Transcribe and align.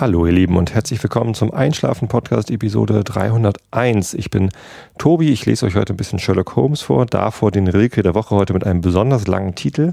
Hallo 0.00 0.24
ihr 0.24 0.32
Lieben 0.32 0.56
und 0.56 0.72
herzlich 0.72 1.02
willkommen 1.02 1.34
zum 1.34 1.52
Einschlafen 1.52 2.08
Podcast 2.08 2.50
Episode 2.50 3.04
301. 3.04 4.14
Ich 4.14 4.30
bin 4.30 4.48
Tobi, 4.96 5.28
ich 5.28 5.44
lese 5.44 5.66
euch 5.66 5.74
heute 5.74 5.92
ein 5.92 5.98
bisschen 5.98 6.18
Sherlock 6.18 6.56
Holmes 6.56 6.80
vor, 6.80 7.04
davor 7.04 7.50
den 7.50 7.68
Rilke 7.68 8.02
der 8.02 8.14
Woche 8.14 8.34
heute 8.34 8.54
mit 8.54 8.64
einem 8.64 8.80
besonders 8.80 9.26
langen 9.26 9.54
Titel 9.56 9.92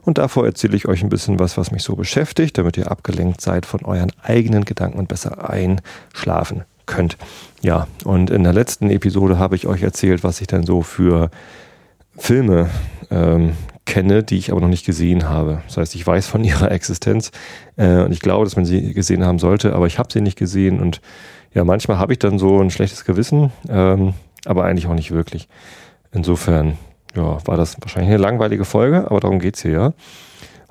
und 0.00 0.16
davor 0.16 0.46
erzähle 0.46 0.78
ich 0.78 0.88
euch 0.88 1.02
ein 1.02 1.10
bisschen 1.10 1.38
was, 1.40 1.58
was 1.58 1.72
mich 1.72 1.82
so 1.82 1.94
beschäftigt, 1.94 2.56
damit 2.56 2.78
ihr 2.78 2.90
abgelenkt 2.90 3.42
seid 3.42 3.66
von 3.66 3.84
euren 3.84 4.12
eigenen 4.22 4.64
Gedanken 4.64 4.98
und 4.98 5.08
besser 5.08 5.50
einschlafen 5.50 6.64
könnt. 6.86 7.18
Ja, 7.60 7.86
und 8.04 8.30
in 8.30 8.44
der 8.44 8.54
letzten 8.54 8.88
Episode 8.88 9.38
habe 9.38 9.56
ich 9.56 9.66
euch 9.66 9.82
erzählt, 9.82 10.24
was 10.24 10.40
ich 10.40 10.46
dann 10.46 10.64
so 10.64 10.80
für 10.80 11.30
Filme 12.16 12.70
ähm, 13.10 13.52
kenne, 13.84 14.22
die 14.22 14.38
ich 14.38 14.50
aber 14.50 14.60
noch 14.60 14.68
nicht 14.68 14.86
gesehen 14.86 15.28
habe. 15.28 15.62
Das 15.66 15.76
heißt, 15.76 15.94
ich 15.94 16.06
weiß 16.06 16.26
von 16.26 16.44
ihrer 16.44 16.70
Existenz 16.70 17.30
äh, 17.76 18.02
und 18.02 18.12
ich 18.12 18.20
glaube, 18.20 18.44
dass 18.44 18.56
man 18.56 18.64
sie 18.64 18.92
gesehen 18.94 19.24
haben 19.24 19.38
sollte, 19.38 19.74
aber 19.74 19.86
ich 19.86 19.98
habe 19.98 20.12
sie 20.12 20.20
nicht 20.20 20.38
gesehen 20.38 20.80
und 20.80 21.00
ja, 21.52 21.64
manchmal 21.64 21.98
habe 21.98 22.12
ich 22.12 22.18
dann 22.18 22.38
so 22.38 22.60
ein 22.60 22.70
schlechtes 22.70 23.04
Gewissen, 23.04 23.52
ähm, 23.68 24.14
aber 24.44 24.64
eigentlich 24.64 24.86
auch 24.86 24.94
nicht 24.94 25.12
wirklich. 25.12 25.48
Insofern, 26.12 26.76
ja, 27.14 27.38
war 27.46 27.56
das 27.56 27.76
wahrscheinlich 27.80 28.12
eine 28.12 28.22
langweilige 28.22 28.64
Folge, 28.64 29.10
aber 29.10 29.20
darum 29.20 29.38
geht's 29.38 29.62
hier 29.62 29.70
ja. 29.70 29.92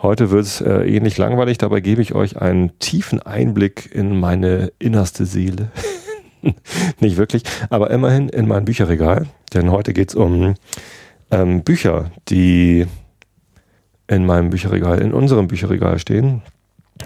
Heute 0.01 0.31
wird 0.31 0.43
es 0.43 0.59
äh, 0.59 0.83
ähnlich 0.83 1.17
langweilig, 1.17 1.57
dabei 1.57 1.79
gebe 1.79 2.01
ich 2.01 2.13
euch 2.13 2.41
einen 2.41 2.77
tiefen 2.79 3.21
Einblick 3.21 3.89
in 3.93 4.19
meine 4.19 4.73
innerste 4.77 5.25
Seele. 5.25 5.71
nicht 6.99 7.15
wirklich, 7.15 7.43
aber 7.69 7.89
immerhin 7.89 8.27
in 8.27 8.47
mein 8.47 8.65
Bücherregal, 8.65 9.27
denn 9.53 9.71
heute 9.71 9.93
geht's 9.93 10.15
um 10.15 10.55
ähm, 11.31 11.63
Bücher, 11.63 12.11
die 12.27 12.85
in 14.07 14.25
meinem 14.25 14.49
Bücherregal, 14.49 14.99
in 14.99 15.13
unserem 15.13 15.47
Bücherregal 15.47 15.99
stehen 15.99 16.41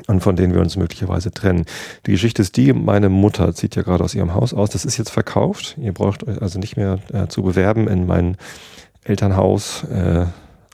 und 0.07 0.21
von 0.21 0.35
denen 0.35 0.53
wir 0.53 0.61
uns 0.61 0.75
möglicherweise 0.75 1.31
trennen. 1.31 1.65
Die 2.05 2.11
Geschichte 2.11 2.41
ist 2.41 2.57
die, 2.57 2.73
meine 2.73 3.09
Mutter 3.09 3.53
zieht 3.53 3.75
ja 3.75 3.83
gerade 3.83 4.03
aus 4.03 4.15
ihrem 4.15 4.33
Haus 4.33 4.53
aus. 4.53 4.69
Das 4.69 4.85
ist 4.85 4.97
jetzt 4.97 5.11
verkauft. 5.11 5.77
Ihr 5.79 5.93
braucht 5.93 6.27
euch 6.27 6.41
also 6.41 6.59
nicht 6.59 6.77
mehr 6.77 6.99
äh, 7.13 7.27
zu 7.27 7.43
bewerben, 7.43 7.87
in 7.87 8.05
mein 8.05 8.37
Elternhaus 9.03 9.83
äh, 9.85 10.25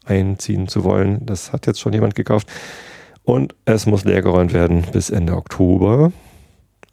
einziehen 0.06 0.68
zu 0.68 0.84
wollen. 0.84 1.26
Das 1.26 1.54
hat 1.54 1.68
jetzt 1.68 1.80
schon 1.80 1.94
jemand 1.94 2.16
gekauft. 2.16 2.48
Und 3.24 3.56
es 3.66 3.86
muss 3.86 4.04
leergeräumt 4.04 4.54
werden 4.54 4.84
bis 4.92 5.10
Ende 5.10 5.36
Oktober. 5.36 6.12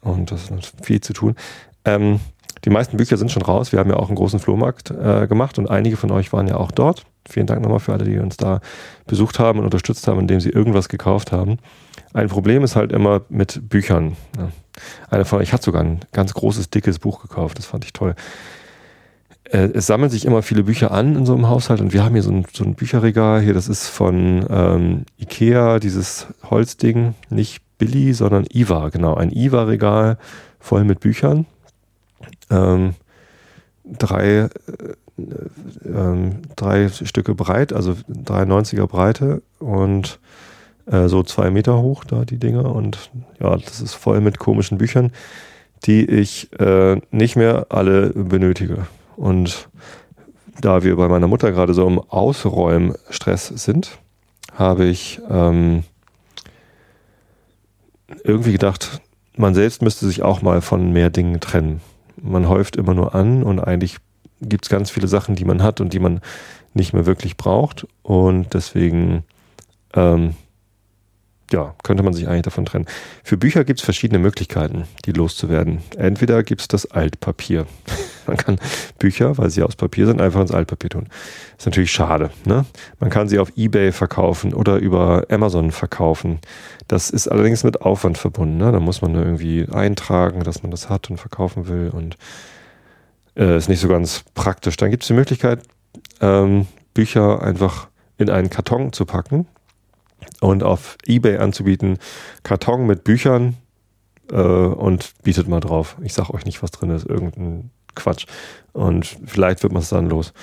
Und 0.01 0.31
das 0.31 0.49
ist 0.49 0.73
viel 0.81 1.01
zu 1.01 1.13
tun. 1.13 1.35
Ähm, 1.83 2.19
die 2.65 2.69
meisten 2.69 2.97
Bücher 2.97 3.17
sind 3.17 3.31
schon 3.31 3.41
raus. 3.41 3.71
Wir 3.71 3.79
haben 3.79 3.89
ja 3.89 3.95
auch 3.95 4.07
einen 4.07 4.15
großen 4.15 4.39
Flohmarkt 4.39 4.91
äh, 4.91 5.27
gemacht 5.27 5.57
und 5.57 5.69
einige 5.69 5.97
von 5.97 6.11
euch 6.11 6.31
waren 6.31 6.47
ja 6.47 6.57
auch 6.57 6.71
dort. 6.71 7.05
Vielen 7.27 7.47
Dank 7.47 7.61
nochmal 7.61 7.79
für 7.79 7.93
alle, 7.93 8.03
die 8.03 8.17
uns 8.19 8.37
da 8.37 8.61
besucht 9.07 9.39
haben 9.39 9.59
und 9.59 9.65
unterstützt 9.65 10.07
haben, 10.07 10.19
indem 10.19 10.39
sie 10.39 10.49
irgendwas 10.49 10.89
gekauft 10.89 11.31
haben. 11.31 11.57
Ein 12.13 12.27
Problem 12.27 12.63
ist 12.63 12.75
halt 12.75 12.91
immer 12.91 13.21
mit 13.29 13.69
Büchern. 13.69 14.15
Ja. 14.37 14.49
Einer 15.09 15.25
von 15.25 15.39
euch 15.39 15.53
hat 15.53 15.63
sogar 15.63 15.83
ein 15.83 15.99
ganz 16.11 16.33
großes, 16.33 16.69
dickes 16.69 16.99
Buch 16.99 17.21
gekauft. 17.21 17.57
Das 17.57 17.65
fand 17.65 17.85
ich 17.85 17.93
toll. 17.93 18.15
Äh, 19.45 19.69
es 19.73 19.87
sammeln 19.87 20.09
sich 20.09 20.25
immer 20.25 20.41
viele 20.41 20.63
Bücher 20.63 20.91
an 20.91 21.15
in 21.15 21.25
so 21.25 21.33
einem 21.33 21.47
Haushalt 21.47 21.81
und 21.81 21.93
wir 21.93 22.03
haben 22.03 22.13
hier 22.13 22.23
so 22.23 22.31
ein, 22.31 22.45
so 22.53 22.63
ein 22.63 22.75
Bücherregal. 22.75 23.41
Hier, 23.41 23.53
das 23.53 23.67
ist 23.67 23.87
von 23.87 24.45
ähm, 24.49 25.05
Ikea, 25.17 25.79
dieses 25.79 26.27
Holzding. 26.49 27.15
Nicht 27.29 27.61
Billy, 27.77 28.13
sondern 28.13 28.45
Iva, 28.51 28.89
genau. 28.89 29.15
Ein 29.15 29.31
Iva-Regal 29.31 30.17
voll 30.59 30.83
mit 30.83 30.99
Büchern 30.99 31.45
ähm, 32.49 32.95
drei, 33.85 34.25
äh, 34.27 34.49
ähm, 35.85 36.41
drei 36.55 36.89
Stücke 36.89 37.35
breit, 37.35 37.73
also 37.73 37.95
93er 38.09 38.87
Breite 38.87 39.41
und 39.59 40.19
äh, 40.85 41.07
so 41.07 41.23
zwei 41.23 41.51
Meter 41.51 41.81
hoch 41.81 42.03
da 42.03 42.25
die 42.25 42.37
Dinger 42.37 42.73
und 42.73 43.11
ja, 43.39 43.55
das 43.55 43.81
ist 43.81 43.93
voll 43.93 44.21
mit 44.21 44.39
komischen 44.39 44.77
Büchern, 44.77 45.11
die 45.85 46.05
ich 46.05 46.51
äh, 46.59 46.99
nicht 47.11 47.35
mehr 47.35 47.67
alle 47.69 48.09
benötige. 48.09 48.87
Und 49.15 49.69
da 50.59 50.83
wir 50.83 50.95
bei 50.95 51.07
meiner 51.07 51.27
Mutter 51.27 51.51
gerade 51.51 51.73
so 51.73 51.87
im 51.87 51.99
Ausräumstress 51.99 53.47
sind, 53.47 53.97
habe 54.53 54.85
ich 54.85 55.19
ähm, 55.29 55.83
irgendwie 58.23 58.51
gedacht, 58.51 59.01
man 59.37 59.55
selbst 59.55 59.81
müsste 59.81 60.05
sich 60.05 60.23
auch 60.23 60.41
mal 60.41 60.61
von 60.61 60.91
mehr 60.91 61.09
Dingen 61.09 61.39
trennen 61.39 61.81
man 62.21 62.47
häuft 62.47 62.75
immer 62.75 62.93
nur 62.93 63.15
an 63.15 63.43
und 63.43 63.59
eigentlich 63.59 63.97
gibt 64.41 64.65
es 64.65 64.69
ganz 64.69 64.89
viele 64.89 65.07
Sachen, 65.07 65.35
die 65.35 65.45
man 65.45 65.61
hat 65.61 65.81
und 65.81 65.93
die 65.93 65.99
man 65.99 66.21
nicht 66.73 66.93
mehr 66.93 67.05
wirklich 67.05 67.37
braucht. 67.37 67.87
Und 68.03 68.53
deswegen 68.53 69.23
ähm, 69.93 70.35
ja, 71.51 71.75
könnte 71.83 72.03
man 72.03 72.13
sich 72.13 72.27
eigentlich 72.27 72.43
davon 72.43 72.65
trennen. 72.65 72.85
Für 73.23 73.37
Bücher 73.37 73.63
gibt 73.63 73.79
es 73.79 73.85
verschiedene 73.85 74.19
Möglichkeiten, 74.19 74.85
die 75.05 75.11
loszuwerden. 75.11 75.79
Entweder 75.97 76.43
gibt 76.43 76.61
es 76.61 76.67
das 76.67 76.89
Altpapier. 76.89 77.65
Man 78.27 78.37
kann 78.37 78.59
Bücher, 78.99 79.37
weil 79.37 79.49
sie 79.49 79.63
aus 79.63 79.75
Papier 79.75 80.05
sind, 80.05 80.21
einfach 80.21 80.41
ins 80.41 80.51
Altpapier 80.51 80.89
tun. 80.89 81.07
Ist 81.57 81.65
natürlich 81.65 81.91
schade. 81.91 82.31
Ne? 82.45 82.65
Man 82.99 83.09
kann 83.09 83.27
sie 83.27 83.39
auf 83.39 83.51
Ebay 83.55 83.91
verkaufen 83.91 84.53
oder 84.53 84.77
über 84.77 85.25
Amazon 85.29 85.71
verkaufen. 85.71 86.39
Das 86.87 87.09
ist 87.09 87.27
allerdings 87.27 87.63
mit 87.63 87.81
Aufwand 87.81 88.17
verbunden. 88.17 88.57
Ne? 88.57 88.71
Da 88.71 88.79
muss 88.79 89.01
man 89.01 89.15
irgendwie 89.15 89.67
eintragen, 89.71 90.43
dass 90.43 90.63
man 90.63 90.71
das 90.71 90.89
hat 90.89 91.09
und 91.09 91.17
verkaufen 91.17 91.67
will 91.67 91.89
und 91.93 92.17
äh, 93.35 93.57
ist 93.57 93.69
nicht 93.69 93.79
so 93.79 93.87
ganz 93.87 94.23
praktisch. 94.33 94.77
Dann 94.77 94.91
gibt 94.91 95.03
es 95.03 95.07
die 95.07 95.13
Möglichkeit, 95.13 95.61
ähm, 96.19 96.67
Bücher 96.93 97.41
einfach 97.41 97.87
in 98.17 98.29
einen 98.29 98.49
Karton 98.49 98.93
zu 98.93 99.05
packen 99.05 99.47
und 100.39 100.63
auf 100.63 100.97
eBay 101.05 101.37
anzubieten, 101.37 101.97
Karton 102.43 102.85
mit 102.85 103.03
Büchern 103.03 103.55
äh, 104.31 104.35
und 104.35 105.13
bietet 105.23 105.47
mal 105.47 105.59
drauf. 105.59 105.97
Ich 106.03 106.13
sag 106.13 106.29
euch 106.29 106.45
nicht, 106.45 106.61
was 106.61 106.71
drin 106.71 106.91
ist, 106.91 107.05
irgendein 107.05 107.71
Quatsch. 107.95 108.25
Und 108.73 109.17
vielleicht 109.25 109.63
wird 109.63 109.73
man 109.73 109.81
es 109.81 109.89
dann 109.89 110.09
los. 110.09 110.33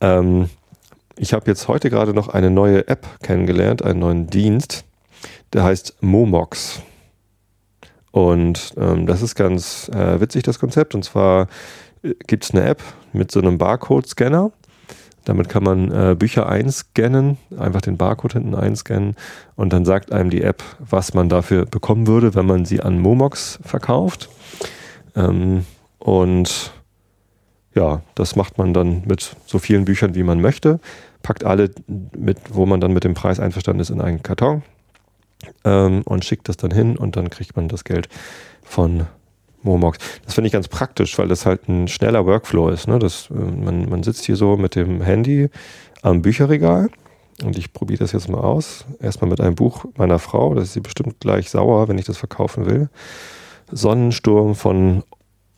Ähm, 0.00 0.50
ich 1.16 1.32
habe 1.32 1.50
jetzt 1.50 1.68
heute 1.68 1.90
gerade 1.90 2.14
noch 2.14 2.28
eine 2.28 2.50
neue 2.50 2.88
App 2.88 3.06
kennengelernt, 3.22 3.84
einen 3.84 4.00
neuen 4.00 4.26
Dienst, 4.28 4.84
der 5.52 5.64
heißt 5.64 5.96
Momox. 6.00 6.82
Und 8.10 8.74
ähm, 8.76 9.06
das 9.06 9.22
ist 9.22 9.34
ganz 9.34 9.88
äh, 9.88 10.20
witzig, 10.20 10.42
das 10.42 10.58
Konzept. 10.58 10.94
Und 10.94 11.04
zwar 11.04 11.48
äh, 12.02 12.14
gibt 12.26 12.44
es 12.44 12.50
eine 12.50 12.64
App 12.64 12.82
mit 13.12 13.30
so 13.30 13.40
einem 13.40 13.58
Barcode-Scanner 13.58 14.52
damit 15.24 15.48
kann 15.48 15.62
man 15.62 15.90
äh, 15.90 16.16
Bücher 16.16 16.48
einscannen, 16.48 17.38
einfach 17.56 17.80
den 17.80 17.96
Barcode 17.96 18.34
hinten 18.34 18.54
einscannen 18.54 19.14
und 19.54 19.72
dann 19.72 19.84
sagt 19.84 20.12
einem 20.12 20.30
die 20.30 20.42
App, 20.42 20.62
was 20.78 21.14
man 21.14 21.28
dafür 21.28 21.64
bekommen 21.64 22.06
würde, 22.06 22.34
wenn 22.34 22.46
man 22.46 22.64
sie 22.64 22.80
an 22.80 22.98
Momox 22.98 23.60
verkauft. 23.62 24.28
Ähm, 25.14 25.64
und 25.98 26.72
ja, 27.74 28.02
das 28.14 28.36
macht 28.36 28.58
man 28.58 28.74
dann 28.74 29.02
mit 29.06 29.36
so 29.46 29.58
vielen 29.58 29.84
Büchern, 29.84 30.14
wie 30.14 30.22
man 30.22 30.40
möchte, 30.40 30.80
packt 31.22 31.44
alle 31.44 31.70
mit, 31.86 32.38
wo 32.50 32.66
man 32.66 32.80
dann 32.80 32.92
mit 32.92 33.04
dem 33.04 33.14
Preis 33.14 33.40
einverstanden 33.40 33.80
ist, 33.80 33.90
in 33.90 34.00
einen 34.00 34.22
Karton 34.22 34.62
ähm, 35.64 36.02
und 36.04 36.24
schickt 36.24 36.48
das 36.48 36.56
dann 36.56 36.70
hin 36.70 36.96
und 36.96 37.16
dann 37.16 37.30
kriegt 37.30 37.56
man 37.56 37.68
das 37.68 37.84
Geld 37.84 38.08
von 38.62 39.06
Momox. 39.62 39.98
Das 40.24 40.34
finde 40.34 40.46
ich 40.46 40.52
ganz 40.52 40.68
praktisch, 40.68 41.18
weil 41.18 41.28
das 41.28 41.46
halt 41.46 41.68
ein 41.68 41.88
schneller 41.88 42.26
Workflow 42.26 42.68
ist. 42.68 42.88
Ne? 42.88 42.98
Das, 42.98 43.30
äh, 43.30 43.34
man, 43.34 43.88
man 43.88 44.02
sitzt 44.02 44.24
hier 44.24 44.36
so 44.36 44.56
mit 44.56 44.74
dem 44.74 45.02
Handy 45.02 45.48
am 46.02 46.22
Bücherregal 46.22 46.90
und 47.44 47.56
ich 47.56 47.72
probiere 47.72 48.00
das 48.00 48.12
jetzt 48.12 48.28
mal 48.28 48.40
aus. 48.40 48.84
Erstmal 49.00 49.30
mit 49.30 49.40
einem 49.40 49.54
Buch 49.54 49.84
meiner 49.96 50.18
Frau, 50.18 50.54
das 50.54 50.64
ist 50.64 50.72
sie 50.74 50.80
bestimmt 50.80 51.20
gleich 51.20 51.50
sauer, 51.50 51.88
wenn 51.88 51.98
ich 51.98 52.04
das 52.04 52.18
verkaufen 52.18 52.66
will. 52.66 52.88
Sonnensturm 53.70 54.54
von 54.54 55.04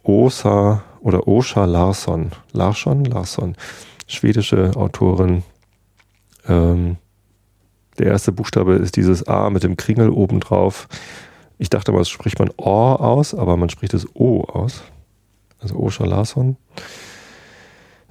Osa 0.03 0.85
oder 1.05 1.29
Osha 1.29 1.67
Larsson. 1.67 2.33
Larsson? 2.53 3.05
Larsson. 3.05 3.57
Schwedische 4.07 4.73
Autorin. 4.75 5.43
Ähm, 6.49 6.97
der 7.99 8.07
erste 8.07 8.33
Buchstabe 8.33 8.75
ist 8.75 8.97
dieses 8.97 9.29
A 9.29 9.51
mit 9.51 9.63
dem 9.63 9.77
Kringel 9.77 10.09
obendrauf. 10.09 10.89
Ich 11.59 11.71
dachte 11.71 11.93
mal, 11.93 11.99
das 11.99 12.09
spricht 12.09 12.39
man 12.39 12.51
O 12.57 12.71
aus, 12.71 13.35
aber 13.35 13.57
man 13.57 13.69
spricht 13.69 13.95
es 13.95 14.07
O 14.15 14.45
aus. 14.45 14.83
Also 15.61 15.77
Osha 15.77 16.05
Larsson. 16.05 16.57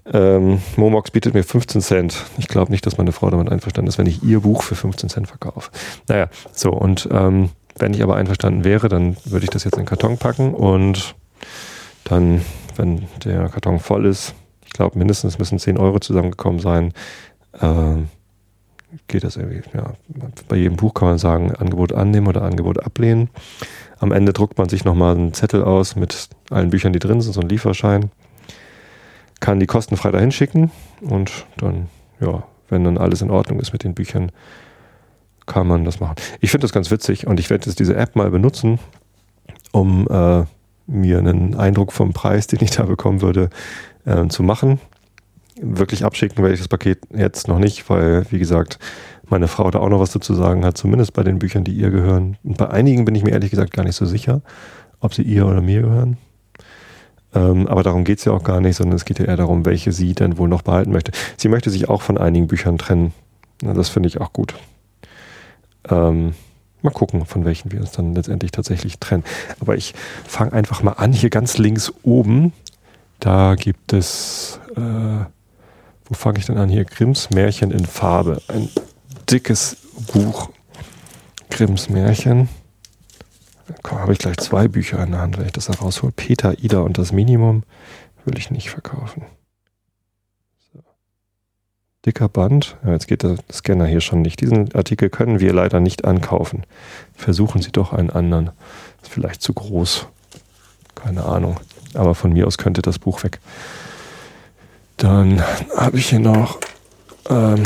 Ähm, 0.06 0.62
Momox 0.76 1.10
bietet 1.12 1.34
mir 1.34 1.44
15 1.44 1.82
Cent. 1.82 2.24
Ich 2.38 2.48
glaube 2.48 2.72
nicht, 2.72 2.86
dass 2.86 2.98
meine 2.98 3.12
Frau 3.12 3.30
damit 3.32 3.50
einverstanden 3.52 3.90
ist, 3.90 3.98
wenn 3.98 4.06
ich 4.06 4.22
ihr 4.22 4.42
Buch 4.42 4.62
für 4.62 4.76
15 4.76 5.10
Cent 5.10 5.28
verkaufe. 5.28 5.72
Naja, 6.08 6.30
so 6.52 6.72
und 6.72 7.10
ähm, 7.12 7.50
wenn 7.80 7.96
ich 7.96 8.04
aber 8.04 8.18
einverstanden 8.18 8.64
wäre, 8.64 8.88
dann 8.88 9.18
würde 9.26 9.46
ich 9.46 9.50
das 9.50 9.64
jetzt 9.64 9.78
in 9.78 9.84
den 9.84 9.88
Karton 9.88 10.18
packen 10.20 10.54
und 10.54 11.16
dann, 12.04 12.42
wenn 12.76 13.08
der 13.24 13.50
Karton 13.50 13.80
voll 13.80 14.06
ist, 14.06 14.34
ich 14.66 14.74
glaube 14.74 14.98
mindestens 14.98 15.40
müssen 15.40 15.60
10 15.60 15.78
Euro 15.78 16.00
zusammengekommen 16.00 16.60
sein, 16.60 16.94
äh, 17.54 17.96
geht 19.08 19.24
das 19.24 19.38
irgendwie, 19.38 19.62
ja, 19.74 19.94
bei 20.48 20.56
jedem 20.56 20.78
Buch 20.78 20.94
kann 20.94 21.08
man 21.08 21.18
sagen, 21.18 21.54
Angebot 21.56 21.94
annehmen 21.94 22.28
oder 22.28 22.44
Angebot 22.44 22.84
ablehnen. 22.84 23.30
Am 24.00 24.12
Ende 24.12 24.34
druckt 24.34 24.58
man 24.58 24.70
sich 24.70 24.86
nochmal 24.86 25.16
einen 25.16 25.34
Zettel 25.34 25.64
aus 25.64 25.96
mit 25.96 26.30
allen 26.50 26.70
Büchern, 26.70 26.94
die 26.94 27.00
drin 27.00 27.22
sind, 27.22 27.34
so 27.34 27.42
ein 27.42 27.50
Lieferschein. 27.50 28.12
Kann 29.40 29.60
die 29.60 29.66
kostenfrei 29.66 30.12
dahin 30.12 30.32
schicken 30.32 30.72
und 31.02 31.46
dann, 31.58 31.90
ja, 32.20 32.44
wenn 32.70 32.84
dann 32.84 32.98
alles 32.98 33.22
in 33.22 33.32
Ordnung 33.32 33.60
ist 33.60 33.74
mit 33.74 33.84
den 33.84 33.96
Büchern, 33.96 34.32
kann 35.48 35.68
man 35.68 35.84
das 35.86 36.00
machen. 36.00 36.16
Ich 36.40 36.52
finde 36.52 36.66
das 36.66 36.72
ganz 36.72 36.92
witzig 36.92 37.28
und 37.28 37.40
ich 37.40 37.50
werde 37.50 37.66
jetzt 37.66 37.80
diese 37.80 37.96
App 37.96 38.16
mal 38.16 38.30
benutzen 38.30 38.80
um 39.74 40.08
äh, 40.10 40.46
mir 40.88 41.20
einen 41.20 41.56
Eindruck 41.56 41.92
vom 41.92 42.14
Preis, 42.14 42.48
den 42.48 42.60
ich 42.62 42.72
da 42.72 42.84
bekommen 42.84 43.22
würde, 43.22 43.50
äh, 44.06 44.28
zu 44.28 44.44
machen. 44.44 44.80
Wirklich 45.62 46.04
abschicken 46.04 46.44
werde 46.44 46.56
ich 46.56 46.60
das 46.60 46.68
Paket 46.68 47.00
jetzt 47.14 47.48
noch 47.48 47.60
nicht, 47.60 47.90
weil, 47.90 48.26
wie 48.32 48.40
gesagt, 48.40 48.80
meine 49.30 49.48
Frau 49.48 49.70
da 49.72 49.80
auch 49.80 49.90
noch 49.90 50.00
was 50.00 50.12
dazu 50.12 50.34
sagen 50.34 50.66
hat, 50.66 50.78
zumindest 50.78 51.14
bei 51.14 51.24
den 51.24 51.40
Büchern, 51.40 51.64
die 51.64 51.74
ihr 51.74 51.90
gehören. 51.90 52.38
Und 52.44 52.58
bei 52.58 52.70
einigen 52.70 53.06
bin 53.06 53.16
ich 53.16 53.24
mir 53.24 53.32
ehrlich 53.32 53.52
gesagt 53.52 53.74
gar 53.74 53.84
nicht 53.84 53.96
so 53.96 54.06
sicher, 54.06 54.42
ob 55.00 55.14
sie 55.14 55.24
ihr 55.24 55.46
oder 55.46 55.62
mir 55.62 55.82
gehören. 55.82 56.18
Ähm, 57.36 57.68
aber 57.68 57.84
darum 57.84 58.04
geht 58.04 58.20
es 58.20 58.26
ja 58.26 58.32
auch 58.32 58.44
gar 58.44 58.62
nicht, 58.62 58.76
sondern 58.76 58.96
es 58.96 59.06
geht 59.06 59.20
ja 59.20 59.26
eher 59.26 59.38
darum, 59.38 59.66
welche 59.66 59.92
sie 59.92 60.14
denn 60.14 60.38
wohl 60.38 60.50
noch 60.50 60.62
behalten 60.62 60.92
möchte. 60.92 61.12
Sie 61.38 61.50
möchte 61.50 61.70
sich 61.70 61.90
auch 61.90 62.02
von 62.02 62.18
einigen 62.18 62.48
Büchern 62.48 62.78
trennen. 62.78 63.14
Ja, 63.64 63.74
das 63.74 63.90
finde 63.90 64.08
ich 64.08 64.22
auch 64.22 64.34
gut. 64.34 64.54
Ähm, 65.90 66.34
mal 66.84 66.92
gucken, 66.92 67.26
von 67.26 67.46
welchen 67.46 67.72
wir 67.72 67.80
uns 67.80 67.92
dann 67.92 68.14
letztendlich 68.14 68.52
tatsächlich 68.52 69.00
trennen. 69.00 69.24
Aber 69.60 69.76
ich 69.76 69.94
fange 70.28 70.54
einfach 70.54 70.84
mal 70.84 70.94
an, 70.94 71.14
hier 71.14 71.30
ganz 71.30 71.58
links 71.58 71.92
oben. 72.04 72.54
Da 73.20 73.56
gibt 73.56 73.94
es, 73.94 74.60
äh, 74.76 74.80
wo 74.80 76.14
fange 76.14 76.40
ich 76.40 76.46
denn 76.46 76.58
an? 76.58 76.70
Hier 76.70 76.86
Grimms 76.86 77.30
Märchen 77.30 77.72
in 77.72 77.86
Farbe. 77.86 78.42
Ein 78.48 78.70
dickes 79.30 79.78
Buch. 80.14 80.50
Grimms 81.50 81.90
Märchen 81.90 82.50
habe 83.90 84.14
ich 84.14 84.20
gleich 84.20 84.38
zwei 84.38 84.68
Bücher 84.68 85.02
in 85.04 85.12
der 85.12 85.22
Hand, 85.22 85.38
wenn 85.38 85.46
ich 85.46 85.52
das 85.52 85.66
da 85.68 85.74
raushole. 85.74 86.12
Peter, 86.12 86.58
Ida 86.60 86.80
und 86.80 86.98
das 86.98 87.12
Minimum 87.12 87.64
will 88.26 88.38
ich 88.38 88.52
nicht 88.52 88.70
verkaufen. 88.70 89.24
Dicker 92.06 92.28
Band. 92.28 92.78
Ja, 92.84 92.92
jetzt 92.92 93.08
geht 93.08 93.24
der 93.24 93.38
Scanner 93.52 93.86
hier 93.86 94.02
schon 94.02 94.22
nicht. 94.22 94.42
Diesen 94.42 94.74
Artikel 94.76 95.10
können 95.10 95.40
wir 95.40 95.54
leider 95.54 95.80
nicht 95.80 96.06
ankaufen. 96.06 96.66
Versuchen 97.16 97.62
Sie 97.62 97.72
doch 97.72 97.94
einen 97.94 98.10
anderen. 98.10 98.52
Ist 99.02 99.12
vielleicht 99.12 99.42
zu 99.42 99.54
groß. 99.54 100.08
Keine 100.96 101.24
Ahnung. 101.24 101.60
Aber 101.94 102.14
von 102.16 102.34
mir 102.34 102.48
aus 102.48 102.58
könnte 102.58 102.82
das 102.82 103.00
Buch 103.00 103.24
weg. 103.24 103.40
Dann 104.98 105.42
habe 105.76 105.98
ich 105.98 106.10
hier 106.10 106.20
noch 106.20 106.60
ähm, 107.30 107.64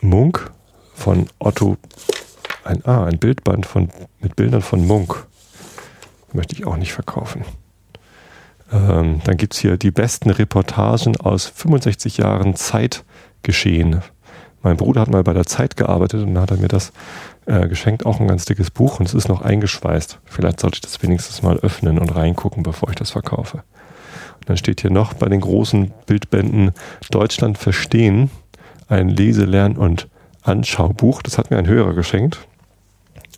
Munk 0.00 0.50
von 0.94 1.26
Otto 1.38 1.76
ein, 2.64 2.84
ah, 2.84 3.04
ein 3.04 3.18
Bildband 3.18 3.66
von, 3.66 3.90
mit 4.20 4.36
Bildern 4.36 4.62
von 4.62 4.86
Munk. 4.86 5.26
Möchte 6.32 6.54
ich 6.54 6.66
auch 6.66 6.76
nicht 6.76 6.92
verkaufen. 6.92 7.44
Ähm, 8.72 9.20
dann 9.24 9.36
gibt 9.36 9.54
es 9.54 9.60
hier 9.60 9.76
die 9.76 9.90
besten 9.90 10.30
Reportagen 10.30 11.16
aus 11.16 11.46
65 11.46 12.18
Jahren 12.18 12.56
Zeitgeschehen. 12.56 14.02
Mein 14.62 14.76
Bruder 14.76 15.02
hat 15.02 15.10
mal 15.10 15.22
bei 15.22 15.32
der 15.32 15.46
Zeit 15.46 15.76
gearbeitet 15.76 16.22
und 16.22 16.34
dann 16.34 16.42
hat 16.42 16.50
er 16.50 16.56
mir 16.56 16.68
das 16.68 16.92
äh, 17.46 17.68
geschenkt, 17.68 18.04
auch 18.04 18.18
ein 18.18 18.26
ganz 18.26 18.44
dickes 18.44 18.70
Buch 18.70 18.98
und 18.98 19.06
es 19.06 19.14
ist 19.14 19.28
noch 19.28 19.42
eingeschweißt. 19.42 20.18
Vielleicht 20.24 20.60
sollte 20.60 20.76
ich 20.76 20.80
das 20.80 21.02
wenigstens 21.02 21.42
mal 21.42 21.56
öffnen 21.58 21.98
und 21.98 22.14
reingucken, 22.14 22.64
bevor 22.64 22.88
ich 22.88 22.96
das 22.96 23.10
verkaufe. 23.10 23.58
Und 24.40 24.50
dann 24.50 24.56
steht 24.56 24.80
hier 24.80 24.90
noch 24.90 25.14
bei 25.14 25.28
den 25.28 25.40
großen 25.40 25.92
Bildbänden 26.06 26.72
Deutschland 27.10 27.58
verstehen, 27.58 28.30
ein 28.88 29.08
Lese-, 29.08 29.44
Lern- 29.44 29.76
und 29.76 30.08
Anschaubuch. 30.42 31.22
Das 31.22 31.38
hat 31.38 31.50
mir 31.50 31.58
ein 31.58 31.66
Hörer 31.66 31.94
geschenkt. 31.94 32.38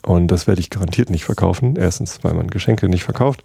Und 0.02 0.28
das 0.28 0.46
werde 0.46 0.60
ich 0.60 0.70
garantiert 0.70 1.10
nicht 1.10 1.25
verkaufen. 1.25 1.76
Erstens, 1.76 2.20
weil 2.22 2.34
man 2.34 2.48
Geschenke 2.48 2.88
nicht 2.88 3.04
verkauft. 3.04 3.42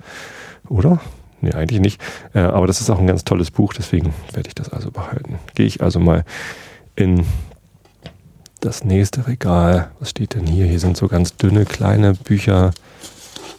Oder? 0.69 1.01
Nee, 1.43 1.51
eigentlich 1.51 1.81
nicht. 1.81 2.01
Äh, 2.33 2.39
aber 2.39 2.67
das 2.67 2.79
ist 2.79 2.89
auch 2.89 2.99
ein 2.99 3.07
ganz 3.07 3.25
tolles 3.25 3.51
Buch, 3.51 3.73
deswegen 3.73 4.13
werde 4.31 4.47
ich 4.47 4.55
das 4.55 4.69
also 4.69 4.91
behalten. 4.91 5.39
Gehe 5.55 5.65
ich 5.65 5.83
also 5.83 5.99
mal 5.99 6.23
in 6.95 7.25
das 8.61 8.85
nächste 8.85 9.27
Regal. 9.27 9.91
Was 9.99 10.11
steht 10.11 10.35
denn 10.35 10.47
hier? 10.47 10.65
Hier 10.65 10.79
sind 10.79 10.95
so 10.95 11.09
ganz 11.09 11.35
dünne, 11.35 11.65
kleine 11.65 12.13
Bücher. 12.13 12.71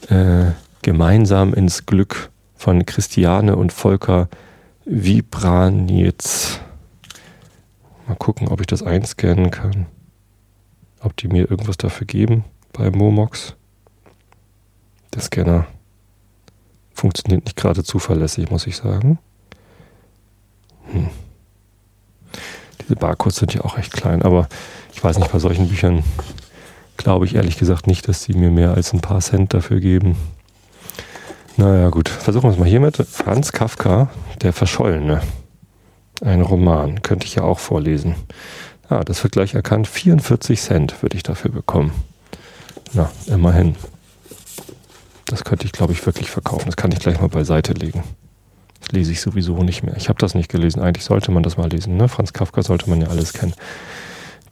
Äh, 0.09 0.53
gemeinsam 0.81 1.53
ins 1.53 1.85
Glück 1.85 2.31
von 2.57 2.87
Christiane 2.87 3.57
und 3.57 3.71
Volker 3.71 4.29
Vibranitz. 4.87 6.61
Mal 8.07 8.17
gucken, 8.17 8.49
ob 8.49 8.61
ich 8.61 8.67
das 8.67 8.83
einscannen 8.83 9.51
kann. 9.51 9.87
Ob 11.01 11.17
die 11.19 11.29
mir 11.29 11.51
irgendwas 11.51 11.77
dafür 11.77 12.07
geben 12.07 12.45
bei 12.73 12.91
Momox. 12.91 13.57
Der 15.15 15.21
Scanner 15.21 15.67
funktioniert 16.95 17.45
nicht 17.45 17.57
gerade 17.57 17.85
zuverlässig, 17.85 18.51
muss 18.51 18.67
ich 18.67 18.77
sagen. 18.77 19.19
Hm. 20.91 21.09
Diese 22.83 22.97
Barcodes 22.97 23.37
sind 23.37 23.55
ja 23.55 23.63
auch 23.63 23.79
echt 23.79 23.93
klein, 23.93 24.23
aber 24.23 24.49
ich 24.93 25.03
weiß 25.03 25.19
nicht, 25.19 25.33
bei 25.33 25.39
solchen 25.39 25.69
Büchern 25.69 26.05
glaube 26.97 27.27
ich 27.27 27.35
ehrlich 27.35 27.59
gesagt 27.59 27.87
nicht, 27.87 28.09
dass 28.09 28.23
sie 28.23 28.35
mir 28.35 28.51
mehr 28.51 28.75
als 28.75 28.93
ein 28.93 29.01
paar 29.01 29.21
Cent 29.21 29.55
dafür 29.55 29.81
geben. 29.81 30.17
Naja, 31.57 31.89
gut. 31.89 32.09
Versuchen 32.09 32.45
wir 32.45 32.53
es 32.53 32.59
mal 32.59 32.69
hiermit. 32.69 32.97
Franz 32.97 33.53
Kafka, 33.53 34.09
der 34.43 34.53
Verschollene. 34.53 35.23
Ein 36.21 36.41
Roman. 36.41 37.03
Könnte 37.03 37.27
ich 37.27 37.37
ja 37.37 37.43
auch 37.43 37.59
vorlesen. 37.59 38.17
Ah, 38.89 39.05
das 39.05 39.23
wird 39.23 39.33
gleich 39.33 39.55
erkannt. 39.55 39.87
44 39.87 40.61
Cent 40.61 41.03
würde 41.03 41.17
ich 41.17 41.23
dafür 41.23 41.51
bekommen. 41.51 41.93
Na, 42.93 43.11
immerhin. 43.27 43.77
Das 45.27 45.45
könnte 45.45 45.65
ich, 45.65 45.73
glaube 45.73 45.93
ich, 45.93 46.05
wirklich 46.05 46.31
verkaufen. 46.31 46.67
Das 46.67 46.77
kann 46.77 46.93
ich 46.93 46.99
gleich 46.99 47.21
mal 47.21 47.29
beiseite 47.29 47.73
legen. 47.73 48.03
Das 48.81 48.93
lese 48.93 49.13
ich 49.13 49.21
sowieso 49.21 49.63
nicht 49.63 49.83
mehr. 49.83 49.97
Ich 49.97 50.09
habe 50.09 50.19
das 50.19 50.35
nicht 50.35 50.51
gelesen. 50.51 50.83
Eigentlich 50.83 51.05
sollte 51.05 51.31
man 51.31 51.43
das 51.43 51.57
mal 51.57 51.71
lesen. 51.71 51.97
Ne? 51.97 52.09
Franz 52.09 52.33
Kafka 52.33 52.63
sollte 52.63 52.91
man 52.91 53.01
ja 53.01 53.09
alles 53.09 53.33
kennen. 53.33 53.55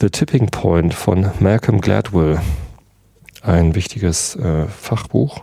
The 0.01 0.09
Tipping 0.09 0.47
Point 0.47 0.95
von 0.95 1.31
Malcolm 1.41 1.81
Gladwell. 1.81 2.41
Ein 3.43 3.75
wichtiges 3.75 4.37
äh, 4.37 4.67
Fachbuch. 4.67 5.43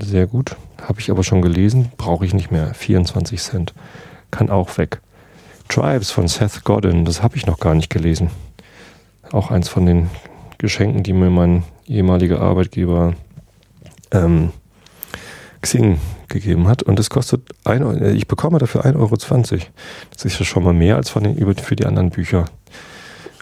Sehr 0.00 0.26
gut. 0.26 0.56
Habe 0.80 1.00
ich 1.00 1.10
aber 1.10 1.22
schon 1.22 1.42
gelesen. 1.42 1.92
Brauche 1.96 2.26
ich 2.26 2.34
nicht 2.34 2.50
mehr. 2.50 2.74
24 2.74 3.40
Cent. 3.40 3.74
Kann 4.30 4.50
auch 4.50 4.78
weg. 4.78 5.00
Tribes 5.68 6.10
von 6.10 6.26
Seth 6.26 6.64
Godin. 6.64 7.04
Das 7.04 7.22
habe 7.22 7.36
ich 7.36 7.46
noch 7.46 7.60
gar 7.60 7.74
nicht 7.74 7.90
gelesen 7.90 8.30
auch 9.32 9.50
eins 9.50 9.68
von 9.68 9.86
den 9.86 10.10
Geschenken, 10.58 11.02
die 11.02 11.12
mir 11.12 11.30
mein 11.30 11.64
ehemaliger 11.86 12.40
Arbeitgeber 12.40 13.14
ähm, 14.10 14.50
Xing 15.60 15.98
gegeben 16.28 16.68
hat. 16.68 16.82
Und 16.82 16.98
es 16.98 17.10
kostet 17.10 17.42
ein, 17.64 17.82
äh, 18.00 18.12
ich 18.12 18.26
bekomme 18.26 18.58
dafür 18.58 18.84
1,20 18.84 18.96
Euro. 18.98 19.16
Das 20.10 20.24
ist 20.24 20.38
ja 20.38 20.44
schon 20.44 20.64
mal 20.64 20.74
mehr 20.74 20.96
als 20.96 21.10
von 21.10 21.22
den, 21.24 21.54
für 21.56 21.76
die 21.76 21.86
anderen 21.86 22.10
Bücher. 22.10 22.46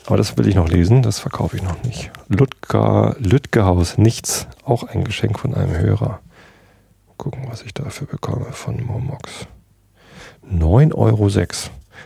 Aber 0.07 0.17
das 0.17 0.37
will 0.37 0.49
ich 0.49 0.55
noch 0.55 0.69
lesen, 0.69 1.03
das 1.03 1.19
verkaufe 1.19 1.57
ich 1.57 1.63
noch 1.63 1.83
nicht. 1.85 2.11
Lüttger, 2.29 3.17
Lütgehaus, 3.19 3.99
nichts, 3.99 4.49
auch 4.65 4.83
ein 4.83 5.05
Geschenk 5.05 5.39
von 5.39 5.55
einem 5.55 5.77
Hörer. 5.77 6.21
Gucken, 7.17 7.47
was 7.49 7.63
ich 7.63 7.75
dafür 7.75 8.07
bekomme 8.07 8.47
von 8.51 8.85
Momox. 8.85 9.47
9,06 10.51 10.95
Euro. 10.95 11.29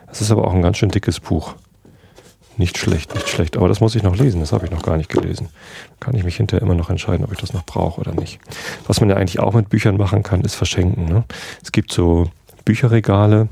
Das 0.07 0.21
ist 0.21 0.31
aber 0.31 0.47
auch 0.47 0.53
ein 0.53 0.63
ganz 0.63 0.77
schön 0.77 0.91
dickes 0.91 1.21
Buch. 1.21 1.55
Nicht 2.57 2.79
schlecht, 2.79 3.15
nicht 3.15 3.29
schlecht. 3.29 3.57
Aber 3.57 3.69
das 3.69 3.81
muss 3.81 3.95
ich 3.95 4.03
noch 4.03 4.17
lesen. 4.17 4.41
Das 4.41 4.53
habe 4.53 4.65
ich 4.65 4.71
noch 4.71 4.83
gar 4.83 4.97
nicht 4.97 5.11
gelesen. 5.11 5.49
Kann 5.99 6.15
ich 6.15 6.25
mich 6.25 6.37
hinterher 6.37 6.63
immer 6.63 6.75
noch 6.75 6.91
entscheiden, 6.91 7.25
ob 7.25 7.33
ich 7.33 7.39
das 7.39 7.53
noch 7.53 7.65
brauche 7.65 8.01
oder 8.01 8.13
nicht. 8.13 8.39
Was 8.87 9.01
man 9.01 9.11
ja 9.11 9.17
eigentlich 9.17 9.41
auch 9.41 9.55
mit 9.55 9.69
Büchern 9.69 9.97
machen 9.97 10.23
kann, 10.23 10.43
ist 10.43 10.55
verschenken. 10.55 11.07
Ne? 11.07 11.25
Es 11.63 11.73
gibt 11.73 11.93
so 11.93 12.31
Bücherregale. 12.65 13.49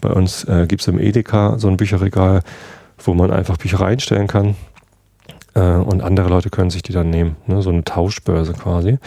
Bei 0.00 0.10
uns 0.10 0.44
äh, 0.44 0.66
gibt 0.66 0.82
es 0.82 0.88
im 0.88 0.98
Edeka 0.98 1.58
so 1.58 1.68
ein 1.68 1.76
Bücherregal, 1.76 2.42
wo 2.98 3.14
man 3.14 3.30
einfach 3.30 3.58
Bücher 3.58 3.80
reinstellen 3.80 4.26
kann. 4.26 4.56
Äh, 5.54 5.60
und 5.60 6.02
andere 6.02 6.28
Leute 6.28 6.48
können 6.50 6.70
sich 6.70 6.82
die 6.82 6.92
dann 6.92 7.10
nehmen. 7.10 7.36
Ne? 7.46 7.60
So 7.60 7.70
eine 7.70 7.84
Tauschbörse 7.84 8.54
quasi. 8.54 8.98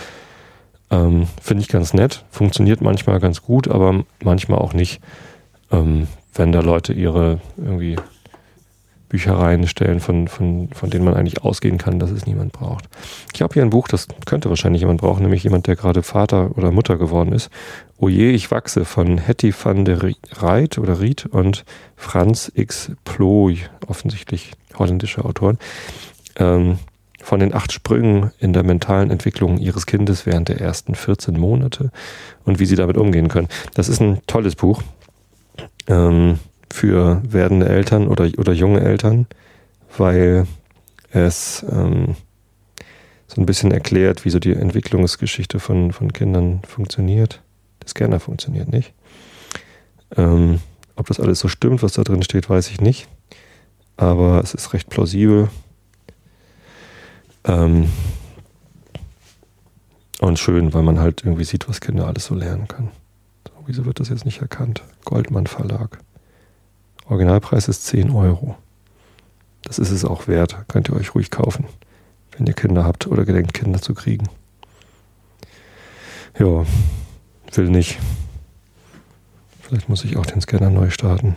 Ähm, 0.91 1.27
Finde 1.41 1.61
ich 1.61 1.69
ganz 1.69 1.93
nett. 1.93 2.23
Funktioniert 2.29 2.81
manchmal 2.81 3.19
ganz 3.19 3.41
gut, 3.41 3.67
aber 3.67 4.03
manchmal 4.23 4.59
auch 4.59 4.73
nicht. 4.73 5.01
Ähm, 5.71 6.07
wenn 6.33 6.51
da 6.51 6.61
Leute 6.61 6.93
ihre 6.93 7.39
irgendwie 7.57 7.95
Büchereien 9.09 9.67
stellen, 9.67 9.99
von, 9.99 10.27
von, 10.27 10.69
von 10.71 10.89
denen 10.89 11.03
man 11.03 11.15
eigentlich 11.15 11.43
ausgehen 11.43 11.77
kann, 11.77 11.99
dass 11.99 12.11
es 12.11 12.25
niemand 12.25 12.53
braucht. 12.53 12.85
Ich 13.33 13.41
habe 13.41 13.53
hier 13.53 13.63
ein 13.63 13.71
Buch, 13.71 13.87
das 13.87 14.07
könnte 14.25 14.49
wahrscheinlich 14.49 14.81
jemand 14.81 15.01
brauchen, 15.01 15.23
nämlich 15.23 15.43
jemand, 15.43 15.67
der 15.67 15.75
gerade 15.75 16.03
Vater 16.03 16.51
oder 16.55 16.71
Mutter 16.71 16.97
geworden 16.97 17.33
ist. 17.33 17.49
Oje, 17.97 18.29
ich 18.29 18.51
wachse 18.51 18.85
von 18.85 19.17
Hetty 19.17 19.53
van 19.53 19.83
der 19.83 19.99
Reit 20.33 20.77
oder 20.77 21.01
Ried 21.01 21.25
und 21.25 21.65
Franz 21.95 22.51
X. 22.53 22.91
Ploy, 23.03 23.57
offensichtlich 23.87 24.51
holländische 24.77 25.25
Autoren. 25.25 25.57
Ähm, 26.37 26.77
von 27.21 27.39
den 27.39 27.53
acht 27.53 27.73
Sprüngen 27.73 28.31
in 28.39 28.53
der 28.53 28.63
mentalen 28.63 29.11
Entwicklung 29.11 29.57
ihres 29.57 29.85
Kindes 29.85 30.25
während 30.25 30.47
der 30.47 30.61
ersten 30.61 30.95
14 30.95 31.37
Monate 31.37 31.91
und 32.45 32.59
wie 32.59 32.65
sie 32.65 32.75
damit 32.75 32.97
umgehen 32.97 33.27
können. 33.27 33.49
Das 33.73 33.89
ist 33.89 33.99
ein 34.01 34.19
tolles 34.25 34.55
Buch. 34.55 34.81
Ähm, 35.87 36.39
für 36.71 37.21
werdende 37.23 37.67
Eltern 37.67 38.07
oder, 38.07 38.29
oder 38.37 38.53
junge 38.53 38.81
Eltern, 38.81 39.27
weil 39.97 40.45
es 41.11 41.65
ähm, 41.69 42.15
so 43.27 43.41
ein 43.41 43.45
bisschen 43.45 43.71
erklärt, 43.71 44.25
wie 44.25 44.29
so 44.29 44.39
die 44.39 44.53
Entwicklungsgeschichte 44.53 45.59
von, 45.59 45.91
von 45.91 46.13
Kindern 46.13 46.61
funktioniert. 46.67 47.41
Das 47.79 47.91
Scanner 47.91 48.19
funktioniert 48.19 48.69
nicht. 48.69 48.93
Ähm, 50.15 50.59
ob 50.95 51.07
das 51.07 51.19
alles 51.19 51.39
so 51.39 51.47
stimmt, 51.47 51.83
was 51.83 51.93
da 51.93 52.03
drin 52.03 52.23
steht, 52.23 52.49
weiß 52.49 52.69
ich 52.69 52.81
nicht. 52.81 53.07
Aber 53.97 54.41
es 54.43 54.53
ist 54.53 54.73
recht 54.73 54.89
plausibel. 54.89 55.49
Ähm, 57.45 57.89
und 60.19 60.39
schön, 60.39 60.73
weil 60.73 60.83
man 60.83 60.99
halt 60.99 61.23
irgendwie 61.23 61.45
sieht, 61.45 61.69
was 61.69 61.81
Kinder 61.81 62.07
alles 62.07 62.25
so 62.25 62.35
lernen 62.35 62.67
können. 62.67 62.91
So, 63.47 63.53
wieso 63.65 63.85
wird 63.85 63.99
das 63.99 64.09
jetzt 64.09 64.25
nicht 64.25 64.41
erkannt? 64.41 64.83
Goldmann 65.05 65.47
Verlag. 65.47 65.99
Originalpreis 67.09 67.67
ist 67.67 67.85
10 67.87 68.11
Euro. 68.11 68.55
Das 69.63 69.79
ist 69.79 69.89
es 69.89 70.05
auch 70.05 70.27
wert. 70.27 70.55
Könnt 70.67 70.89
ihr 70.89 70.95
euch 70.95 71.15
ruhig 71.15 71.31
kaufen, 71.31 71.65
wenn 72.31 72.45
ihr 72.45 72.53
Kinder 72.53 72.85
habt 72.85 73.07
oder 73.07 73.25
gedenkt, 73.25 73.53
Kinder 73.53 73.81
zu 73.81 73.93
kriegen. 73.93 74.29
Ja, 76.37 76.65
will 77.53 77.69
nicht. 77.69 77.99
Vielleicht 79.61 79.89
muss 79.89 80.05
ich 80.05 80.17
auch 80.17 80.25
den 80.25 80.39
Scanner 80.39 80.69
neu 80.69 80.89
starten. 80.91 81.35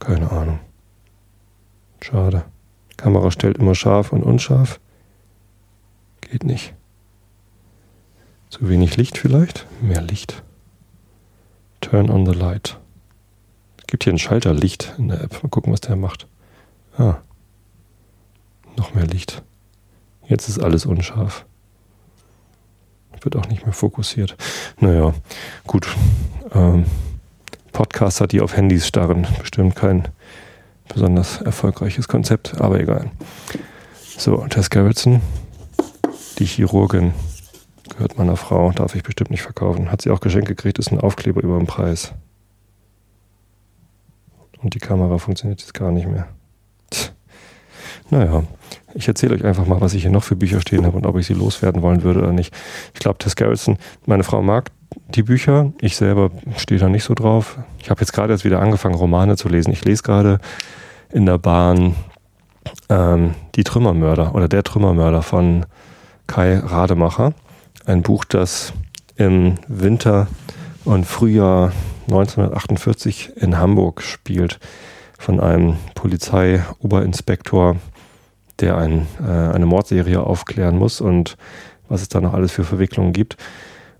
Keine 0.00 0.30
Ahnung. 0.30 0.58
Schade. 2.00 2.44
Kamera 2.96 3.30
stellt 3.30 3.56
immer 3.56 3.74
scharf 3.74 4.12
und 4.12 4.22
unscharf. 4.22 4.80
Geht 6.20 6.44
nicht. 6.44 6.74
Zu 8.50 8.68
wenig 8.68 8.96
Licht 8.96 9.16
vielleicht? 9.16 9.66
Mehr 9.80 10.02
Licht. 10.02 10.42
Turn 11.80 12.10
on 12.10 12.26
the 12.26 12.32
light. 12.32 12.78
Gibt 13.86 14.04
hier 14.04 14.12
einen 14.12 14.18
Schalter 14.18 14.52
Licht 14.54 14.94
in 14.98 15.08
der 15.08 15.20
App. 15.20 15.42
Mal 15.42 15.48
gucken, 15.48 15.72
was 15.72 15.80
der 15.80 15.96
macht. 15.96 16.26
Ah. 16.96 17.16
Noch 18.76 18.94
mehr 18.94 19.06
Licht. 19.06 19.42
Jetzt 20.26 20.48
ist 20.48 20.58
alles 20.58 20.86
unscharf. 20.86 21.44
Wird 23.20 23.36
auch 23.36 23.48
nicht 23.48 23.64
mehr 23.64 23.72
fokussiert. 23.72 24.36
Naja, 24.80 25.14
gut. 25.66 25.88
Ähm, 26.52 26.84
Podcaster, 27.72 28.26
die 28.26 28.40
auf 28.40 28.56
Handys 28.56 28.86
starren, 28.86 29.26
bestimmt 29.40 29.74
kein 29.76 30.08
besonders 30.92 31.40
erfolgreiches 31.40 32.06
Konzept, 32.06 32.60
aber 32.60 32.78
egal. 32.80 33.10
So, 34.16 34.46
Tess 34.48 34.70
Gerritsen, 34.70 35.22
die 36.38 36.44
Chirurgin, 36.44 37.14
gehört 37.90 38.18
meiner 38.18 38.36
Frau, 38.36 38.70
darf 38.72 38.94
ich 38.94 39.02
bestimmt 39.02 39.30
nicht 39.30 39.42
verkaufen. 39.42 39.90
Hat 39.90 40.02
sie 40.02 40.10
auch 40.10 40.20
Geschenk 40.20 40.46
gekriegt, 40.46 40.78
ist 40.78 40.92
ein 40.92 41.00
Aufkleber 41.00 41.42
über 41.42 41.56
den 41.58 41.66
Preis. 41.66 42.12
Und 44.64 44.74
die 44.74 44.78
Kamera 44.78 45.18
funktioniert 45.18 45.60
jetzt 45.60 45.74
gar 45.74 45.92
nicht 45.92 46.08
mehr. 46.08 46.26
Naja, 48.10 48.44
ich 48.94 49.08
erzähle 49.08 49.34
euch 49.34 49.44
einfach 49.44 49.66
mal, 49.66 49.80
was 49.80 49.94
ich 49.94 50.02
hier 50.02 50.10
noch 50.10 50.24
für 50.24 50.36
Bücher 50.36 50.60
stehen 50.60 50.86
habe 50.86 50.96
und 50.96 51.06
ob 51.06 51.18
ich 51.18 51.26
sie 51.26 51.34
loswerden 51.34 51.82
wollen 51.82 52.02
würde 52.02 52.20
oder 52.20 52.32
nicht. 52.32 52.54
Ich 52.94 53.00
glaube, 53.00 53.18
Tess 53.18 53.36
Garrison, 53.36 53.78
meine 54.06 54.24
Frau 54.24 54.42
mag 54.42 54.70
die 55.08 55.22
Bücher. 55.22 55.72
Ich 55.80 55.96
selber 55.96 56.30
stehe 56.56 56.80
da 56.80 56.88
nicht 56.88 57.04
so 57.04 57.14
drauf. 57.14 57.58
Ich 57.78 57.90
habe 57.90 58.00
jetzt 58.00 58.12
gerade 58.12 58.32
erst 58.32 58.44
wieder 58.44 58.60
angefangen, 58.60 58.94
Romane 58.94 59.36
zu 59.36 59.48
lesen. 59.48 59.70
Ich 59.72 59.84
lese 59.84 60.02
gerade 60.02 60.38
in 61.12 61.26
der 61.26 61.38
Bahn 61.38 61.94
ähm, 62.88 63.34
Die 63.56 63.64
Trümmermörder 63.64 64.34
oder 64.34 64.48
Der 64.48 64.62
Trümmermörder 64.62 65.22
von 65.22 65.66
Kai 66.26 66.58
Rademacher. 66.58 67.34
Ein 67.84 68.02
Buch, 68.02 68.24
das 68.24 68.72
im 69.16 69.56
Winter 69.68 70.28
und 70.84 71.04
Frühjahr 71.04 71.72
1948 72.04 73.32
in 73.36 73.58
Hamburg 73.58 74.02
spielt, 74.02 74.58
von 75.18 75.40
einem 75.40 75.76
Polizeioberinspektor, 75.94 77.76
der 78.60 78.76
ein, 78.76 79.06
äh, 79.20 79.30
eine 79.30 79.66
Mordserie 79.66 80.20
aufklären 80.20 80.78
muss 80.78 81.00
und 81.00 81.36
was 81.88 82.02
es 82.02 82.08
da 82.08 82.20
noch 82.20 82.34
alles 82.34 82.52
für 82.52 82.64
Verwicklungen 82.64 83.12
gibt. 83.12 83.36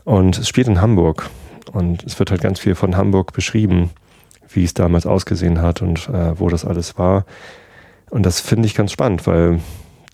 Und 0.04 0.38
es 0.38 0.48
spielt 0.48 0.68
in 0.68 0.80
Hamburg 0.80 1.30
und 1.72 2.04
es 2.04 2.18
wird 2.18 2.30
halt 2.30 2.42
ganz 2.42 2.60
viel 2.60 2.74
von 2.74 2.96
Hamburg 2.96 3.32
beschrieben, 3.32 3.90
wie 4.48 4.64
es 4.64 4.74
damals 4.74 5.06
ausgesehen 5.06 5.62
hat 5.62 5.82
und 5.82 6.08
äh, 6.08 6.38
wo 6.38 6.48
das 6.48 6.64
alles 6.64 6.98
war. 6.98 7.24
Und 8.10 8.24
das 8.24 8.40
finde 8.40 8.66
ich 8.66 8.74
ganz 8.74 8.92
spannend, 8.92 9.26
weil 9.26 9.60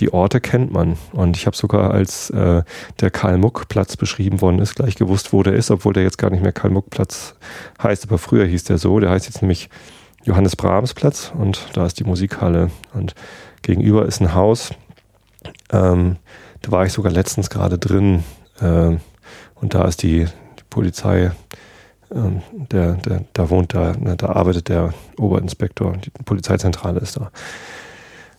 die 0.01 0.13
Orte 0.13 0.41
kennt 0.41 0.73
man. 0.73 0.97
Und 1.13 1.37
ich 1.37 1.47
habe 1.47 1.57
sogar, 1.57 1.93
als 1.93 2.31
äh, 2.31 2.63
der 3.01 3.11
Karl-Muck-Platz 3.11 3.97
beschrieben 3.97 4.41
worden 4.41 4.59
ist, 4.59 4.75
gleich 4.75 4.97
gewusst, 4.97 5.33
wo 5.33 5.43
der 5.43 5.55
ist, 5.55 5.71
obwohl 5.71 5.93
der 5.93 6.03
jetzt 6.03 6.19
gar 6.19 6.31
nicht 6.31 6.43
mehr 6.43 6.53
Karl-Muck-Platz 6.53 7.35
heißt. 7.83 8.07
Aber 8.07 8.19
früher 8.19 8.47
hieß 8.47 8.65
der 8.65 8.79
so. 8.79 8.99
Der 8.99 9.11
heißt 9.11 9.27
jetzt 9.27 9.43
nämlich 9.43 9.69
Johannes 10.25 10.57
Brahms 10.57 10.95
Platz 10.95 11.33
und 11.37 11.67
da 11.75 11.87
ist 11.87 12.01
die 12.01 12.05
Musikhalle. 12.05 12.71
Und 12.95 13.15
gegenüber 13.63 14.07
ist 14.07 14.21
ein 14.21 14.35
Haus. 14.35 14.71
Ähm, 15.71 16.17
da 16.63 16.73
war 16.73 16.87
ich 16.87 16.93
sogar 16.93 17.13
letztens 17.13 17.51
gerade 17.51 17.79
drin. 17.79 18.25
Äh, 18.61 18.97
und 19.55 19.75
da 19.75 19.85
ist 19.85 20.03
die, 20.03 20.25
die 20.25 20.65
Polizei, 20.71 21.33
ähm, 22.13 22.43
der, 22.53 22.95
der, 22.95 23.25
da 23.35 23.51
wohnt 23.51 23.75
da, 23.75 23.93
ne, 23.93 24.17
da 24.17 24.31
arbeitet 24.31 24.69
der 24.69 24.95
Oberinspektor, 25.19 25.97
die 25.99 26.11
Polizeizentrale 26.25 27.01
ist 27.01 27.17
da 27.19 27.31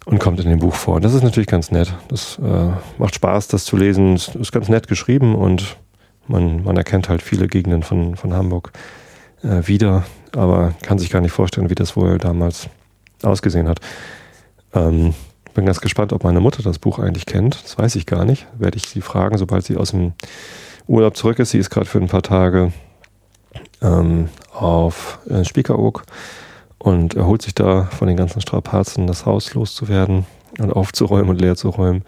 und 0.06 0.20
kommt 0.20 0.40
in 0.40 0.50
dem 0.50 0.60
Buch 0.60 0.76
vor. 0.76 1.00
Das 1.00 1.14
ist 1.14 1.24
natürlich 1.24 1.48
ganz 1.48 1.72
nett. 1.72 1.94
Das 2.08 2.40
äh, 2.40 2.70
macht 2.98 3.16
Spaß, 3.16 3.48
das 3.48 3.66
zu 3.66 3.78
lesen. 3.78 4.14
Es 4.14 4.30
ist 4.30 4.52
ganz 4.52 4.70
nett 4.70 4.88
geschrieben 4.88 5.36
und 5.36 5.78
man, 6.28 6.64
man 6.64 6.78
erkennt 6.78 7.10
halt 7.10 7.22
viele 7.22 7.48
Gegenden 7.48 7.84
von, 7.84 8.16
von 8.16 8.34
Hamburg 8.34 8.72
äh, 9.44 9.68
wieder, 9.68 10.04
aber 10.36 10.74
kann 10.82 11.00
sich 11.00 11.10
gar 11.10 11.22
nicht 11.22 11.32
vorstellen, 11.32 11.70
wie 11.70 11.76
das 11.76 11.96
wohl 11.96 12.18
damals 12.18 12.68
ausgesehen 13.22 13.68
hat. 13.68 13.80
Ähm, 14.74 15.14
bin 15.54 15.66
ganz 15.66 15.82
gespannt, 15.82 16.14
ob 16.14 16.24
meine 16.24 16.40
Mutter 16.40 16.64
das 16.64 16.80
Buch 16.80 17.00
eigentlich 17.00 17.26
kennt. 17.26 17.62
Das 17.64 17.78
weiß 17.78 17.96
ich 17.96 18.06
gar 18.06 18.26
nicht. 18.26 18.48
Werde 18.58 18.78
ich 18.78 18.88
sie 18.88 19.02
fragen, 19.02 19.38
sobald 19.38 19.66
sie 19.66 19.78
aus 19.78 19.92
dem 19.92 20.14
Urlaub 20.88 21.18
zurück 21.18 21.40
ist. 21.40 21.52
Sie 21.52 21.58
ist 21.58 21.70
gerade 21.70 21.86
für 21.86 22.00
ein 22.00 22.08
paar 22.08 22.22
Tage 22.22 22.72
ähm, 23.82 24.30
auf 24.54 25.20
äh, 25.30 25.44
Spiekeroog 25.44 26.04
und 26.82 27.14
erholt 27.14 27.44
sich 27.44 27.54
da 27.54 27.84
von 27.84 28.08
den 28.08 28.18
ganzen 28.18 28.42
Strapazen, 28.42 29.06
das 29.06 29.28
Haus 29.28 29.54
loszuwerden 29.54 30.26
und 30.58 30.72
aufzuräumen 30.72 31.30
und 31.30 31.40
leer 31.40 31.56
zu 31.56 31.70
räumen. 31.70 32.04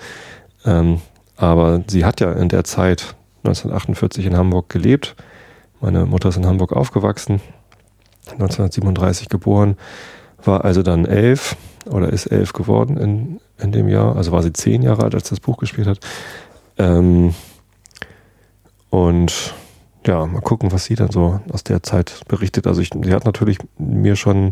Ähm, 0.66 1.00
aber 1.38 1.84
sie 1.88 2.06
hat 2.06 2.22
ja 2.22 2.32
in 2.32 2.50
der 2.50 2.64
Zeit 2.64 3.16
1948 3.44 4.26
in 4.26 4.36
Hamburg 4.36 4.70
gelebt. 4.70 5.16
Meine 5.80 6.06
Mutter 6.08 6.30
ist 6.30 6.38
in 6.38 6.48
Hamburg 6.48 6.74
aufgewachsen, 6.74 7.40
1937 8.32 9.30
geboren, 9.30 9.78
war 10.44 10.66
also 10.66 10.82
dann 10.82 11.06
elf 11.06 11.56
oder 11.86 12.10
ist 12.10 12.28
elf 12.28 12.54
geworden 12.54 12.98
in, 12.98 13.40
in 13.60 13.72
dem 13.72 13.88
Jahr. 13.88 14.16
Also 14.16 14.32
war 14.32 14.42
sie 14.42 14.54
zehn 14.54 14.82
Jahre 14.82 15.04
alt, 15.04 15.14
als 15.14 15.30
das 15.30 15.40
Buch 15.40 15.58
gespielt 15.58 15.88
hat. 15.88 16.00
Ähm, 16.80 17.36
und 18.90 19.54
ja, 20.06 20.26
mal 20.26 20.42
gucken, 20.42 20.72
was 20.72 20.86
sie 20.86 20.96
dann 20.96 21.12
so 21.12 21.40
aus 21.52 21.64
der 21.64 21.84
Zeit 21.84 22.22
berichtet. 22.28 22.68
Also 22.68 22.82
ich, 22.82 22.90
sie 22.94 23.14
hat 23.14 23.26
natürlich 23.26 23.58
mir 23.78 24.16
schon 24.16 24.52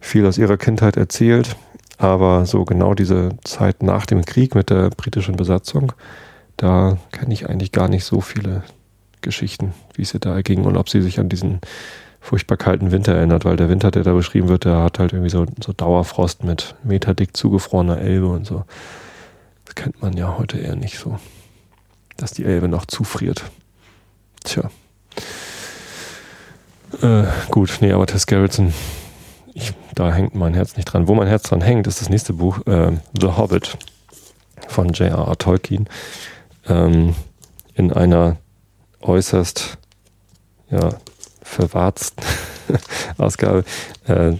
viel 0.00 0.26
aus 0.26 0.38
ihrer 0.38 0.56
Kindheit 0.56 0.96
erzählt, 0.96 1.56
aber 1.98 2.46
so 2.46 2.64
genau 2.64 2.94
diese 2.94 3.30
Zeit 3.44 3.82
nach 3.82 4.06
dem 4.06 4.24
Krieg 4.24 4.54
mit 4.54 4.70
der 4.70 4.90
britischen 4.90 5.36
Besatzung, 5.36 5.92
da 6.56 6.98
kenne 7.12 7.32
ich 7.32 7.48
eigentlich 7.48 7.72
gar 7.72 7.88
nicht 7.88 8.04
so 8.04 8.20
viele 8.20 8.62
Geschichten, 9.20 9.72
wie 9.94 10.02
es 10.02 10.14
ihr 10.14 10.20
da 10.20 10.34
erging 10.34 10.64
und 10.64 10.76
ob 10.76 10.88
sie 10.88 11.00
sich 11.00 11.18
an 11.20 11.28
diesen 11.28 11.60
furchtbar 12.20 12.56
kalten 12.56 12.92
Winter 12.92 13.14
erinnert, 13.14 13.44
weil 13.44 13.56
der 13.56 13.68
Winter, 13.68 13.90
der 13.90 14.04
da 14.04 14.12
beschrieben 14.12 14.48
wird, 14.48 14.64
der 14.64 14.78
hat 14.78 14.98
halt 14.98 15.12
irgendwie 15.12 15.30
so, 15.30 15.46
so 15.62 15.72
Dauerfrost 15.72 16.44
mit 16.44 16.74
meterdick 16.84 17.36
zugefrorener 17.36 17.98
Elbe 17.98 18.28
und 18.28 18.46
so. 18.46 18.64
Das 19.64 19.74
kennt 19.74 20.00
man 20.02 20.16
ja 20.16 20.38
heute 20.38 20.58
eher 20.58 20.76
nicht 20.76 20.98
so, 20.98 21.18
dass 22.16 22.32
die 22.32 22.44
Elbe 22.44 22.68
noch 22.68 22.86
zufriert. 22.86 23.44
Tja. 24.44 24.70
Äh, 27.00 27.24
gut, 27.50 27.78
nee, 27.80 27.92
aber 27.92 28.06
Tess 28.06 28.26
Gerritsen, 28.26 28.74
ich, 29.54 29.72
da 29.94 30.12
hängt 30.12 30.34
mein 30.34 30.54
Herz 30.54 30.76
nicht 30.76 30.86
dran. 30.86 31.08
Wo 31.08 31.14
mein 31.14 31.28
Herz 31.28 31.44
dran 31.44 31.60
hängt, 31.60 31.86
ist 31.86 32.00
das 32.00 32.08
nächste 32.08 32.32
Buch, 32.32 32.66
äh, 32.66 32.92
The 33.18 33.28
Hobbit 33.36 33.76
von 34.68 34.88
J.R.R. 34.92 35.36
Tolkien. 35.36 35.88
Ähm, 36.68 37.14
in 37.74 37.92
einer 37.92 38.36
äußerst 39.00 39.78
ja, 40.70 40.90
verwarzten 41.42 42.24
Ausgabe 43.18 43.64
äh, 44.06 44.34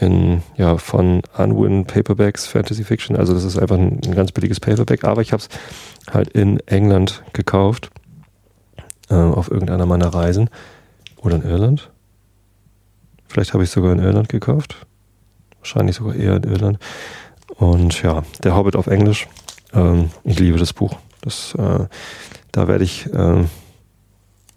in, 0.00 0.42
ja, 0.56 0.78
von 0.78 1.22
Unwin 1.36 1.84
Paperbacks 1.84 2.46
Fantasy 2.46 2.84
Fiction. 2.84 3.16
Also 3.16 3.34
das 3.34 3.44
ist 3.44 3.58
einfach 3.58 3.76
ein, 3.76 4.00
ein 4.04 4.14
ganz 4.14 4.32
billiges 4.32 4.60
Paperback, 4.60 5.04
aber 5.04 5.22
ich 5.22 5.32
habe 5.32 5.42
es 5.42 5.48
halt 6.12 6.28
in 6.30 6.60
England 6.66 7.22
gekauft 7.32 7.90
äh, 9.10 9.14
auf 9.14 9.50
irgendeiner 9.50 9.86
meiner 9.86 10.08
Reisen. 10.08 10.50
Oder 11.16 11.36
in 11.36 11.42
Irland. 11.42 11.90
Vielleicht 13.28 13.52
habe 13.52 13.62
ich 13.62 13.68
es 13.68 13.74
sogar 13.74 13.92
in 13.92 13.98
Irland 13.98 14.28
gekauft. 14.28 14.86
Wahrscheinlich 15.58 15.96
sogar 15.96 16.14
eher 16.14 16.36
in 16.36 16.44
Irland. 16.44 16.78
Und 17.56 18.02
ja, 18.02 18.22
der 18.42 18.56
Hobbit 18.56 18.76
auf 18.76 18.86
Englisch. 18.86 19.28
Ähm, 19.74 20.10
ich 20.24 20.38
liebe 20.38 20.58
das 20.58 20.72
Buch. 20.72 20.96
Das, 21.20 21.54
äh, 21.56 21.86
da 22.52 22.68
werde 22.68 22.84
ich 22.84 23.12
äh, 23.12 23.44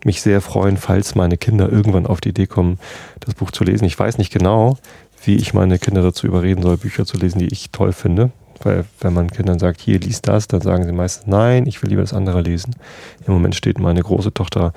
mich 0.05 0.22
sehr 0.22 0.41
freuen, 0.41 0.77
falls 0.77 1.15
meine 1.15 1.38
Kinder 1.38 1.69
irgendwann 1.69 2.07
auf 2.07 2.22
die 2.22 2.29
Idee 2.29 2.48
kommen, 2.48 2.79
das 3.19 3.36
Buch 3.36 3.51
zu 3.51 3.63
lesen. 3.63 3.86
Ich 3.86 4.00
weiß 4.00 4.17
nicht 4.17 4.31
genau, 4.31 4.77
wie 5.24 5.36
ich 5.36 5.53
meine 5.53 5.79
Kinder 5.79 6.01
dazu 6.01 6.27
überreden 6.27 6.62
soll, 6.62 6.77
Bücher 6.77 7.05
zu 7.05 7.17
lesen, 7.17 7.39
die 7.39 7.48
ich 7.48 7.72
toll 7.72 7.93
finde. 7.93 8.31
Weil 8.63 8.86
wenn 9.00 9.13
man 9.13 9.29
Kindern 9.32 9.60
sagt, 9.60 9.82
hier, 9.82 10.00
lies 10.00 10.22
das, 10.22 10.48
dann 10.48 10.62
sagen 10.62 10.86
sie 10.86 10.91
meistens, 10.91 11.27
nein, 11.27 11.65
ich 11.67 11.82
will 11.82 11.89
lieber 11.89 12.01
das 12.01 12.13
andere 12.13 12.41
lesen. 12.41 12.75
Im 13.27 13.34
Moment 13.34 13.55
steht 13.55 13.79
meine 13.79 14.01
große 14.01 14.34
Tochter 14.34 14.74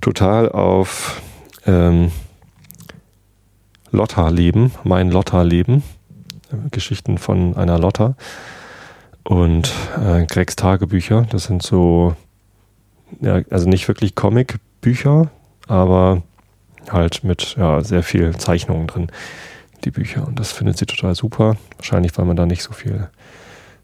total 0.00 0.50
auf 0.50 1.20
ähm, 1.66 2.12
Lotta-Leben, 3.90 4.72
mein 4.84 5.10
Lotta-Leben. 5.10 5.82
Geschichten 6.70 7.18
von 7.18 7.56
einer 7.56 7.76
Lotta. 7.78 8.14
und 9.24 9.72
äh, 10.00 10.24
Gregs 10.26 10.56
Tagebücher. 10.56 11.26
Das 11.30 11.44
sind 11.44 11.62
so, 11.62 12.14
ja, 13.20 13.40
also 13.50 13.68
nicht 13.68 13.88
wirklich 13.88 14.14
Comic-Bücher, 14.14 15.30
aber 15.66 16.22
halt 16.90 17.24
mit 17.24 17.56
ja, 17.58 17.82
sehr 17.82 18.02
viel 18.02 18.36
Zeichnungen 18.36 18.86
drin, 18.86 19.08
die 19.84 19.90
Bücher. 19.90 20.26
Und 20.26 20.38
das 20.38 20.52
findet 20.52 20.78
sie 20.78 20.86
total 20.86 21.14
super. 21.14 21.56
Wahrscheinlich, 21.76 22.16
weil 22.16 22.24
man 22.24 22.36
da 22.36 22.46
nicht 22.46 22.62
so 22.62 22.72
viel 22.72 23.08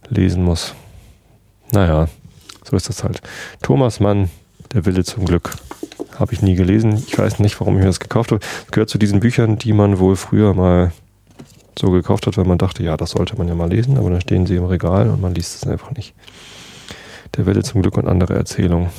lesen 0.08 0.44
muss. 0.44 0.74
Naja, 1.70 2.08
so 2.64 2.76
ist 2.76 2.88
das 2.88 3.04
halt. 3.04 3.22
Thomas 3.62 4.00
Mann, 4.00 4.30
der 4.72 4.84
Wille 4.84 5.04
zum 5.04 5.24
Glück. 5.24 5.54
Habe 6.18 6.34
ich 6.34 6.42
nie 6.42 6.54
gelesen. 6.54 7.02
Ich 7.06 7.18
weiß 7.18 7.38
nicht, 7.38 7.58
warum 7.60 7.74
ich 7.76 7.80
mir 7.80 7.86
das 7.86 8.00
gekauft 8.00 8.32
habe. 8.32 8.44
Gehört 8.70 8.90
zu 8.90 8.98
diesen 8.98 9.20
Büchern, 9.20 9.58
die 9.58 9.72
man 9.72 9.98
wohl 9.98 10.16
früher 10.16 10.54
mal 10.54 10.92
so 11.78 11.90
gekauft 11.90 12.26
hat, 12.26 12.36
weil 12.36 12.44
man 12.44 12.58
dachte, 12.58 12.82
ja, 12.82 12.96
das 12.96 13.12
sollte 13.12 13.36
man 13.36 13.48
ja 13.48 13.54
mal 13.54 13.70
lesen, 13.70 13.96
aber 13.96 14.10
dann 14.10 14.20
stehen 14.20 14.46
sie 14.46 14.56
im 14.56 14.64
Regal 14.64 15.08
und 15.08 15.20
man 15.20 15.34
liest 15.34 15.56
es 15.56 15.68
einfach 15.68 15.90
nicht. 15.92 16.14
Der 17.36 17.46
Wille 17.46 17.62
zum 17.62 17.80
Glück 17.80 17.96
und 17.96 18.08
andere 18.08 18.34
Erzählungen. 18.34 18.90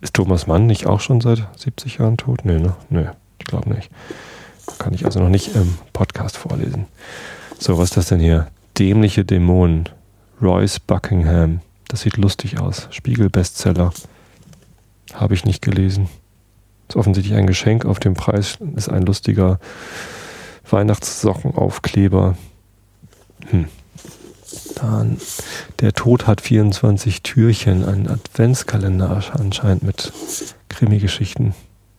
Ist 0.00 0.14
Thomas 0.14 0.48
Mann 0.48 0.66
nicht 0.66 0.86
auch 0.86 0.98
schon 0.98 1.20
seit 1.20 1.46
70 1.56 1.98
Jahren 1.98 2.16
tot? 2.16 2.40
Nee, 2.44 2.58
ne? 2.58 2.74
Nee, 2.90 3.06
ich 3.38 3.44
glaube 3.44 3.72
nicht. 3.72 3.90
Kann 4.78 4.94
ich 4.94 5.04
also 5.04 5.20
noch 5.20 5.28
nicht 5.28 5.54
im 5.54 5.78
Podcast 5.92 6.36
vorlesen. 6.36 6.86
So, 7.58 7.78
was 7.78 7.90
ist 7.90 7.96
das 7.96 8.06
denn 8.06 8.20
hier? 8.20 8.48
Dämliche 8.78 9.24
Dämonen. 9.24 9.88
Royce 10.40 10.80
Buckingham. 10.80 11.60
Das 11.88 12.00
sieht 12.00 12.16
lustig 12.16 12.58
aus. 12.58 12.88
Spiegel-Bestseller. 12.90 13.92
Habe 15.14 15.34
ich 15.34 15.44
nicht 15.44 15.62
gelesen. 15.62 16.08
Ist 16.88 16.96
offensichtlich 16.96 17.36
ein 17.36 17.46
Geschenk. 17.46 17.84
Auf 17.84 18.00
dem 18.00 18.14
Preis 18.14 18.58
ist 18.74 18.88
ein 18.88 19.02
lustiger 19.02 19.60
Weihnachtssockenaufkleber. 20.68 22.36
Hm. 23.50 23.66
Dann, 24.74 25.18
der 25.80 25.92
Tod 25.92 26.26
hat 26.26 26.40
24 26.40 27.22
Türchen, 27.22 27.84
ein 27.84 28.08
Adventskalender 28.08 29.22
anscheinend 29.32 29.82
mit 29.82 30.12
Krimi-Geschichten. 30.68 31.54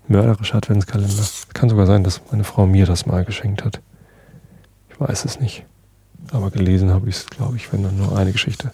Mörderischer 0.08 0.56
Adventskalender. 0.56 1.24
Kann 1.54 1.70
sogar 1.70 1.86
sein, 1.86 2.04
dass 2.04 2.22
meine 2.32 2.44
Frau 2.44 2.66
mir 2.66 2.86
das 2.86 3.06
mal 3.06 3.24
geschenkt 3.26 3.64
hat. 3.64 3.80
Ich 4.90 5.00
weiß 5.00 5.26
es 5.26 5.40
nicht. 5.40 5.66
Aber 6.32 6.52
gelesen 6.52 6.92
habe 6.92 7.10
ich 7.10 7.18
es, 7.18 7.26
glaube 7.28 7.58
ich, 7.58 7.72
wenn 7.74 7.84
dann 7.84 7.98
nur 7.98 8.18
eine 8.18 8.32
Geschichte. 8.32 8.72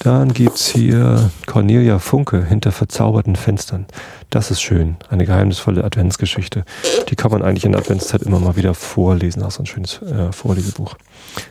Dann 0.00 0.34
gibt 0.34 0.56
es 0.56 0.66
hier 0.66 1.30
Cornelia 1.46 1.98
Funke 1.98 2.44
hinter 2.44 2.72
verzauberten 2.72 3.36
Fenstern. 3.36 3.86
Das 4.28 4.50
ist 4.50 4.60
schön. 4.60 4.96
Eine 5.08 5.24
geheimnisvolle 5.24 5.84
Adventsgeschichte. 5.84 6.64
Die 7.08 7.16
kann 7.16 7.30
man 7.30 7.42
eigentlich 7.42 7.64
in 7.64 7.72
der 7.72 7.80
Adventszeit 7.80 8.22
immer 8.22 8.40
mal 8.40 8.56
wieder 8.56 8.74
vorlesen. 8.74 9.42
Auch 9.42 9.50
so 9.50 9.62
ein 9.62 9.66
schönes 9.66 10.02
äh, 10.02 10.32
Vorlesebuch. 10.32 10.96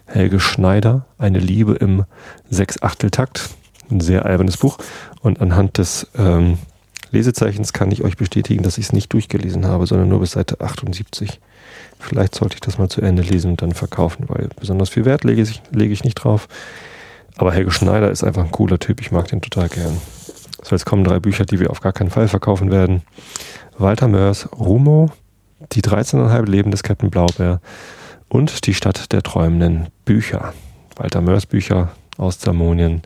Helge 0.06 0.40
Schneider, 0.40 1.06
Eine 1.18 1.40
Liebe 1.40 1.74
im 1.74 2.06
Sechsachteltakt. 2.50 3.50
Ein 3.90 4.02
sehr 4.02 4.26
albernes 4.26 4.58
Buch. 4.58 4.78
Und 5.22 5.42
anhand 5.42 5.78
des 5.78 6.08
ähm, 6.16 6.58
Lesezeichens 7.14 7.74
kann 7.74 7.92
ich 7.92 8.04
euch 8.04 8.18
bestätigen, 8.18 8.64
dass 8.64 8.78
ich 8.78 8.86
es 8.86 8.94
nicht 8.94 9.14
durchgelesen 9.14 9.66
habe, 9.66 9.86
sondern 9.86 10.10
nur 10.10 10.20
bis 10.20 10.32
Seite 10.32 10.60
78. 10.60 11.40
Vielleicht 12.00 12.36
sollte 12.36 12.56
ich 12.56 12.62
das 12.62 12.78
mal 12.78 12.90
zu 12.90 13.02
Ende 13.02 13.22
lesen 13.22 13.52
und 13.52 13.62
dann 13.62 13.72
verkaufen, 13.72 14.26
weil 14.28 14.50
besonders 14.60 14.90
viel 14.90 15.06
Wert 15.06 15.24
lege 15.24 15.42
ich, 15.42 15.62
lege 15.72 15.94
ich 15.94 16.04
nicht 16.04 16.16
drauf. 16.16 16.48
Aber 17.38 17.54
Helge 17.54 17.72
Schneider 17.72 18.12
ist 18.12 18.24
einfach 18.24 18.44
ein 18.44 18.52
cooler 18.52 18.80
Typ. 18.80 19.00
Ich 19.00 19.12
mag 19.12 19.28
den 19.28 19.42
total 19.42 19.70
gern. 19.70 19.98
So, 20.64 20.76
jetzt 20.76 20.86
kommen 20.86 21.04
drei 21.04 21.20
Bücher, 21.20 21.46
die 21.46 21.60
wir 21.60 21.70
auf 21.70 21.82
gar 21.82 21.94
keinen 21.94 22.10
Fall 22.10 22.28
verkaufen 22.28 22.72
werden. 22.72 23.04
Walter 23.78 24.08
Mörs 24.08 24.50
Rumo, 24.52 25.12
Die 25.72 25.82
13,5 25.82 26.50
Leben 26.50 26.72
des 26.72 26.84
Captain 26.84 27.10
Blaubeer 27.10 27.62
und 28.28 28.66
Die 28.66 28.74
Stadt 28.74 29.12
der 29.12 29.22
träumenden 29.22 29.88
Bücher. 30.06 30.54
Walter 30.96 31.22
Mörs 31.22 31.46
Bücher 31.46 31.92
aus 32.18 32.40
Zamonien. 32.40 33.02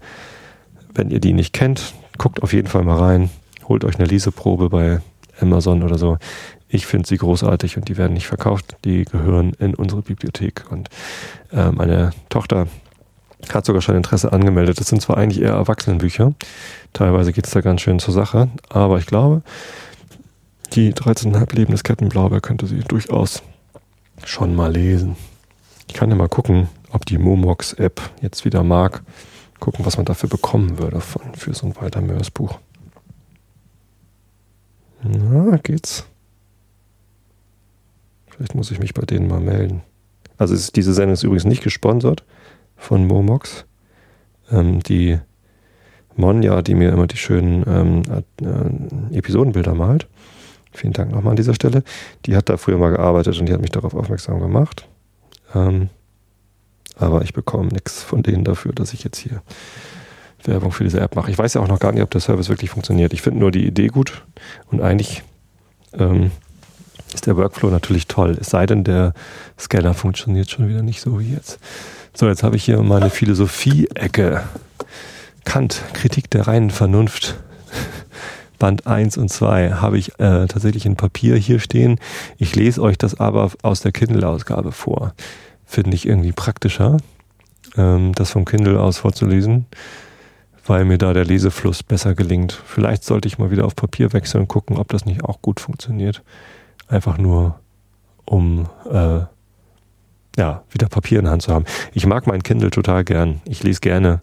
Wenn 0.93 1.09
ihr 1.09 1.19
die 1.19 1.33
nicht 1.33 1.53
kennt, 1.53 1.93
guckt 2.17 2.41
auf 2.41 2.53
jeden 2.53 2.67
Fall 2.67 2.83
mal 2.83 2.97
rein. 2.97 3.29
Holt 3.67 3.83
euch 3.83 3.95
eine 3.95 4.07
Leseprobe 4.07 4.69
bei 4.69 5.01
Amazon 5.39 5.83
oder 5.83 5.97
so. 5.97 6.17
Ich 6.69 6.85
finde 6.85 7.07
sie 7.07 7.17
großartig 7.17 7.77
und 7.77 7.87
die 7.87 7.97
werden 7.97 8.13
nicht 8.13 8.27
verkauft. 8.27 8.75
Die 8.83 9.05
gehören 9.05 9.53
in 9.59 9.75
unsere 9.75 10.01
Bibliothek. 10.01 10.65
Und 10.69 10.89
äh, 11.51 11.71
meine 11.71 12.11
Tochter 12.29 12.67
hat 13.53 13.65
sogar 13.65 13.81
schon 13.81 13.95
Interesse 13.95 14.33
angemeldet. 14.33 14.79
Das 14.79 14.87
sind 14.87 15.01
zwar 15.01 15.17
eigentlich 15.17 15.41
eher 15.41 15.53
Erwachsenenbücher, 15.53 16.33
teilweise 16.93 17.31
geht 17.33 17.45
es 17.45 17.51
da 17.51 17.61
ganz 17.61 17.81
schön 17.81 17.99
zur 17.99 18.13
Sache, 18.13 18.49
aber 18.69 18.97
ich 18.97 19.05
glaube, 19.05 19.41
die 20.73 20.93
13,5 20.93 21.55
Leben 21.55 21.71
des 21.71 21.83
Captain 21.83 22.09
könnte 22.41 22.67
sie 22.67 22.79
durchaus 22.79 23.41
schon 24.25 24.55
mal 24.55 24.71
lesen. 24.71 25.15
Ich 25.87 25.93
kann 25.93 26.09
ja 26.09 26.15
mal 26.15 26.27
gucken, 26.27 26.67
ob 26.91 27.05
die 27.05 27.17
Momox-App 27.17 28.01
jetzt 28.21 28.43
wieder 28.43 28.63
mag. 28.63 29.03
Gucken, 29.59 29.85
was 29.85 29.97
man 29.97 30.05
dafür 30.05 30.29
bekommen 30.29 30.77
würde 30.77 30.99
von, 30.99 31.33
für 31.35 31.53
so 31.53 31.67
ein 31.67 31.75
Walter 31.77 32.01
Mörs 32.01 32.29
Buch. 32.29 32.59
Na, 35.03 35.57
geht's? 35.57 36.05
Vielleicht 38.29 38.55
muss 38.55 38.71
ich 38.71 38.79
mich 38.79 38.93
bei 38.93 39.03
denen 39.03 39.27
mal 39.27 39.39
melden. 39.39 39.81
Also 40.37 40.53
ist, 40.53 40.75
diese 40.75 40.93
Sendung 40.93 41.13
ist 41.13 41.23
übrigens 41.23 41.45
nicht 41.45 41.63
gesponsert 41.63 42.23
von 42.75 43.07
Momox. 43.07 43.65
Ähm, 44.51 44.81
die 44.83 45.19
Monja, 46.15 46.61
die 46.61 46.75
mir 46.75 46.91
immer 46.91 47.07
die 47.07 47.17
schönen 47.17 47.63
ähm, 47.67 48.01
äh, 49.11 49.17
Episodenbilder 49.17 49.75
malt. 49.75 50.07
Vielen 50.71 50.93
Dank 50.93 51.11
nochmal 51.11 51.31
an 51.31 51.37
dieser 51.37 51.55
Stelle. 51.55 51.83
Die 52.25 52.35
hat 52.35 52.49
da 52.49 52.57
früher 52.57 52.77
mal 52.77 52.91
gearbeitet 52.91 53.39
und 53.39 53.47
die 53.47 53.53
hat 53.53 53.61
mich 53.61 53.71
darauf 53.71 53.95
aufmerksam 53.95 54.39
gemacht. 54.39 54.87
Ähm, 55.55 55.89
aber 56.95 57.21
ich 57.21 57.33
bekomme 57.33 57.69
nichts 57.69 58.03
von 58.03 58.23
denen 58.23 58.43
dafür, 58.43 58.73
dass 58.73 58.93
ich 58.93 59.03
jetzt 59.03 59.17
hier 59.17 59.41
Werbung 60.47 60.71
für 60.71 60.83
diese 60.83 60.99
App 60.99 61.15
mache. 61.15 61.31
Ich 61.31 61.37
weiß 61.37 61.53
ja 61.53 61.61
auch 61.61 61.67
noch 61.67 61.79
gar 61.79 61.91
nicht, 61.91 62.03
ob 62.03 62.11
der 62.11 62.21
Service 62.21 62.49
wirklich 62.49 62.69
funktioniert. 62.69 63.13
Ich 63.13 63.21
finde 63.21 63.39
nur 63.39 63.51
die 63.51 63.65
Idee 63.65 63.87
gut 63.87 64.23
und 64.71 64.81
eigentlich 64.81 65.23
ähm, 65.93 66.31
ist 67.13 67.25
der 67.25 67.37
Workflow 67.37 67.69
natürlich 67.69 68.07
toll. 68.07 68.37
Es 68.39 68.49
sei 68.49 68.65
denn, 68.65 68.83
der 68.83 69.13
Scanner 69.59 69.93
funktioniert 69.93 70.49
schon 70.49 70.67
wieder 70.67 70.81
nicht 70.81 71.01
so 71.01 71.19
wie 71.19 71.33
jetzt. 71.33 71.59
So, 72.13 72.27
jetzt 72.27 72.43
habe 72.43 72.55
ich 72.55 72.63
hier 72.63 72.81
meine 72.81 73.09
Philosophie-Ecke. 73.09 74.43
Kant, 75.45 75.83
Kritik 75.93 76.29
der 76.29 76.47
reinen 76.47 76.71
Vernunft. 76.71 77.37
Band 78.59 78.87
1 78.87 79.17
und 79.17 79.29
2 79.29 79.73
habe 79.73 79.97
ich 79.97 80.19
äh, 80.19 80.47
tatsächlich 80.47 80.85
in 80.85 80.95
Papier 80.95 81.35
hier 81.35 81.59
stehen. 81.59 81.99
Ich 82.37 82.55
lese 82.55 82.81
euch 82.81 82.97
das 82.97 83.19
aber 83.19 83.51
aus 83.61 83.81
der 83.81 83.91
Kindle-Ausgabe 83.91 84.71
vor. 84.71 85.13
Finde 85.65 85.95
ich 85.95 86.07
irgendwie 86.07 86.31
praktischer, 86.31 86.97
ähm, 87.77 88.13
das 88.15 88.31
vom 88.31 88.45
Kindle 88.45 88.79
aus 88.79 88.97
vorzulesen, 88.97 89.65
weil 90.67 90.85
mir 90.85 90.97
da 90.97 91.13
der 91.13 91.25
Lesefluss 91.25 91.81
besser 91.83 92.13
gelingt. 92.13 92.51
Vielleicht 92.65 93.03
sollte 93.03 93.27
ich 93.27 93.37
mal 93.37 93.51
wieder 93.51 93.65
auf 93.65 93.75
Papier 93.75 94.13
wechseln 94.13 94.41
und 94.41 94.47
gucken, 94.47 94.77
ob 94.77 94.89
das 94.89 95.05
nicht 95.05 95.23
auch 95.23 95.41
gut 95.41 95.59
funktioniert. 95.59 96.21
Einfach 96.87 97.17
nur, 97.17 97.59
um 98.25 98.67
äh, 98.89 99.21
ja, 100.37 100.63
wieder 100.69 100.87
Papier 100.87 101.19
in 101.19 101.25
der 101.25 101.31
Hand 101.31 101.41
zu 101.41 101.53
haben. 101.53 101.65
Ich 101.93 102.05
mag 102.05 102.27
mein 102.27 102.43
Kindle 102.43 102.69
total 102.69 103.03
gern. 103.03 103.41
Ich 103.45 103.63
lese 103.63 103.79
gerne 103.79 104.21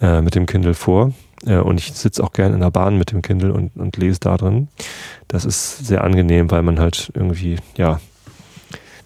äh, 0.00 0.20
mit 0.20 0.34
dem 0.34 0.46
Kindle 0.46 0.74
vor 0.74 1.12
äh, 1.46 1.56
und 1.56 1.78
ich 1.78 1.92
sitze 1.92 2.22
auch 2.22 2.32
gerne 2.32 2.54
in 2.54 2.60
der 2.60 2.70
Bahn 2.70 2.98
mit 2.98 3.12
dem 3.12 3.22
Kindle 3.22 3.52
und, 3.52 3.76
und 3.76 3.96
lese 3.96 4.20
da 4.20 4.36
drin. 4.36 4.68
Das 5.28 5.44
ist 5.44 5.86
sehr 5.86 6.04
angenehm, 6.04 6.50
weil 6.50 6.62
man 6.62 6.78
halt 6.78 7.10
irgendwie, 7.14 7.56
ja, 7.76 8.00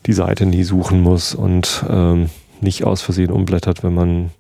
die 0.07 0.13
Seite 0.13 0.47
nie 0.47 0.65
suchen 0.65 1.01
muss 1.01 1.35
und 1.35 1.85
ähm, 1.89 2.29
nicht 2.61 2.85
aus 2.85 3.03
Versehen 3.03 3.31
umblättert, 3.31 3.85
wenn 3.85 3.95
man 3.95 4.31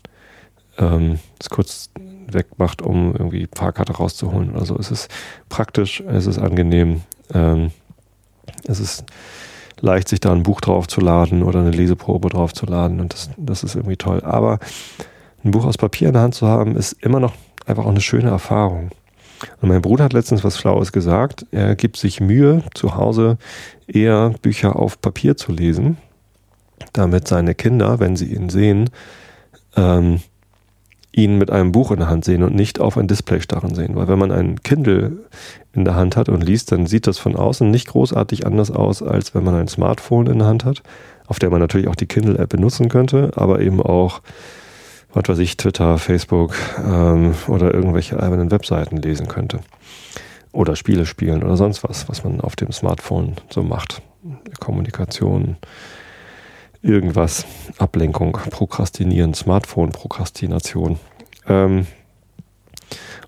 ähm, 0.78 1.18
es 1.38 1.50
kurz 1.50 1.90
wegmacht, 2.30 2.82
um 2.82 3.12
irgendwie 3.12 3.48
Fahrkarte 3.54 3.94
rauszuholen 3.94 4.50
oder 4.50 4.64
so. 4.64 4.76
Es 4.76 4.90
ist 4.90 5.10
praktisch, 5.48 6.00
es 6.00 6.26
ist 6.26 6.38
angenehm. 6.38 7.02
Ähm, 7.32 7.70
es 8.66 8.80
ist 8.80 9.04
leicht, 9.80 10.08
sich 10.08 10.20
da 10.20 10.32
ein 10.32 10.42
Buch 10.42 10.60
draufzuladen 10.60 11.42
oder 11.42 11.60
eine 11.60 11.70
Leseprobe 11.70 12.28
draufzuladen 12.28 13.00
und 13.00 13.12
das, 13.12 13.30
das 13.36 13.64
ist 13.64 13.74
irgendwie 13.74 13.96
toll. 13.96 14.22
Aber 14.24 14.58
ein 15.44 15.50
Buch 15.50 15.64
aus 15.64 15.76
Papier 15.76 16.08
in 16.08 16.14
der 16.14 16.22
Hand 16.22 16.34
zu 16.34 16.46
haben, 16.46 16.76
ist 16.76 16.92
immer 16.92 17.20
noch 17.20 17.34
einfach 17.66 17.84
auch 17.84 17.90
eine 17.90 18.00
schöne 18.00 18.30
Erfahrung. 18.30 18.90
Und 19.60 19.68
mein 19.68 19.82
Bruder 19.82 20.04
hat 20.04 20.12
letztens 20.12 20.44
was 20.44 20.58
Schlaues 20.58 20.92
gesagt. 20.92 21.46
Er 21.50 21.74
gibt 21.74 21.96
sich 21.96 22.20
Mühe, 22.20 22.62
zu 22.74 22.94
Hause 22.94 23.38
eher 23.86 24.30
Bücher 24.40 24.76
auf 24.76 25.00
Papier 25.00 25.36
zu 25.36 25.52
lesen, 25.52 25.96
damit 26.92 27.26
seine 27.26 27.54
Kinder, 27.56 27.98
wenn 27.98 28.14
sie 28.14 28.32
ihn 28.32 28.50
sehen, 28.50 28.90
ähm, 29.76 30.20
ihn 31.12 31.36
mit 31.36 31.50
einem 31.50 31.72
Buch 31.72 31.90
in 31.90 31.98
der 31.98 32.08
Hand 32.08 32.24
sehen 32.24 32.42
und 32.42 32.54
nicht 32.54 32.80
auf 32.80 32.96
ein 32.96 33.06
Display 33.06 33.40
starren 33.40 33.74
sehen. 33.74 33.94
Weil 33.96 34.08
wenn 34.08 34.18
man 34.18 34.32
ein 34.32 34.62
Kindle 34.62 35.12
in 35.74 35.84
der 35.84 35.94
Hand 35.94 36.16
hat 36.16 36.28
und 36.28 36.42
liest, 36.42 36.72
dann 36.72 36.86
sieht 36.86 37.06
das 37.06 37.18
von 37.18 37.36
außen 37.36 37.70
nicht 37.70 37.88
großartig 37.88 38.46
anders 38.46 38.70
aus, 38.70 39.02
als 39.02 39.34
wenn 39.34 39.44
man 39.44 39.54
ein 39.54 39.68
Smartphone 39.68 40.26
in 40.26 40.38
der 40.38 40.48
Hand 40.48 40.64
hat, 40.64 40.82
auf 41.26 41.38
der 41.38 41.50
man 41.50 41.60
natürlich 41.60 41.88
auch 41.88 41.96
die 41.96 42.06
Kindle-App 42.06 42.48
benutzen 42.48 42.88
könnte, 42.88 43.30
aber 43.36 43.60
eben 43.60 43.82
auch, 43.82 44.22
was 45.12 45.28
weiß 45.28 45.38
ich, 45.38 45.58
Twitter, 45.58 45.98
Facebook 45.98 46.54
ähm, 46.78 47.34
oder 47.46 47.74
irgendwelche 47.74 48.18
albernen 48.18 48.50
Webseiten 48.50 48.96
lesen 48.96 49.28
könnte. 49.28 49.60
Oder 50.52 50.76
Spiele 50.76 51.06
spielen 51.06 51.42
oder 51.42 51.56
sonst 51.56 51.84
was, 51.84 52.08
was 52.08 52.24
man 52.24 52.40
auf 52.40 52.56
dem 52.56 52.72
Smartphone 52.72 53.36
so 53.50 53.62
macht. 53.62 54.02
Kommunikation 54.60 55.56
irgendwas. 56.82 57.46
Ablenkung, 57.78 58.32
Prokrastinieren, 58.32 59.34
Smartphone-Prokrastination. 59.34 60.98
Ähm, 61.48 61.86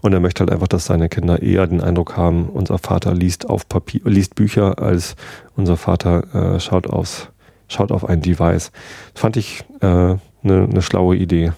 und 0.02 0.12
er 0.12 0.20
möchte 0.20 0.40
halt 0.40 0.50
einfach, 0.50 0.68
dass 0.68 0.86
seine 0.86 1.08
Kinder 1.08 1.40
eher 1.40 1.66
den 1.66 1.80
Eindruck 1.80 2.16
haben, 2.16 2.48
unser 2.50 2.78
Vater 2.78 3.14
liest 3.14 3.48
auf 3.48 3.68
Papier, 3.68 4.02
liest 4.04 4.34
Bücher, 4.34 4.78
als 4.78 5.16
unser 5.56 5.76
Vater 5.76 6.56
äh, 6.56 6.60
schaut 6.60 6.86
aufs, 6.86 7.28
schaut 7.68 7.90
auf 7.90 8.06
ein 8.06 8.20
Device. 8.20 8.70
Fand 9.14 9.36
ich 9.36 9.64
eine 9.80 10.20
äh, 10.42 10.46
ne, 10.46 10.68
ne 10.68 10.82
schlaue 10.82 11.16
Idee. 11.16 11.52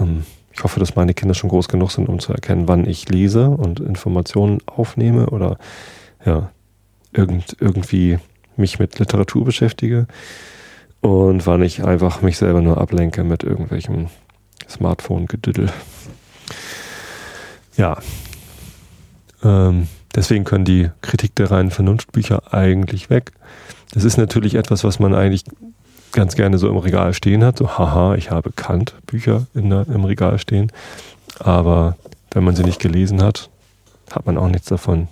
Ähm, 0.00 0.24
ich 0.52 0.62
hoffe, 0.62 0.80
dass 0.80 0.94
meine 0.94 1.14
Kinder 1.14 1.34
schon 1.34 1.50
groß 1.50 1.68
genug 1.68 1.90
sind, 1.90 2.08
um 2.08 2.20
zu 2.20 2.32
erkennen, 2.32 2.68
wann 2.68 2.86
ich 2.86 3.08
lese 3.08 3.50
und 3.50 3.80
Informationen 3.80 4.60
aufnehme 4.66 5.26
oder 5.26 5.58
ja, 6.24 6.50
irgend, 7.12 7.56
irgendwie 7.60 8.18
mich 8.56 8.78
mit 8.78 8.98
Literatur 9.00 9.44
beschäftige 9.44 10.06
und 11.04 11.46
wann 11.46 11.60
ich 11.60 11.84
einfach 11.84 12.22
mich 12.22 12.38
selber 12.38 12.62
nur 12.62 12.78
ablenke 12.78 13.24
mit 13.24 13.42
irgendwelchem 13.42 14.06
Smartphone-Gedüdel. 14.66 15.70
Ja. 17.76 17.98
Ähm, 19.42 19.88
deswegen 20.14 20.44
können 20.44 20.64
die 20.64 20.88
Kritik 21.02 21.34
der 21.34 21.50
reinen 21.50 21.70
Vernunftbücher 21.70 22.54
eigentlich 22.54 23.10
weg. 23.10 23.32
Das 23.92 24.04
ist 24.04 24.16
natürlich 24.16 24.54
etwas, 24.54 24.82
was 24.82 24.98
man 24.98 25.14
eigentlich 25.14 25.44
ganz 26.12 26.36
gerne 26.36 26.56
so 26.56 26.70
im 26.70 26.78
Regal 26.78 27.12
stehen 27.12 27.44
hat. 27.44 27.58
So, 27.58 27.76
haha, 27.76 28.14
ich 28.14 28.30
habe 28.30 28.50
Kant-Bücher 28.52 29.46
im 29.52 30.04
Regal 30.06 30.38
stehen. 30.38 30.72
Aber 31.38 31.98
wenn 32.30 32.44
man 32.44 32.56
sie 32.56 32.64
nicht 32.64 32.80
gelesen 32.80 33.22
hat, 33.22 33.50
hat 34.10 34.24
man 34.24 34.38
auch 34.38 34.48
nichts 34.48 34.68
davon. 34.68 35.08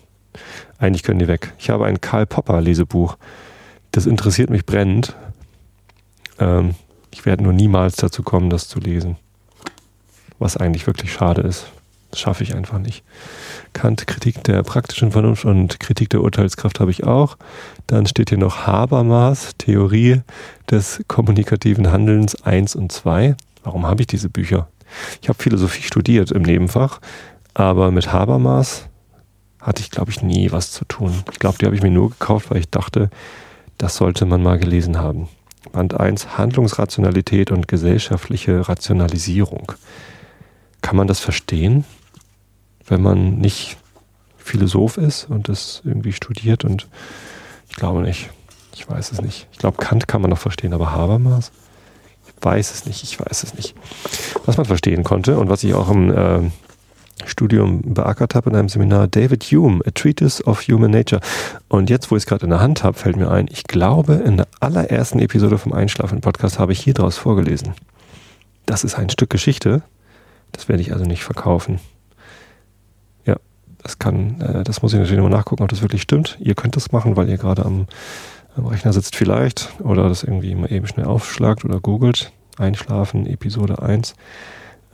Eigentlich 0.79 1.03
können 1.03 1.19
die 1.19 1.29
weg. 1.29 1.53
Ich 1.59 1.69
habe 1.69 1.85
ein 1.85 2.01
Karl 2.01 2.25
Popper 2.25 2.63
Lesebuch. 2.63 3.19
Das 3.91 4.07
interessiert 4.07 4.49
mich 4.49 4.65
brennend. 4.65 5.15
Ähm, 6.43 6.75
ich 7.13 7.25
werde 7.25 7.45
nur 7.45 7.53
niemals 7.53 7.97
dazu 7.97 8.23
kommen, 8.23 8.51
das 8.51 8.69
zu 8.69 8.81
lesen. 8.81 9.17
Was 10.39 10.57
eigentlich 10.57 10.87
wirklich 10.87 11.13
schade 11.13 11.43
ist. 11.43 11.67
Das 12.11 12.21
schaffe 12.21 12.43
ich 12.43 12.55
einfach 12.55 12.79
nicht. 12.79 13.05
Kant, 13.73 14.07
Kritik 14.07 14.45
der 14.45 14.63
praktischen 14.63 15.13
Vernunft 15.13 15.45
und 15.45 15.81
Kritik 15.81 16.11
der 16.11 16.21
Urteilskraft 16.21 16.81
habe 16.81 16.91
ich 16.91 17.05
auch. 17.05 17.39
Dann 17.87 18.07
steht 18.07 18.29
hier 18.29 18.39
noch 18.39 18.67
Habermas, 18.67 19.53
Theorie 19.57 20.21
des 20.71 21.01
kommunikativen 21.09 21.91
Handelns 21.91 22.43
1 22.43 22.77
und 22.77 22.93
2. 22.93 23.37
Warum 23.63 23.87
habe 23.87 24.03
ich 24.03 24.09
diese 24.09 24.29
Bücher? 24.29 24.69
Ich 25.23 25.29
habe 25.29 25.43
Philosophie 25.43 25.83
studiert 25.83 26.33
im 26.33 26.43
Nebenfach, 26.43 27.01
aber 27.55 27.91
mit 27.91 28.13
Habermas 28.13 28.89
hatte 29.59 29.81
ich, 29.81 29.91
glaube 29.91 30.11
ich, 30.11 30.23
nie 30.23 30.53
was 30.53 30.73
zu 30.73 30.85
tun. 30.85 31.23
Ich 31.33 31.39
glaube, 31.39 31.57
die 31.59 31.65
habe 31.65 31.77
ich 31.77 31.83
mir 31.83 31.91
nur 31.91 32.11
gekauft, 32.11 32.51
weil 32.51 32.59
ich 32.59 32.69
dachte, 32.69 33.09
das 33.79 33.97
sollte 33.97 34.27
man 34.27 34.43
mal 34.43 34.59
gelesen 34.59 34.99
haben. 34.99 35.29
Band 35.73 35.99
1 35.99 36.39
Handlungsrationalität 36.39 37.51
und 37.51 37.67
gesellschaftliche 37.67 38.69
Rationalisierung. 38.69 39.73
Kann 40.83 40.97
man 40.97 41.07
das 41.07 41.21
verstehen? 41.21 41.85
wenn 42.87 43.03
man 43.03 43.39
nicht 43.39 43.77
Philosoph 44.37 44.99
ist 44.99 45.25
und 45.29 45.49
das 45.49 45.83
irgendwie 45.85 46.13
studiert 46.13 46.65
und 46.65 46.89
ich 47.69 47.77
glaube 47.77 48.03
nicht. 48.03 48.31
Ich 48.75 48.89
weiß 48.89 49.13
es 49.13 49.21
nicht. 49.21 49.49
Ich 49.53 49.59
glaube, 49.59 49.79
Kant 49.79 50.09
kann 50.09 50.23
man 50.23 50.31
noch 50.31 50.39
verstehen, 50.39 50.73
aber 50.73 50.93
Habermas? 50.93 51.53
Ich 52.27 52.45
weiß 52.45 52.73
es 52.75 52.87
nicht, 52.87 53.03
ich 53.03 53.21
weiß 53.21 53.45
es 53.45 53.55
nicht. 53.55 53.75
Was 54.45 54.57
man 54.57 54.67
verstehen 54.67 55.05
konnte 55.05 55.39
und 55.39 55.49
was 55.49 55.63
ich 55.63 55.75
auch 55.75 55.91
im 55.91 56.11
äh, 56.11 56.51
Studium 57.25 57.83
beackert 57.95 58.35
habe 58.35 58.51
in 58.51 58.57
einem 58.57 58.69
Seminar, 58.69 59.07
David 59.07 59.45
Hume, 59.45 59.81
A 59.87 59.91
Treatise 59.91 60.43
of 60.45 60.67
Human 60.69 60.91
Nature. 60.91 61.21
Und 61.69 61.91
jetzt, 61.91 62.11
wo 62.11 62.17
ich 62.17 62.23
es 62.23 62.27
gerade 62.27 62.45
in 62.45 62.51
der 62.51 62.61
Hand 62.61 62.83
habe, 62.83 62.99
fällt 62.99 63.17
mir 63.17 63.31
ein, 63.31 63.47
ich 63.51 63.65
glaube, 63.65 64.15
in 64.15 64.39
der 64.39 64.49
allerersten 64.61 65.19
Episode 65.19 65.59
vom 65.59 65.73
Einschlafen-Podcast 65.73 66.59
habe 66.59 66.73
ich 66.73 66.81
hier 66.81 66.95
draus 66.95 67.19
vorgelesen. 67.19 67.75
Das 68.67 68.85
ist 68.85 68.97
ein 68.97 69.11
Stück 69.11 69.31
Geschichte. 69.31 69.83
Das 70.53 70.69
werde 70.69 70.83
ich 70.83 70.93
also 70.93 71.05
nicht 71.05 71.25
verkaufen. 71.25 71.81
Das 73.83 73.99
kann, 73.99 74.41
äh, 74.41 74.65
das 74.65 74.83
muss 74.83 74.93
ich 74.93 74.99
natürlich 74.99 75.21
nochmal 75.21 75.39
nachgucken, 75.39 75.63
ob 75.63 75.69
das 75.69 75.83
wirklich 75.83 76.03
stimmt. 76.03 76.39
Ihr 76.41 76.55
könnt 76.55 76.77
das 76.77 76.93
machen, 76.93 77.17
weil 77.17 77.29
ihr 77.29 77.37
gerade 77.37 77.65
am, 77.65 77.87
am 78.57 78.67
Rechner 78.67 78.93
sitzt 78.93 79.17
vielleicht 79.17 79.73
oder 79.81 80.09
das 80.09 80.23
irgendwie 80.23 80.55
mal 80.55 80.73
eben 80.73 80.87
schnell 80.87 81.07
aufschlagt 81.07 81.65
oder 81.65 81.81
googelt. 81.81 82.33
Einschlafen, 82.59 83.27
Episode 83.27 83.83
1. 83.83 84.15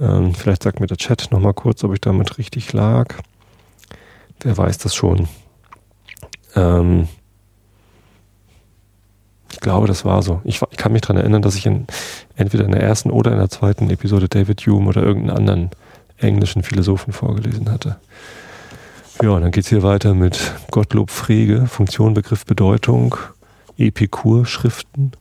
Ähm, 0.00 0.34
vielleicht 0.34 0.62
sagt 0.62 0.80
mir 0.80 0.86
der 0.86 0.96
Chat 0.96 1.28
nochmal 1.30 1.54
kurz, 1.54 1.82
ob 1.84 1.92
ich 1.92 2.00
damit 2.00 2.38
richtig 2.38 2.72
lag. 2.72 3.14
Wer 4.40 4.56
weiß 4.56 4.78
das 4.78 4.94
schon. 4.94 5.28
Ähm, 6.54 7.08
ich 9.50 9.60
glaube, 9.60 9.86
das 9.88 10.04
war 10.04 10.22
so. 10.22 10.40
Ich, 10.44 10.62
ich 10.70 10.76
kann 10.76 10.92
mich 10.92 11.02
daran 11.02 11.16
erinnern, 11.16 11.42
dass 11.42 11.56
ich 11.56 11.66
in, 11.66 11.86
entweder 12.36 12.64
in 12.64 12.72
der 12.72 12.82
ersten 12.82 13.10
oder 13.10 13.32
in 13.32 13.38
der 13.38 13.50
zweiten 13.50 13.90
Episode 13.90 14.28
David 14.28 14.60
Hume 14.66 14.88
oder 14.88 15.02
irgendeinen 15.02 15.36
anderen 15.36 15.70
englischen 16.18 16.62
Philosophen 16.62 17.12
vorgelesen 17.12 17.70
hatte. 17.70 17.96
Ja, 19.20 19.40
dann 19.40 19.50
geht 19.50 19.64
es 19.64 19.70
hier 19.70 19.82
weiter 19.82 20.14
mit 20.14 20.54
Gottlob 20.70 21.10
Frege, 21.10 21.66
Funktion, 21.66 22.14
Begriff, 22.14 22.46
Bedeutung, 22.46 23.16
Epikur-Schriften. 23.76 25.12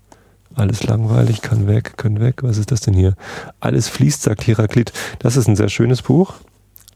Alles 0.58 0.84
langweilig, 0.84 1.42
kann 1.42 1.68
weg, 1.68 1.98
können 1.98 2.20
weg. 2.20 2.42
Was 2.42 2.58
ist 2.58 2.72
das 2.72 2.82
denn 2.82 2.96
hier? 2.96 3.14
Alles 3.60 3.88
fließt, 3.90 4.24
sagt 4.24 4.48
Heraklit. 4.48 4.92
Das 5.20 5.38
ist 5.38 5.48
ein 5.48 5.56
sehr 5.56 5.70
schönes 5.70 6.02
Buch. 6.02 6.34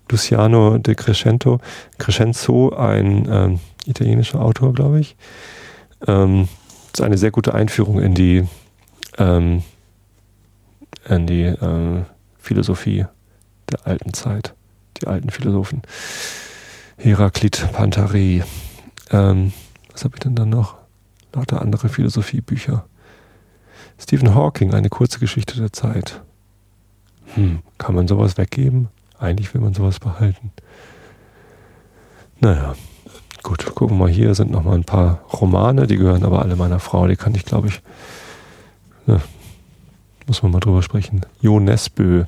Luciano 0.09 0.79
de 0.79 0.95
Crescento, 0.95 1.59
Crescenzo, 1.99 2.71
ein 2.75 3.27
ähm, 3.29 3.59
italienischer 3.85 4.41
Autor, 4.41 4.73
glaube 4.73 4.99
ich. 4.99 5.15
Ähm, 6.07 6.47
ist 6.91 7.01
eine 7.01 7.19
sehr 7.19 7.29
gute 7.29 7.53
Einführung 7.53 8.01
in 8.01 8.15
die, 8.15 8.47
ähm, 9.19 9.61
in 11.07 11.27
die 11.27 11.43
äh, 11.43 12.01
Philosophie 12.39 13.05
der 13.71 13.85
alten 13.85 14.15
Zeit, 14.15 14.55
die 14.99 15.05
alten 15.05 15.29
Philosophen. 15.29 15.83
Heraklit 16.97 17.71
Pantare. 17.71 18.43
Ähm, 19.11 19.53
was 19.91 20.03
habe 20.03 20.15
ich 20.15 20.19
denn 20.21 20.33
dann 20.33 20.49
noch? 20.49 20.77
Lauter 21.33 21.61
andere 21.61 21.89
Philosophiebücher. 21.89 22.85
Stephen 24.01 24.33
Hawking, 24.33 24.73
eine 24.73 24.89
kurze 24.89 25.19
Geschichte 25.19 25.57
der 25.57 25.71
Zeit. 25.71 26.21
Hm, 27.35 27.59
kann 27.77 27.93
man 27.93 28.07
sowas 28.07 28.35
weggeben? 28.37 28.89
Eigentlich 29.19 29.53
will 29.53 29.61
man 29.61 29.75
sowas 29.75 29.99
behalten. 29.99 30.51
Naja, 32.39 32.73
gut, 33.43 33.63
gucken 33.75 33.97
wir 33.97 34.05
mal 34.05 34.11
hier, 34.11 34.33
sind 34.33 34.49
noch 34.49 34.63
mal 34.63 34.73
ein 34.73 34.85
paar 34.85 35.21
Romane, 35.31 35.85
die 35.85 35.97
gehören 35.97 36.23
aber 36.23 36.41
alle 36.41 36.55
meiner 36.55 36.79
Frau, 36.79 37.05
die 37.05 37.15
kann 37.15 37.35
ich, 37.35 37.45
glaube 37.45 37.67
ich, 37.67 37.81
ne, 39.05 39.21
muss 40.25 40.41
man 40.41 40.51
mal 40.51 40.59
drüber 40.59 40.81
sprechen. 40.81 41.21
Jo 41.39 41.59
Nesbö, 41.59 42.25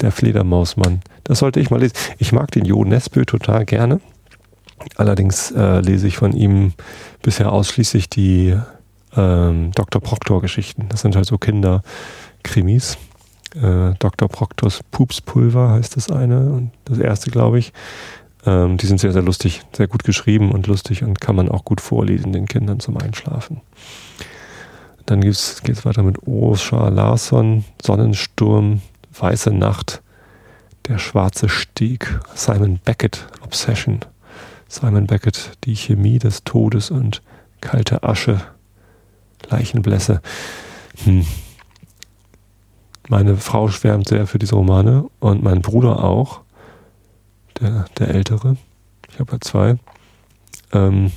der 0.00 0.12
Fledermausmann. 0.12 1.02
Das 1.24 1.40
sollte 1.40 1.58
ich 1.58 1.70
mal 1.70 1.80
lesen. 1.80 1.96
Ich 2.18 2.32
mag 2.32 2.52
den 2.52 2.64
Jo 2.64 2.84
Nesbø 2.84 3.24
total 3.24 3.64
gerne. 3.64 4.00
Allerdings 4.96 5.50
äh, 5.50 5.80
lese 5.80 6.06
ich 6.06 6.16
von 6.16 6.32
ihm 6.32 6.72
bisher 7.20 7.52
ausschließlich 7.52 8.08
die 8.08 8.56
ähm, 9.16 9.72
Dr. 9.72 10.00
Proctor-Geschichten. 10.00 10.86
Das 10.88 11.00
sind 11.02 11.16
halt 11.16 11.26
so 11.26 11.38
Kinderkrimis. 11.38 12.98
Äh, 13.54 13.94
Dr. 13.98 14.28
Proctors 14.28 14.80
Pupspulver 14.90 15.70
heißt 15.70 15.96
das 15.96 16.10
eine 16.10 16.52
und 16.52 16.70
das 16.84 16.98
erste, 16.98 17.30
glaube 17.30 17.58
ich. 17.58 17.72
Ähm, 18.44 18.76
die 18.76 18.86
sind 18.86 18.98
sehr, 18.98 19.12
sehr 19.12 19.22
lustig, 19.22 19.62
sehr 19.72 19.86
gut 19.86 20.04
geschrieben 20.04 20.50
und 20.52 20.66
lustig 20.66 21.04
und 21.04 21.20
kann 21.20 21.36
man 21.36 21.48
auch 21.48 21.64
gut 21.64 21.80
vorlesen 21.80 22.32
den 22.32 22.46
Kindern 22.46 22.80
zum 22.80 22.96
Einschlafen. 22.96 23.60
Dann 25.06 25.20
geht 25.20 25.34
es 25.34 25.84
weiter 25.84 26.02
mit 26.02 26.26
Oshar 26.26 26.90
Larsson, 26.90 27.64
Sonnensturm, 27.82 28.82
Weiße 29.18 29.50
Nacht, 29.50 30.02
Der 30.88 30.98
schwarze 30.98 31.48
Steg, 31.48 32.18
Simon 32.34 32.80
Beckett, 32.84 33.26
Obsession, 33.42 34.00
Simon 34.68 35.06
Beckett, 35.06 35.52
Die 35.64 35.76
Chemie 35.76 36.18
des 36.18 36.44
Todes 36.44 36.90
und 36.90 37.22
Kalte 37.60 38.02
Asche, 38.02 38.40
Leichenblässe. 39.50 40.20
Hm. 41.04 41.26
Meine 43.08 43.36
Frau 43.36 43.68
schwärmt 43.68 44.08
sehr 44.08 44.26
für 44.26 44.38
diese 44.38 44.54
Romane 44.54 45.04
und 45.18 45.42
mein 45.42 45.60
Bruder 45.60 46.02
auch, 46.04 46.40
der, 47.60 47.86
der 47.98 48.08
Ältere. 48.08 48.56
Ich 49.10 49.18
habe 49.18 49.32
ja 49.32 49.40
zwei. 49.40 49.76
Ähm, 50.72 51.12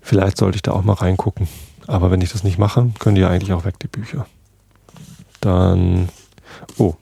vielleicht 0.00 0.38
sollte 0.38 0.56
ich 0.56 0.62
da 0.62 0.72
auch 0.72 0.84
mal 0.84 0.94
reingucken. 0.94 1.48
Aber 1.86 2.10
wenn 2.10 2.20
ich 2.20 2.32
das 2.32 2.44
nicht 2.44 2.58
mache, 2.58 2.90
können 2.98 3.14
die 3.14 3.22
ja 3.22 3.28
eigentlich 3.28 3.52
auch 3.52 3.64
weg, 3.64 3.78
die 3.80 3.88
Bücher. 3.88 4.26
Dann, 5.40 6.08
oh, 6.78 6.94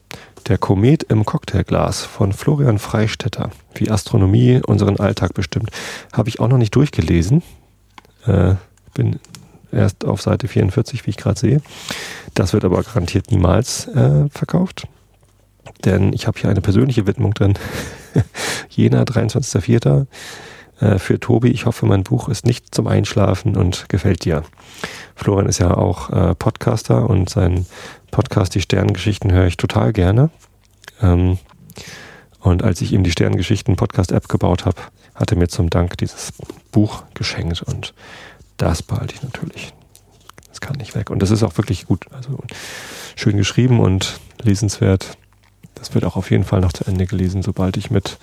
der 0.49 0.59
Komet 0.59 1.05
im 1.05 1.25
Cocktailglas 1.25 2.05
von 2.05 2.33
Florian 2.33 2.79
Freistetter, 2.79 3.51
wie 3.75 3.91
Astronomie 3.91 4.61
unseren 4.67 4.99
Alltag 4.99 5.35
bestimmt. 5.35 5.71
Habe 6.13 6.29
ich 6.29 6.41
auch 6.41 6.49
noch 6.49 6.59
nicht 6.59 6.75
durchgelesen. 6.75 7.43
Äh, 8.27 8.55
bin 8.95 9.19
erst 9.73 10.05
auf 10.05 10.23
Seite 10.23 10.49
44, 10.49 11.07
wie 11.07 11.11
ich 11.11 11.17
gerade 11.17 11.39
sehe. 11.39 11.61
Das 12.35 12.53
wird 12.53 12.65
aber 12.65 12.83
garantiert 12.83 13.31
niemals 13.31 13.89
äh, 13.89 14.29
verkauft. 14.31 14.87
Denn 15.85 16.13
ich 16.13 16.27
habe 16.27 16.39
hier 16.39 16.51
eine 16.51 16.61
persönliche 16.61 17.07
Widmung 17.07 17.35
drin. 17.35 17.55
Jena, 18.71 19.03
23.04. 19.03 20.07
äh, 20.81 20.99
für 20.99 21.21
Tobi. 21.21 21.49
Ich 21.49 21.67
hoffe, 21.67 21.87
mein 21.87 22.05
Buch 22.05 22.29
ist 22.29 22.47
nicht 22.47 22.75
zum 22.75 22.87
Einschlafen 22.87 23.57
und 23.57 23.89
gefällt 23.89 24.25
dir. 24.25 24.45
Florian 25.15 25.49
ist 25.49 25.59
ja 25.59 25.75
auch 25.77 26.11
äh, 26.11 26.35
Podcaster 26.35 27.09
und 27.09 27.29
sein 27.31 27.67
Podcast 28.11 28.55
Die 28.55 28.61
Sternengeschichten 28.61 29.33
höre 29.33 29.47
ich 29.47 29.57
total 29.57 29.93
gerne. 29.93 30.31
Ähm, 31.03 31.39
und 32.41 32.63
als 32.63 32.81
ich 32.83 32.93
ihm 32.93 33.05
die 33.05 33.11
Sternengeschichten 33.11 33.77
Podcast-App 33.77 34.29
gebaut 34.29 34.67
habe, 34.67 34.77
hat 35.15 35.31
er 35.31 35.39
mir 35.39 35.49
zum 35.49 35.71
Dank 35.71 35.97
dieses 35.99 36.33
Buch 36.73 37.05
geschenkt 37.15 37.63
und 37.63 37.95
das 38.57 38.83
behalte 38.83 39.15
ich 39.15 39.23
natürlich. 39.23 39.75
Das 40.49 40.61
kann 40.61 40.77
nicht 40.77 40.95
weg. 40.95 41.11
Und 41.11 41.21
das 41.21 41.31
ist 41.31 41.43
auch 41.43 41.57
wirklich 41.57 41.87
gut. 41.87 42.07
Also 42.13 42.39
schön 43.17 43.37
geschrieben 43.37 43.81
und 43.81 44.21
lesenswert. 44.43 45.17
Das 45.75 45.95
wird 45.95 46.05
auch 46.05 46.17
auf 46.17 46.31
jeden 46.31 46.45
Fall 46.45 46.61
noch 46.61 46.73
zu 46.73 46.85
Ende 46.85 47.07
gelesen, 47.07 47.43
sobald 47.43 47.77
ich 47.77 47.91
mit 47.91 48.19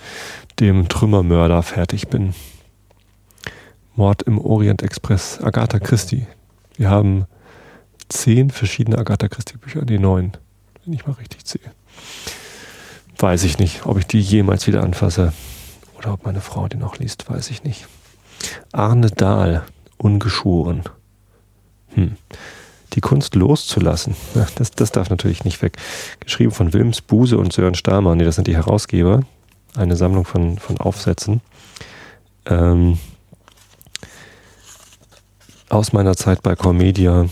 dem 0.60 0.88
Trümmermörder 0.88 1.62
fertig 1.62 2.08
bin. 2.08 2.34
Mord 3.94 4.22
im 4.22 4.38
Orient 4.38 4.82
Express, 4.82 5.40
Agatha 5.42 5.78
Christie. 5.78 6.26
Wir 6.76 6.88
haben 6.88 7.26
zehn 8.08 8.50
verschiedene 8.50 8.98
Agatha 8.98 9.28
Christie 9.28 9.58
Bücher, 9.58 9.82
die 9.82 9.98
neun, 9.98 10.32
wenn 10.84 10.94
ich 10.94 11.06
mal 11.06 11.12
richtig 11.12 11.44
zähle. 11.44 11.72
Weiß 13.18 13.44
ich 13.44 13.58
nicht, 13.58 13.84
ob 13.84 13.98
ich 13.98 14.06
die 14.06 14.20
jemals 14.20 14.66
wieder 14.66 14.82
anfasse 14.82 15.34
oder 16.02 16.14
ob 16.14 16.24
meine 16.24 16.40
Frau 16.40 16.68
die 16.68 16.76
noch 16.76 16.98
liest, 16.98 17.30
weiß 17.30 17.50
ich 17.50 17.62
nicht. 17.64 17.86
Arne 18.72 19.10
Dahl, 19.10 19.64
ungeschoren. 19.98 20.82
Hm. 21.94 22.16
Die 22.94 23.00
Kunst 23.00 23.34
loszulassen, 23.34 24.16
das, 24.56 24.72
das 24.72 24.92
darf 24.92 25.10
natürlich 25.10 25.44
nicht 25.44 25.62
weg. 25.62 25.76
Geschrieben 26.20 26.50
von 26.50 26.72
Wilms 26.72 27.00
Buse 27.00 27.38
und 27.38 27.52
Sören 27.52 27.74
Stamer, 27.74 28.14
nee, 28.14 28.24
das 28.24 28.34
sind 28.34 28.48
die 28.48 28.56
Herausgeber. 28.56 29.20
Eine 29.76 29.96
Sammlung 29.96 30.24
von, 30.24 30.58
von 30.58 30.78
Aufsätzen. 30.78 31.40
Ähm, 32.46 32.98
aus 35.70 35.92
meiner 35.94 36.16
Zeit 36.16 36.42
bei 36.42 36.54
Cormedia. 36.56 37.26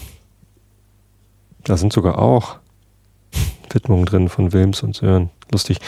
Da 1.65 1.77
sind 1.77 1.93
sogar 1.93 2.19
auch 2.19 2.57
Widmungen 3.71 4.07
drin 4.07 4.29
von 4.31 4.53
Wilms 4.53 4.83
und 4.83 4.95
Sören. 4.95 5.31
Lustig. 5.53 5.81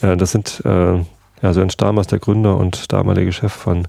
Äh, 0.00 0.16
das 0.16 0.30
sind 0.30 0.62
äh, 0.64 1.04
ja, 1.42 1.52
Sören 1.52 1.70
Stamer 1.70 2.02
ist 2.02 2.12
der 2.12 2.18
Gründer 2.18 2.56
und 2.56 2.92
damalige 2.92 3.32
Chef 3.32 3.52
von 3.52 3.88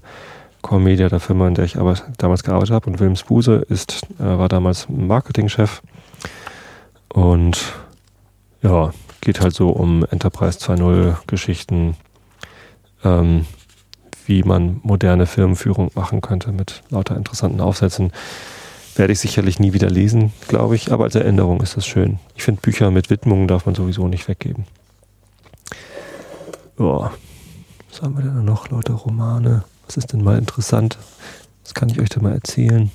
Core 0.62 0.80
Media, 0.80 1.08
der 1.08 1.20
Firma, 1.20 1.48
in 1.48 1.54
der 1.54 1.64
ich 1.64 1.76
aber 1.76 1.96
damals 2.18 2.44
gearbeitet 2.44 2.74
habe. 2.74 2.88
Und 2.88 3.00
Wilms 3.00 3.24
Buse 3.24 3.64
ist, 3.68 4.04
äh, 4.18 4.24
war 4.24 4.48
damals 4.48 4.88
Marketingchef. 4.88 5.82
Und 7.08 7.60
ja, 8.62 8.92
geht 9.20 9.40
halt 9.40 9.54
so 9.54 9.70
um 9.70 10.04
Enterprise 10.10 10.58
2.0 10.58 11.16
Geschichten, 11.26 11.96
ähm, 13.04 13.44
wie 14.24 14.44
man 14.44 14.80
moderne 14.82 15.26
Firmenführung 15.26 15.90
machen 15.94 16.20
könnte 16.20 16.52
mit 16.52 16.82
lauter 16.90 17.16
interessanten 17.16 17.60
Aufsätzen. 17.60 18.12
Werde 18.94 19.12
ich 19.14 19.20
sicherlich 19.20 19.58
nie 19.58 19.72
wieder 19.72 19.90
lesen, 19.90 20.32
glaube 20.48 20.76
ich, 20.76 20.92
aber 20.92 21.04
als 21.04 21.14
Erinnerung 21.14 21.60
ist 21.62 21.76
das 21.76 21.86
schön. 21.86 22.18
Ich 22.36 22.44
finde, 22.44 22.60
Bücher 22.60 22.90
mit 22.90 23.10
Widmungen 23.10 23.48
darf 23.48 23.66
man 23.66 23.74
sowieso 23.74 24.06
nicht 24.06 24.28
weggeben. 24.28 24.66
Ja, 26.78 27.10
haben 28.02 28.16
wir 28.16 28.24
denn 28.24 28.44
noch? 28.44 28.68
Leute, 28.68 28.92
Romane. 28.92 29.64
Was 29.86 29.96
ist 29.96 30.12
denn 30.12 30.24
mal 30.24 30.36
interessant? 30.36 30.98
Was 31.62 31.72
kann 31.72 31.88
ich 31.88 32.00
euch 32.00 32.08
da 32.08 32.20
mal 32.20 32.32
erzählen? 32.32 32.90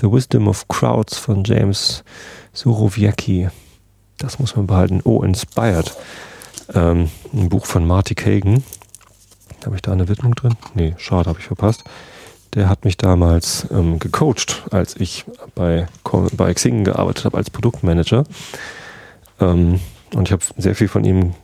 The 0.00 0.12
Wisdom 0.12 0.48
of 0.48 0.68
Crowds 0.68 1.16
von 1.16 1.44
James 1.44 2.04
Surowiecki. 2.52 3.48
Das 4.18 4.38
muss 4.38 4.54
man 4.54 4.66
behalten. 4.66 5.00
Oh, 5.04 5.22
Inspired. 5.22 5.94
Ähm, 6.74 7.10
ein 7.32 7.48
Buch 7.48 7.64
von 7.64 7.86
Marty 7.86 8.14
Kagan. 8.14 8.62
Habe 9.64 9.76
ich 9.76 9.82
da 9.82 9.92
eine 9.92 10.08
Widmung 10.08 10.34
drin? 10.34 10.56
Nee, 10.74 10.94
schade, 10.98 11.30
habe 11.30 11.38
ich 11.38 11.46
verpasst. 11.46 11.84
Der 12.54 12.68
hat 12.68 12.84
mich 12.84 12.98
damals 12.98 13.66
ähm, 13.70 13.98
gecoacht, 13.98 14.64
als 14.70 14.94
ich 14.96 15.24
bei, 15.54 15.86
bei 16.36 16.52
Xing 16.52 16.84
gearbeitet 16.84 17.24
habe 17.24 17.38
als 17.38 17.48
Produktmanager. 17.48 18.24
Ähm, 19.40 19.80
und 20.14 20.28
ich 20.28 20.32
habe 20.32 20.42
sehr 20.58 20.74
viel 20.74 20.88
von 20.88 21.04
ihm 21.04 21.34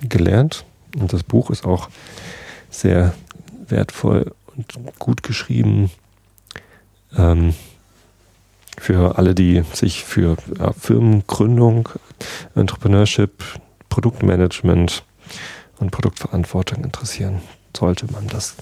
gelernt. 0.00 0.64
Und 0.96 1.12
das 1.12 1.22
Buch 1.22 1.50
ist 1.50 1.66
auch 1.66 1.88
sehr 2.70 3.14
wertvoll 3.68 4.32
und 4.56 4.98
gut 4.98 5.22
geschrieben. 5.22 5.90
Ähm, 7.16 7.54
für 8.78 9.18
alle, 9.18 9.34
die 9.34 9.64
sich 9.72 10.04
für 10.04 10.36
ja, 10.58 10.72
Firmengründung, 10.72 11.88
Entrepreneurship, 12.54 13.42
Produktmanagement 13.88 15.04
und 15.78 15.90
Produktverantwortung 15.90 16.84
interessieren, 16.84 17.40
sollte 17.76 18.10
man 18.12 18.28
das 18.28 18.56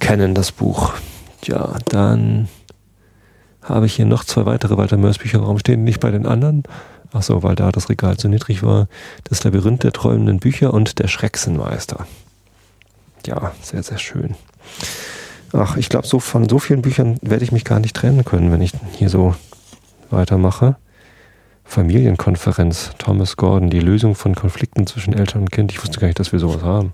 kennen, 0.00 0.34
das 0.34 0.52
Buch. 0.52 0.94
Ja, 1.44 1.76
dann 1.88 2.48
habe 3.62 3.86
ich 3.86 3.94
hier 3.94 4.06
noch 4.06 4.24
zwei 4.24 4.46
weitere 4.46 4.76
Walter 4.76 4.96
Mörs 4.96 5.18
Bücher. 5.18 5.40
Warum 5.40 5.58
stehen 5.58 5.80
die 5.80 5.90
nicht 5.90 6.00
bei 6.00 6.10
den 6.10 6.26
anderen? 6.26 6.62
Ach 7.12 7.22
so, 7.22 7.42
weil 7.42 7.54
da 7.54 7.72
das 7.72 7.88
Regal 7.88 8.16
zu 8.16 8.28
niedrig 8.28 8.62
war. 8.62 8.88
Das 9.24 9.42
Labyrinth 9.44 9.82
der 9.82 9.92
träumenden 9.92 10.40
Bücher 10.40 10.74
und 10.74 10.98
der 10.98 11.08
Schrecksenmeister 11.08 12.06
ja, 13.28 13.52
sehr, 13.62 13.82
sehr 13.82 13.98
schön. 13.98 14.34
Ach, 15.52 15.76
ich 15.76 15.88
glaube, 15.88 16.06
so 16.06 16.18
von 16.20 16.48
so 16.48 16.58
vielen 16.58 16.82
Büchern 16.82 17.18
werde 17.22 17.44
ich 17.44 17.52
mich 17.52 17.64
gar 17.64 17.80
nicht 17.80 17.96
trennen 17.96 18.24
können, 18.24 18.52
wenn 18.52 18.62
ich 18.62 18.72
hier 18.96 19.08
so 19.08 19.34
weitermache. 20.10 20.76
Familienkonferenz, 21.64 22.92
Thomas 22.98 23.36
Gordon, 23.36 23.70
die 23.70 23.80
Lösung 23.80 24.14
von 24.14 24.34
Konflikten 24.34 24.86
zwischen 24.86 25.12
Eltern 25.12 25.42
und 25.42 25.52
Kind. 25.52 25.70
Ich 25.70 25.82
wusste 25.82 26.00
gar 26.00 26.06
nicht, 26.06 26.18
dass 26.18 26.32
wir 26.32 26.38
sowas 26.38 26.62
haben. 26.62 26.92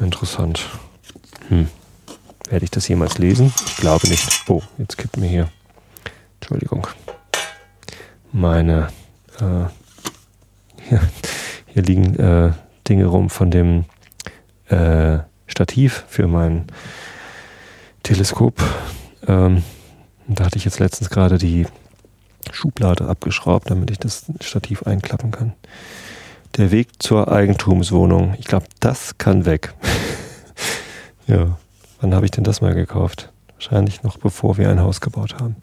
Interessant. 0.00 0.68
Hm. 1.48 1.68
Werde 2.48 2.64
ich 2.64 2.70
das 2.70 2.86
jemals 2.86 3.18
lesen? 3.18 3.52
Ich 3.66 3.76
glaube 3.76 4.08
nicht. 4.08 4.44
Oh, 4.48 4.62
jetzt 4.78 4.98
kippt 4.98 5.16
mir 5.16 5.28
hier. 5.28 5.48
Entschuldigung. 6.40 6.86
Meine. 8.32 8.88
Äh, 9.40 9.66
hier, 10.88 11.00
hier 11.66 11.82
liegen 11.82 12.16
äh, 12.16 12.52
Dinge 12.88 13.06
rum 13.06 13.30
von 13.30 13.50
dem 13.50 13.84
äh, 14.68 15.18
Stativ 15.46 16.04
für 16.08 16.26
mein 16.26 16.66
Teleskop. 18.02 18.62
Ähm, 19.26 19.62
da 20.26 20.44
hatte 20.44 20.58
ich 20.58 20.64
jetzt 20.64 20.78
letztens 20.78 21.10
gerade 21.10 21.38
die 21.38 21.66
Schublade 22.52 23.06
abgeschraubt, 23.06 23.70
damit 23.70 23.90
ich 23.90 23.98
das 23.98 24.24
Stativ 24.40 24.84
einklappen 24.84 25.30
kann. 25.30 25.52
Der 26.56 26.70
Weg 26.70 27.02
zur 27.02 27.30
Eigentumswohnung. 27.30 28.34
Ich 28.38 28.46
glaube, 28.46 28.66
das 28.80 29.18
kann 29.18 29.44
weg. 29.44 29.74
ja, 31.26 31.58
wann 32.00 32.14
habe 32.14 32.24
ich 32.24 32.30
denn 32.30 32.44
das 32.44 32.60
mal 32.60 32.74
gekauft? 32.74 33.32
Wahrscheinlich 33.54 34.02
noch 34.02 34.18
bevor 34.18 34.56
wir 34.56 34.70
ein 34.70 34.80
Haus 34.80 35.00
gebaut 35.00 35.36
haben. 35.38 35.56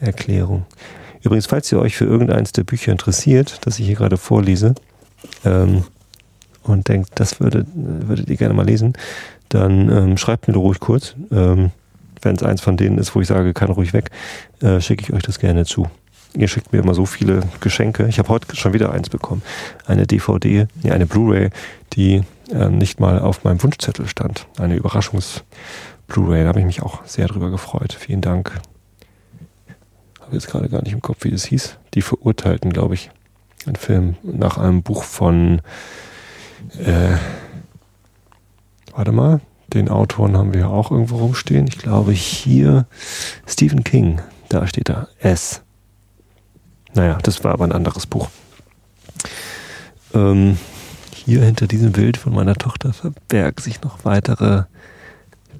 Finanzierungserklärung. 0.00 0.66
Übrigens, 1.22 1.46
falls 1.46 1.70
ihr 1.70 1.78
euch 1.78 1.96
für 1.96 2.06
irgendeins 2.06 2.52
der 2.52 2.64
Bücher 2.64 2.92
interessiert, 2.92 3.58
das 3.66 3.78
ich 3.78 3.86
hier 3.86 3.96
gerade 3.96 4.16
vorlese, 4.16 4.74
ähm, 5.44 5.84
und 6.62 6.88
denkt, 6.88 7.12
das 7.14 7.40
würde, 7.40 7.66
würdet 7.74 8.28
ihr 8.28 8.36
gerne 8.36 8.54
mal 8.54 8.66
lesen, 8.66 8.94
dann 9.48 9.90
ähm, 9.90 10.16
schreibt 10.16 10.46
mir 10.48 10.54
doch 10.54 10.60
ruhig 10.60 10.80
kurz. 10.80 11.14
Ähm, 11.30 11.70
Wenn 12.22 12.36
es 12.36 12.42
eins 12.42 12.60
von 12.60 12.76
denen 12.76 12.98
ist, 12.98 13.14
wo 13.14 13.20
ich 13.20 13.26
sage, 13.26 13.54
kann 13.54 13.70
ruhig 13.70 13.92
weg, 13.92 14.10
äh, 14.60 14.80
schicke 14.80 15.04
ich 15.04 15.12
euch 15.12 15.22
das 15.22 15.38
gerne 15.38 15.64
zu. 15.64 15.90
Ihr 16.34 16.48
schickt 16.48 16.72
mir 16.72 16.78
immer 16.78 16.94
so 16.94 17.06
viele 17.06 17.40
Geschenke. 17.60 18.06
Ich 18.08 18.18
habe 18.18 18.28
heute 18.28 18.54
schon 18.54 18.72
wieder 18.72 18.92
eins 18.92 19.08
bekommen. 19.08 19.42
Eine 19.86 20.06
DVD, 20.06 20.68
nee, 20.82 20.90
eine 20.90 21.06
Blu-ray, 21.06 21.50
die 21.94 22.22
äh, 22.52 22.68
nicht 22.68 23.00
mal 23.00 23.18
auf 23.18 23.42
meinem 23.42 23.62
Wunschzettel 23.62 24.06
stand. 24.06 24.46
Eine 24.58 24.76
Überraschungs-Blu-ray. 24.76 26.42
Da 26.42 26.48
habe 26.48 26.60
ich 26.60 26.66
mich 26.66 26.82
auch 26.82 27.04
sehr 27.04 27.26
drüber 27.26 27.50
gefreut. 27.50 27.94
Vielen 27.98 28.20
Dank. 28.20 28.60
Habe 30.30 30.36
jetzt 30.36 30.46
gerade 30.46 30.68
gar 30.68 30.80
nicht 30.84 30.92
im 30.92 31.02
Kopf, 31.02 31.24
wie 31.24 31.32
das 31.32 31.44
hieß. 31.46 31.76
Die 31.94 32.02
Verurteilten, 32.02 32.72
glaube 32.72 32.94
ich. 32.94 33.10
Ein 33.66 33.74
Film 33.74 34.14
nach 34.22 34.58
einem 34.58 34.84
Buch 34.84 35.02
von 35.02 35.60
äh, 36.78 37.16
warte 38.94 39.10
mal, 39.10 39.40
den 39.74 39.88
Autoren 39.88 40.38
haben 40.38 40.54
wir 40.54 40.70
auch 40.70 40.92
irgendwo 40.92 41.16
rumstehen. 41.16 41.66
Ich 41.66 41.78
glaube 41.78 42.12
hier 42.12 42.86
Stephen 43.44 43.82
King, 43.82 44.20
da 44.48 44.68
steht 44.68 44.88
er, 44.88 45.08
S. 45.18 45.62
Naja, 46.94 47.18
das 47.24 47.42
war 47.42 47.52
aber 47.52 47.64
ein 47.64 47.72
anderes 47.72 48.06
Buch. 48.06 48.30
Ähm, 50.14 50.58
hier 51.12 51.42
hinter 51.42 51.66
diesem 51.66 51.90
Bild 51.90 52.18
von 52.18 52.32
meiner 52.32 52.54
Tochter 52.54 52.92
verbergen 52.92 53.60
sich 53.60 53.82
noch 53.82 54.04
weitere 54.04 54.62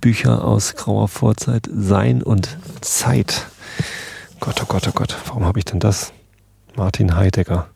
Bücher 0.00 0.44
aus 0.44 0.76
grauer 0.76 1.08
Vorzeit. 1.08 1.68
Sein 1.74 2.22
und 2.22 2.56
Zeit. 2.82 3.46
Gott, 4.40 4.60
oh 4.62 4.66
Gott, 4.66 4.88
oh 4.88 4.92
Gott, 4.92 5.16
warum 5.26 5.44
habe 5.44 5.58
ich 5.58 5.66
denn 5.66 5.80
das? 5.80 6.12
Martin 6.74 7.14
Heidegger. 7.14 7.68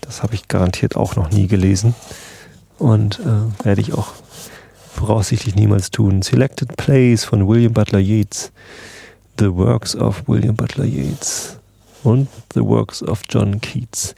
Das 0.00 0.22
habe 0.22 0.34
ich 0.34 0.46
garantiert 0.46 0.94
auch 0.94 1.16
noch 1.16 1.30
nie 1.30 1.48
gelesen 1.48 1.94
und 2.78 3.18
äh, 3.18 3.64
werde 3.64 3.80
ich 3.80 3.92
auch 3.92 4.12
voraussichtlich 4.94 5.56
niemals 5.56 5.90
tun. 5.90 6.22
Selected 6.22 6.76
Plays 6.76 7.24
von 7.24 7.48
William 7.48 7.72
Butler 7.72 7.98
Yeats, 7.98 8.52
The 9.38 9.52
Works 9.52 9.96
of 9.96 10.28
William 10.28 10.54
Butler 10.54 10.84
Yeats 10.84 11.58
und 12.04 12.28
The 12.54 12.60
Works 12.60 13.02
of 13.02 13.22
John 13.28 13.60
Keats. 13.60 14.14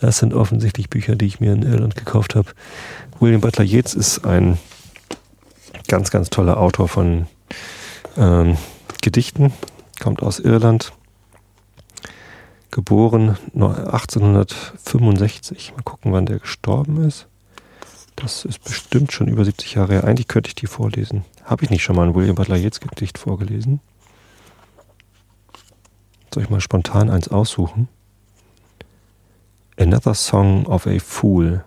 Das 0.00 0.18
sind 0.18 0.34
offensichtlich 0.34 0.90
Bücher, 0.90 1.16
die 1.16 1.26
ich 1.26 1.40
mir 1.40 1.52
in 1.52 1.62
Irland 1.62 1.96
gekauft 1.96 2.34
habe, 2.34 2.50
William 3.20 3.40
Butler 3.40 3.64
Yeats 3.64 3.94
ist 3.94 4.24
ein 4.24 4.58
ganz, 5.88 6.10
ganz 6.10 6.30
toller 6.30 6.58
Autor 6.58 6.88
von 6.88 7.26
ähm, 8.16 8.56
Gedichten, 9.02 9.52
kommt 10.00 10.22
aus 10.22 10.40
Irland, 10.40 10.92
geboren 12.70 13.36
1865. 13.54 15.72
Mal 15.76 15.82
gucken, 15.82 16.12
wann 16.12 16.26
der 16.26 16.40
gestorben 16.40 17.02
ist. 17.04 17.26
Das 18.16 18.44
ist 18.44 18.64
bestimmt 18.64 19.12
schon 19.12 19.28
über 19.28 19.44
70 19.44 19.74
Jahre 19.74 19.92
her. 19.94 20.02
Eigentlich 20.04 20.28
könnte 20.28 20.48
ich 20.48 20.54
die 20.54 20.66
vorlesen. 20.66 21.24
Habe 21.44 21.64
ich 21.64 21.70
nicht 21.70 21.82
schon 21.82 21.96
mal 21.96 22.06
ein 22.06 22.14
William 22.14 22.34
Butler 22.34 22.56
Yeats 22.56 22.80
Gedicht 22.80 23.16
vorgelesen? 23.18 23.80
Soll 26.32 26.42
ich 26.42 26.50
mal 26.50 26.60
spontan 26.60 27.10
eins 27.10 27.28
aussuchen? 27.28 27.88
Another 29.78 30.14
Song 30.14 30.66
of 30.66 30.86
a 30.86 30.98
Fool. 30.98 31.64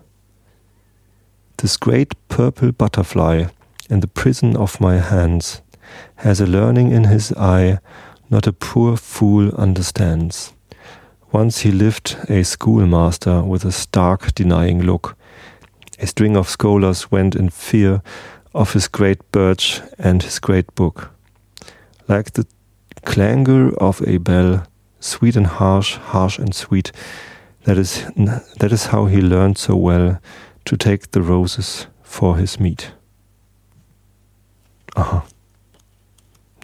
This 1.56 1.80
great 1.80 2.12
purple 2.28 2.72
butterfly 2.72 3.46
in 3.88 4.00
the 4.00 4.06
prison 4.06 4.56
of 4.56 4.78
my 4.80 5.00
hands 5.00 5.62
has 6.16 6.40
a 6.40 6.46
learning 6.46 6.92
in 6.92 7.08
his 7.08 7.36
eye 7.36 7.78
not 8.34 8.48
a 8.48 8.52
poor 8.52 8.96
fool 8.96 9.54
understands. 9.54 10.52
Once 11.30 11.60
he 11.60 11.70
lived 11.70 12.16
a 12.28 12.42
schoolmaster 12.42 13.44
with 13.44 13.64
a 13.64 13.70
stark 13.70 14.34
denying 14.34 14.82
look. 14.82 15.16
A 16.00 16.06
string 16.08 16.36
of 16.36 16.48
scholars 16.48 17.12
went 17.12 17.36
in 17.36 17.48
fear 17.48 18.02
of 18.52 18.72
his 18.72 18.88
great 18.88 19.20
birch 19.30 19.80
and 20.00 20.20
his 20.20 20.40
great 20.40 20.74
book. 20.74 21.10
Like 22.08 22.32
the 22.32 22.44
clangor 23.04 23.72
of 23.78 24.02
a 24.04 24.18
bell, 24.18 24.66
sweet 24.98 25.36
and 25.36 25.46
harsh, 25.46 25.96
harsh 25.96 26.38
and 26.40 26.54
sweet, 26.54 26.90
That 27.64 27.78
is, 27.78 28.04
that 28.58 28.72
is 28.72 28.86
how 28.86 29.06
he 29.06 29.20
learned 29.22 29.58
so 29.58 29.76
well 29.76 30.18
to 30.64 30.76
take 30.76 31.12
the 31.12 31.22
roses 31.22 31.86
for 32.02 32.36
his 32.36 32.58
meat. 32.58 32.92
Aha. 34.96 35.24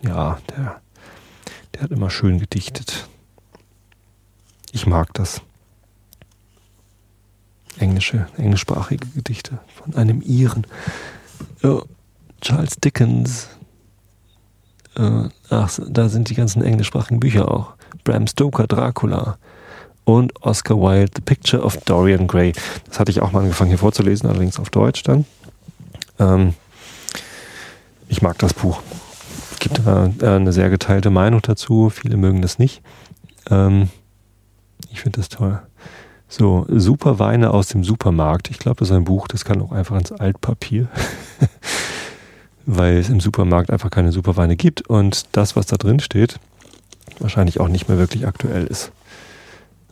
Ja, 0.02 0.38
der, 0.48 0.80
der 1.80 1.84
hat 1.84 1.92
immer 1.92 2.10
schön 2.10 2.38
gedichtet. 2.38 3.08
Ich 4.70 4.86
mag 4.86 5.14
das. 5.14 5.40
Englische, 7.78 8.26
englischsprachige 8.36 9.06
Gedichte 9.08 9.60
von 9.74 9.94
einem 9.94 10.20
Iren. 10.20 10.66
Oh, 11.62 11.84
Charles 12.42 12.76
Dickens. 12.76 13.48
Äh, 14.94 15.30
ach, 15.48 15.78
da 15.88 16.10
sind 16.10 16.28
die 16.28 16.34
ganzen 16.34 16.62
englischsprachigen 16.62 17.18
Bücher 17.18 17.50
auch. 17.50 17.72
Bram 18.04 18.26
Stoker, 18.26 18.66
Dracula 18.66 19.38
und 20.04 20.44
Oscar 20.44 20.76
Wilde, 20.76 21.12
The 21.16 21.22
Picture 21.22 21.62
of 21.62 21.78
Dorian 21.78 22.26
Gray. 22.26 22.52
Das 22.90 23.00
hatte 23.00 23.10
ich 23.10 23.22
auch 23.22 23.32
mal 23.32 23.40
angefangen 23.40 23.70
hier 23.70 23.78
vorzulesen, 23.78 24.28
allerdings 24.28 24.58
auf 24.58 24.68
Deutsch 24.68 25.02
dann. 25.02 25.24
Ähm, 26.18 26.52
ich 28.08 28.20
mag 28.20 28.36
das 28.36 28.52
Buch. 28.52 28.82
Es 29.60 29.68
gibt 29.68 29.86
äh, 29.86 30.26
eine 30.26 30.52
sehr 30.54 30.70
geteilte 30.70 31.10
Meinung 31.10 31.42
dazu. 31.42 31.90
Viele 31.90 32.16
mögen 32.16 32.40
das 32.40 32.58
nicht. 32.58 32.80
Ähm, 33.50 33.90
ich 34.90 35.02
finde 35.02 35.20
das 35.20 35.28
toll. 35.28 35.60
So, 36.28 36.64
Super 36.68 37.18
Weine 37.18 37.50
aus 37.50 37.68
dem 37.68 37.84
Supermarkt. 37.84 38.50
Ich 38.50 38.58
glaube, 38.58 38.78
das 38.78 38.88
ist 38.88 38.96
ein 38.96 39.04
Buch, 39.04 39.28
das 39.28 39.44
kann 39.44 39.60
auch 39.60 39.72
einfach 39.72 39.98
ins 39.98 40.12
Altpapier, 40.12 40.88
weil 42.66 42.96
es 42.96 43.10
im 43.10 43.20
Supermarkt 43.20 43.70
einfach 43.70 43.90
keine 43.90 44.12
Superweine 44.12 44.56
gibt 44.56 44.88
und 44.88 45.26
das, 45.32 45.56
was 45.56 45.66
da 45.66 45.76
drin 45.76 46.00
steht, 46.00 46.40
wahrscheinlich 47.18 47.60
auch 47.60 47.68
nicht 47.68 47.86
mehr 47.86 47.98
wirklich 47.98 48.26
aktuell 48.26 48.66
ist. 48.66 48.92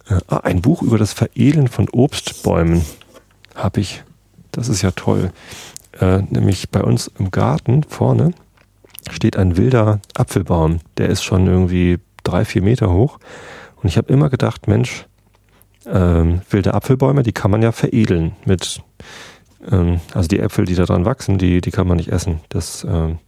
Äh, 0.09 0.21
ah, 0.29 0.39
ein 0.39 0.63
Buch 0.63 0.81
über 0.81 0.97
das 0.97 1.13
Veredeln 1.13 1.69
von 1.69 1.91
Obstbäumen 1.91 2.87
habe 3.55 3.81
ich. 3.81 4.03
Das 4.51 4.71
ist 4.71 4.81
ja 4.81 4.93
toll. 4.93 5.31
Äh, 6.01 6.23
nämlich 6.31 6.71
bei 6.71 6.83
uns 6.83 7.11
im 7.19 7.31
Garten 7.31 7.83
vorne 7.83 8.33
steht 9.13 9.37
ein 9.37 9.57
wilder 9.57 10.01
Apfelbaum. 10.15 10.81
Der 10.97 11.09
ist 11.09 11.23
schon 11.23 11.47
irgendwie 11.47 11.99
drei, 12.25 12.45
vier 12.45 12.63
Meter 12.63 12.91
hoch. 12.91 13.19
Und 13.77 13.89
ich 13.89 13.97
habe 13.97 14.13
immer 14.13 14.31
gedacht, 14.31 14.69
Mensch, 14.69 15.07
ähm, 15.87 16.43
wilde 16.51 16.75
Apfelbäume, 16.75 17.23
die 17.23 17.33
kann 17.33 17.51
man 17.51 17.63
ja 17.63 17.73
veredeln 17.73 18.37
mit, 18.45 18.83
ähm, 19.71 20.01
also 20.15 20.29
die 20.29 20.41
Äpfel, 20.41 20.65
die 20.65 20.75
da 20.75 20.85
dran 20.85 21.05
wachsen, 21.05 21.39
die, 21.39 21.61
die 21.61 21.71
kann 21.71 21.87
man 21.87 21.97
nicht 21.97 22.11
essen. 22.11 22.41
Das, 22.49 22.85
ähm, 22.85 23.19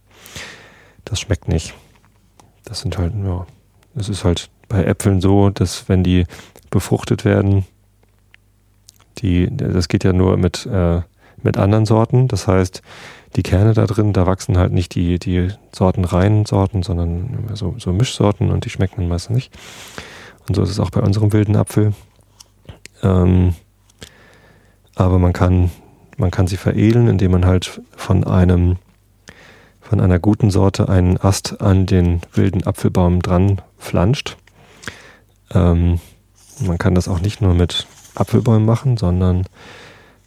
das 1.05 1.19
schmeckt 1.19 1.47
nicht. 1.47 1.73
Das 2.65 2.81
sind 2.81 2.97
halt, 2.97 3.13
ja, 3.23 3.45
es 3.95 4.09
ist 4.09 4.23
halt 4.23 4.49
bei 4.67 4.83
Äpfeln 4.83 5.21
so, 5.21 5.49
dass 5.49 5.89
wenn 5.89 6.03
die 6.03 6.25
befruchtet 6.69 7.25
werden. 7.25 7.65
Die, 9.17 9.49
das 9.51 9.87
geht 9.87 10.03
ja 10.03 10.13
nur 10.13 10.37
mit, 10.37 10.65
äh, 10.65 11.01
mit 11.43 11.57
anderen 11.57 11.85
Sorten. 11.85 12.27
Das 12.27 12.47
heißt, 12.47 12.81
die 13.35 13.43
Kerne 13.43 13.73
da 13.73 13.85
drin, 13.85 14.13
da 14.13 14.25
wachsen 14.25 14.57
halt 14.57 14.73
nicht 14.73 14.95
die, 14.95 15.17
die 15.19 15.49
sortenreinen 15.71 16.45
Sorten, 16.45 16.83
sondern 16.83 17.49
so, 17.53 17.75
so 17.77 17.93
Mischsorten 17.93 18.51
und 18.51 18.65
die 18.65 18.69
schmecken 18.69 18.97
dann 18.97 19.09
meistens 19.09 19.35
nicht. 19.35 19.53
Und 20.47 20.55
so 20.55 20.63
ist 20.63 20.69
es 20.69 20.79
auch 20.79 20.89
bei 20.89 21.01
unserem 21.01 21.31
wilden 21.31 21.55
Apfel. 21.55 21.93
Ähm, 23.03 23.55
aber 24.95 25.17
man 25.19 25.33
kann, 25.33 25.71
man 26.17 26.31
kann 26.31 26.47
sie 26.47 26.57
veredeln, 26.57 27.07
indem 27.07 27.31
man 27.31 27.45
halt 27.45 27.81
von 27.95 28.23
einem, 28.25 28.77
von 29.79 30.01
einer 30.01 30.19
guten 30.19 30.51
Sorte 30.51 30.89
einen 30.89 31.17
Ast 31.17 31.61
an 31.61 31.85
den 31.85 32.21
wilden 32.33 32.65
Apfelbaum 32.65 33.21
dran 33.21 33.61
flanscht. 33.77 34.37
Ähm, 35.53 35.99
man 36.59 36.77
kann 36.77 36.95
das 36.95 37.07
auch 37.07 37.21
nicht 37.21 37.41
nur 37.41 37.53
mit 37.53 37.87
Apfelbäumen 38.15 38.65
machen, 38.65 38.97
sondern 38.97 39.45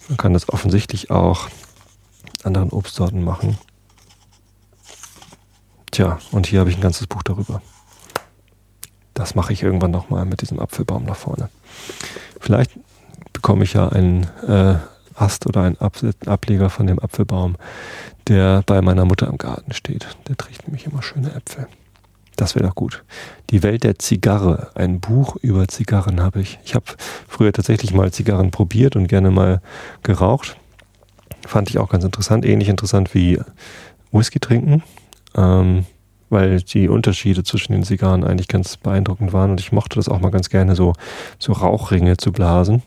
man 0.08 0.16
kann 0.16 0.32
das 0.32 0.48
offensichtlich 0.48 1.10
auch 1.10 1.48
anderen 2.44 2.70
Obstsorten 2.70 3.22
machen. 3.22 3.58
Tja, 5.90 6.18
und 6.32 6.46
hier 6.46 6.60
habe 6.60 6.70
ich 6.70 6.76
ein 6.76 6.82
ganzes 6.82 7.06
Buch 7.06 7.22
darüber. 7.22 7.62
Das 9.14 9.34
mache 9.34 9.52
ich 9.52 9.62
irgendwann 9.62 9.92
nochmal 9.92 10.24
mit 10.24 10.40
diesem 10.40 10.58
Apfelbaum 10.58 11.06
da 11.06 11.14
vorne. 11.14 11.48
Vielleicht 12.40 12.72
bekomme 13.32 13.64
ich 13.64 13.74
ja 13.74 13.88
einen 13.88 14.24
äh, 14.46 14.76
Ast 15.14 15.46
oder 15.46 15.62
einen 15.62 15.78
Ab 15.78 15.96
Ableger 16.26 16.70
von 16.70 16.86
dem 16.86 16.98
Apfelbaum, 16.98 17.56
der 18.26 18.62
bei 18.66 18.82
meiner 18.82 19.04
Mutter 19.04 19.28
im 19.28 19.38
Garten 19.38 19.72
steht. 19.72 20.08
Der 20.28 20.36
trägt 20.36 20.66
nämlich 20.66 20.86
immer 20.86 21.02
schöne 21.02 21.32
Äpfel. 21.32 21.68
Das 22.36 22.56
wäre 22.56 22.66
doch 22.66 22.74
gut. 22.74 23.04
Die 23.50 23.62
Welt 23.62 23.84
der 23.84 23.98
Zigarre. 23.98 24.72
Ein 24.74 24.98
Buch 24.98 25.36
über 25.36 25.68
Zigarren 25.68 26.20
habe 26.20 26.40
ich. 26.40 26.58
Ich 26.64 26.74
habe 26.74 26.86
früher 27.28 27.52
tatsächlich 27.52 27.94
mal 27.94 28.12
Zigarren 28.12 28.50
probiert 28.50 28.96
und 28.96 29.06
gerne 29.06 29.30
mal 29.30 29.60
geraucht. 30.02 30.56
Fand 31.46 31.70
ich 31.70 31.78
auch 31.78 31.90
ganz 31.90 32.04
interessant. 32.04 32.44
Ähnlich 32.44 32.68
interessant 32.68 33.14
wie 33.14 33.40
Whisky 34.12 34.40
trinken. 34.40 34.82
Ähm, 35.36 35.86
weil 36.30 36.60
die 36.62 36.88
Unterschiede 36.88 37.44
zwischen 37.44 37.72
den 37.72 37.84
Zigarren 37.84 38.24
eigentlich 38.24 38.48
ganz 38.48 38.76
beeindruckend 38.76 39.32
waren. 39.32 39.52
Und 39.52 39.60
ich 39.60 39.72
mochte 39.72 39.96
das 39.96 40.08
auch 40.08 40.20
mal 40.20 40.30
ganz 40.30 40.50
gerne, 40.50 40.74
so, 40.74 40.92
so 41.38 41.52
Rauchringe 41.52 42.16
zu 42.16 42.32
blasen. 42.32 42.82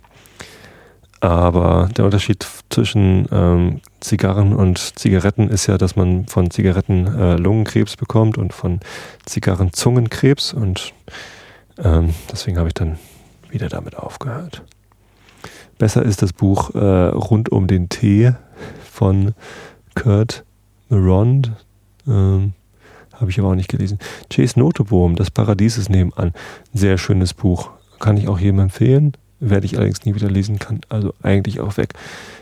Aber 1.20 1.90
der 1.98 2.06
Unterschied 2.06 2.46
zwischen 2.70 3.28
ähm, 3.32 3.82
Zigarren 4.02 4.54
und 4.54 4.78
Zigaretten 5.00 5.50
ist 5.50 5.66
ja, 5.66 5.78
dass 5.78 5.96
man 5.96 6.28
von 6.28 6.52
Zigaretten 6.52 7.08
äh, 7.08 7.36
Lungenkrebs 7.38 7.96
bekommt 7.96 8.38
und 8.38 8.54
von 8.54 8.82
Zigarren 9.26 9.74
Zungenkrebs. 9.74 10.54
Und 10.54 10.94
ähm, 11.84 12.14
deswegen 12.32 12.58
habe 12.58 12.68
ich 12.68 12.76
dann 12.76 13.00
wieder 13.50 13.70
damit 13.70 13.98
aufgehört. 13.98 14.62
Besser 15.80 16.04
ist 16.04 16.22
das 16.22 16.34
Buch 16.34 16.76
äh, 16.76 16.80
Rund 16.80 17.50
um 17.50 17.68
den 17.68 17.90
Tee 17.90 18.34
von 18.98 19.34
Kurt 19.96 20.44
Merond. 20.90 21.52
Ähm, 22.08 22.54
habe 23.14 23.32
ich 23.32 23.40
aber 23.40 23.50
auch 23.50 23.56
nicht 23.56 23.70
gelesen. 23.70 24.00
Chase 24.30 24.60
Noteboom, 24.60 25.16
Das 25.16 25.32
Paradies 25.32 25.78
ist 25.78 25.90
nebenan. 25.90 26.34
Sehr 26.74 26.98
schönes 26.98 27.34
Buch. 27.34 27.72
Kann 28.00 28.18
ich 28.18 28.28
auch 28.28 28.40
jedem 28.40 28.60
empfehlen 28.60 29.14
werde 29.40 29.66
ich 29.66 29.76
allerdings 29.76 30.06
nie 30.06 30.16
wieder 30.16 30.30
lesen 30.30 30.60
kann, 30.60 30.82
also 30.90 31.14
eigentlich 31.22 31.60
auch 31.60 31.78
weg. 31.78 31.94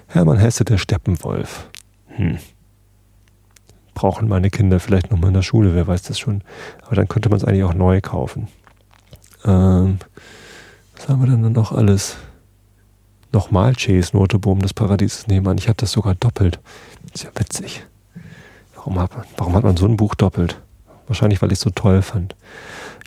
Hermann 0.07 0.37
Hesse, 0.37 0.65
der 0.65 0.77
Steppenwolf. 0.77 1.67
Hm. 2.07 2.37
Brauchen 3.93 4.27
meine 4.27 4.49
Kinder 4.49 4.79
vielleicht 4.79 5.11
nochmal 5.11 5.29
in 5.29 5.35
der 5.35 5.41
Schule, 5.41 5.75
wer 5.75 5.87
weiß 5.87 6.03
das 6.03 6.19
schon. 6.19 6.41
Aber 6.85 6.95
dann 6.95 7.07
könnte 7.07 7.29
man 7.29 7.37
es 7.37 7.45
eigentlich 7.45 7.63
auch 7.63 7.73
neu 7.73 8.01
kaufen. 8.01 8.47
Ähm, 9.45 9.99
was 10.95 11.09
haben 11.09 11.21
wir 11.21 11.29
denn 11.29 11.43
dann 11.43 11.53
noch 11.53 11.71
alles? 11.71 12.17
Nochmal 13.35 13.73
Chase 13.75 14.15
Noteboom 14.15 14.61
des 14.61 14.73
Paradieses 14.73 15.27
nebenan. 15.27 15.57
Ich 15.57 15.67
habe 15.67 15.75
das 15.75 15.91
sogar 15.91 16.15
doppelt. 16.15 16.57
ist 17.13 17.25
ja 17.25 17.31
witzig. 17.35 17.83
Warum 18.73 18.97
hat, 18.97 19.13
man, 19.13 19.25
warum 19.35 19.55
hat 19.55 19.63
man 19.65 19.75
so 19.75 19.85
ein 19.85 19.97
Buch 19.97 20.15
doppelt? 20.15 20.61
Wahrscheinlich, 21.07 21.41
weil 21.41 21.51
ich 21.51 21.57
es 21.57 21.63
so 21.63 21.69
toll 21.69 22.01
fand. 22.01 22.33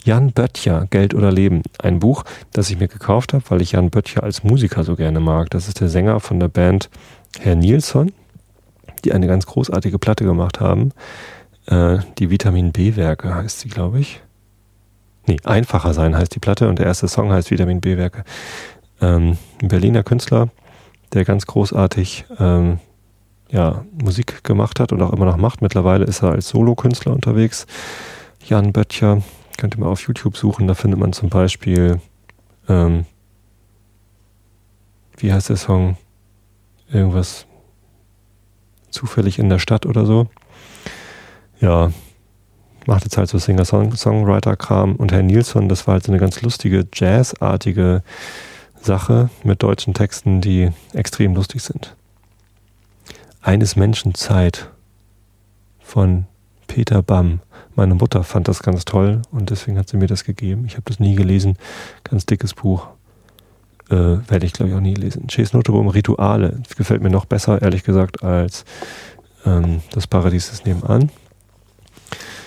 Jan 0.04 0.32
Böttcher, 0.32 0.86
Geld 0.90 1.14
oder 1.14 1.32
Leben. 1.32 1.62
Ein 1.78 1.98
Buch, 2.00 2.24
das 2.52 2.68
ich 2.68 2.78
mir 2.78 2.88
gekauft 2.88 3.32
habe, 3.32 3.42
weil 3.48 3.62
ich 3.62 3.72
Jan 3.72 3.88
Böttcher 3.88 4.22
als 4.22 4.44
Musiker 4.44 4.84
so 4.84 4.96
gerne 4.96 5.18
mag. 5.18 5.48
Das 5.48 5.66
ist 5.66 5.80
der 5.80 5.88
Sänger 5.88 6.20
von 6.20 6.38
der 6.38 6.48
Band 6.48 6.90
Herr 7.40 7.54
Nilsson, 7.54 8.12
die 9.06 9.14
eine 9.14 9.28
ganz 9.28 9.46
großartige 9.46 9.98
Platte 9.98 10.24
gemacht 10.24 10.60
haben. 10.60 10.92
Äh, 11.64 12.00
die 12.18 12.28
Vitamin 12.28 12.72
B-Werke 12.72 13.34
heißt 13.34 13.60
sie, 13.60 13.70
glaube 13.70 14.00
ich. 14.00 14.20
Nee, 15.26 15.38
einfacher 15.44 15.94
sein 15.94 16.14
heißt 16.14 16.34
die 16.34 16.38
Platte 16.38 16.68
und 16.68 16.78
der 16.78 16.84
erste 16.84 17.08
Song 17.08 17.32
heißt 17.32 17.50
Vitamin 17.50 17.80
B-Werke. 17.80 18.24
Ähm, 19.00 19.38
ein 19.62 19.68
Berliner 19.68 20.02
Künstler, 20.02 20.48
der 21.12 21.24
ganz 21.24 21.46
großartig 21.46 22.24
ähm, 22.38 22.78
ja, 23.50 23.84
Musik 23.92 24.44
gemacht 24.44 24.80
hat 24.80 24.92
und 24.92 25.02
auch 25.02 25.12
immer 25.12 25.24
noch 25.26 25.36
macht. 25.36 25.62
Mittlerweile 25.62 26.04
ist 26.04 26.22
er 26.22 26.32
als 26.32 26.48
Solokünstler 26.48 27.12
unterwegs. 27.12 27.66
Jan 28.44 28.72
Böttcher, 28.72 29.22
könnt 29.56 29.74
ihr 29.76 29.80
mal 29.80 29.88
auf 29.88 30.06
YouTube 30.06 30.36
suchen, 30.36 30.66
da 30.66 30.74
findet 30.74 31.00
man 31.00 31.12
zum 31.12 31.28
Beispiel, 31.28 32.00
ähm, 32.68 33.04
wie 35.16 35.32
heißt 35.32 35.48
der 35.48 35.56
Song? 35.56 35.96
Irgendwas 36.90 37.46
zufällig 38.90 39.38
in 39.38 39.50
der 39.50 39.58
Stadt 39.58 39.84
oder 39.84 40.06
so. 40.06 40.28
Ja, 41.60 41.92
macht 42.86 43.04
jetzt 43.04 43.18
halt 43.18 43.28
so 43.28 43.36
Singer-Songwriter-Kram. 43.36 44.96
Und 44.96 45.12
Herr 45.12 45.22
Nilsson, 45.22 45.68
das 45.68 45.86
war 45.86 45.94
halt 45.94 46.04
so 46.04 46.12
eine 46.12 46.20
ganz 46.20 46.40
lustige, 46.40 46.86
jazzartige 46.94 48.02
Sache 48.88 49.28
mit 49.44 49.62
deutschen 49.62 49.92
Texten, 49.92 50.40
die 50.40 50.70
extrem 50.94 51.34
lustig 51.34 51.62
sind. 51.62 51.94
Eines 53.42 53.76
Menschen 53.76 54.14
Zeit 54.14 54.70
von 55.78 56.24
Peter 56.66 57.02
Bamm. 57.02 57.40
Meine 57.76 57.94
Mutter 57.94 58.24
fand 58.24 58.48
das 58.48 58.62
ganz 58.62 58.86
toll 58.86 59.20
und 59.30 59.50
deswegen 59.50 59.78
hat 59.78 59.90
sie 59.90 59.98
mir 59.98 60.06
das 60.06 60.24
gegeben. 60.24 60.64
Ich 60.66 60.72
habe 60.72 60.84
das 60.86 61.00
nie 61.00 61.14
gelesen. 61.14 61.56
Ganz 62.02 62.24
dickes 62.24 62.54
Buch. 62.54 62.88
Äh, 63.90 63.94
werde 64.26 64.46
ich, 64.46 64.54
glaube 64.54 64.70
ich, 64.70 64.76
auch 64.76 64.80
nie 64.80 64.94
lesen. 64.94 65.26
Chase 65.28 65.54
Notorum 65.54 65.88
Rituale. 65.88 66.62
Gefällt 66.76 67.02
mir 67.02 67.10
noch 67.10 67.26
besser, 67.26 67.60
ehrlich 67.60 67.84
gesagt, 67.84 68.22
als 68.22 68.64
ähm, 69.44 69.82
Das 69.92 70.06
Paradies 70.06 70.50
ist 70.50 70.64
nebenan. 70.64 71.10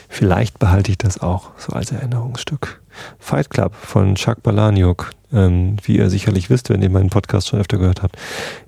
Vielleicht 0.09 0.57
behalte 0.57 0.89
ich 0.89 0.97
das 0.97 1.21
auch 1.21 1.51
so 1.57 1.73
als 1.73 1.91
Erinnerungsstück. 1.91 2.80
Fight 3.19 3.49
Club 3.49 3.73
von 3.75 4.15
Chuck 4.15 4.43
Balaniuk, 4.43 5.11
ähm, 5.33 5.77
wie 5.83 5.97
ihr 5.97 6.09
sicherlich 6.09 6.49
wisst, 6.49 6.69
wenn 6.69 6.81
ihr 6.81 6.89
meinen 6.89 7.09
Podcast 7.09 7.47
schon 7.49 7.59
öfter 7.59 7.77
gehört 7.77 8.01
habt, 8.01 8.17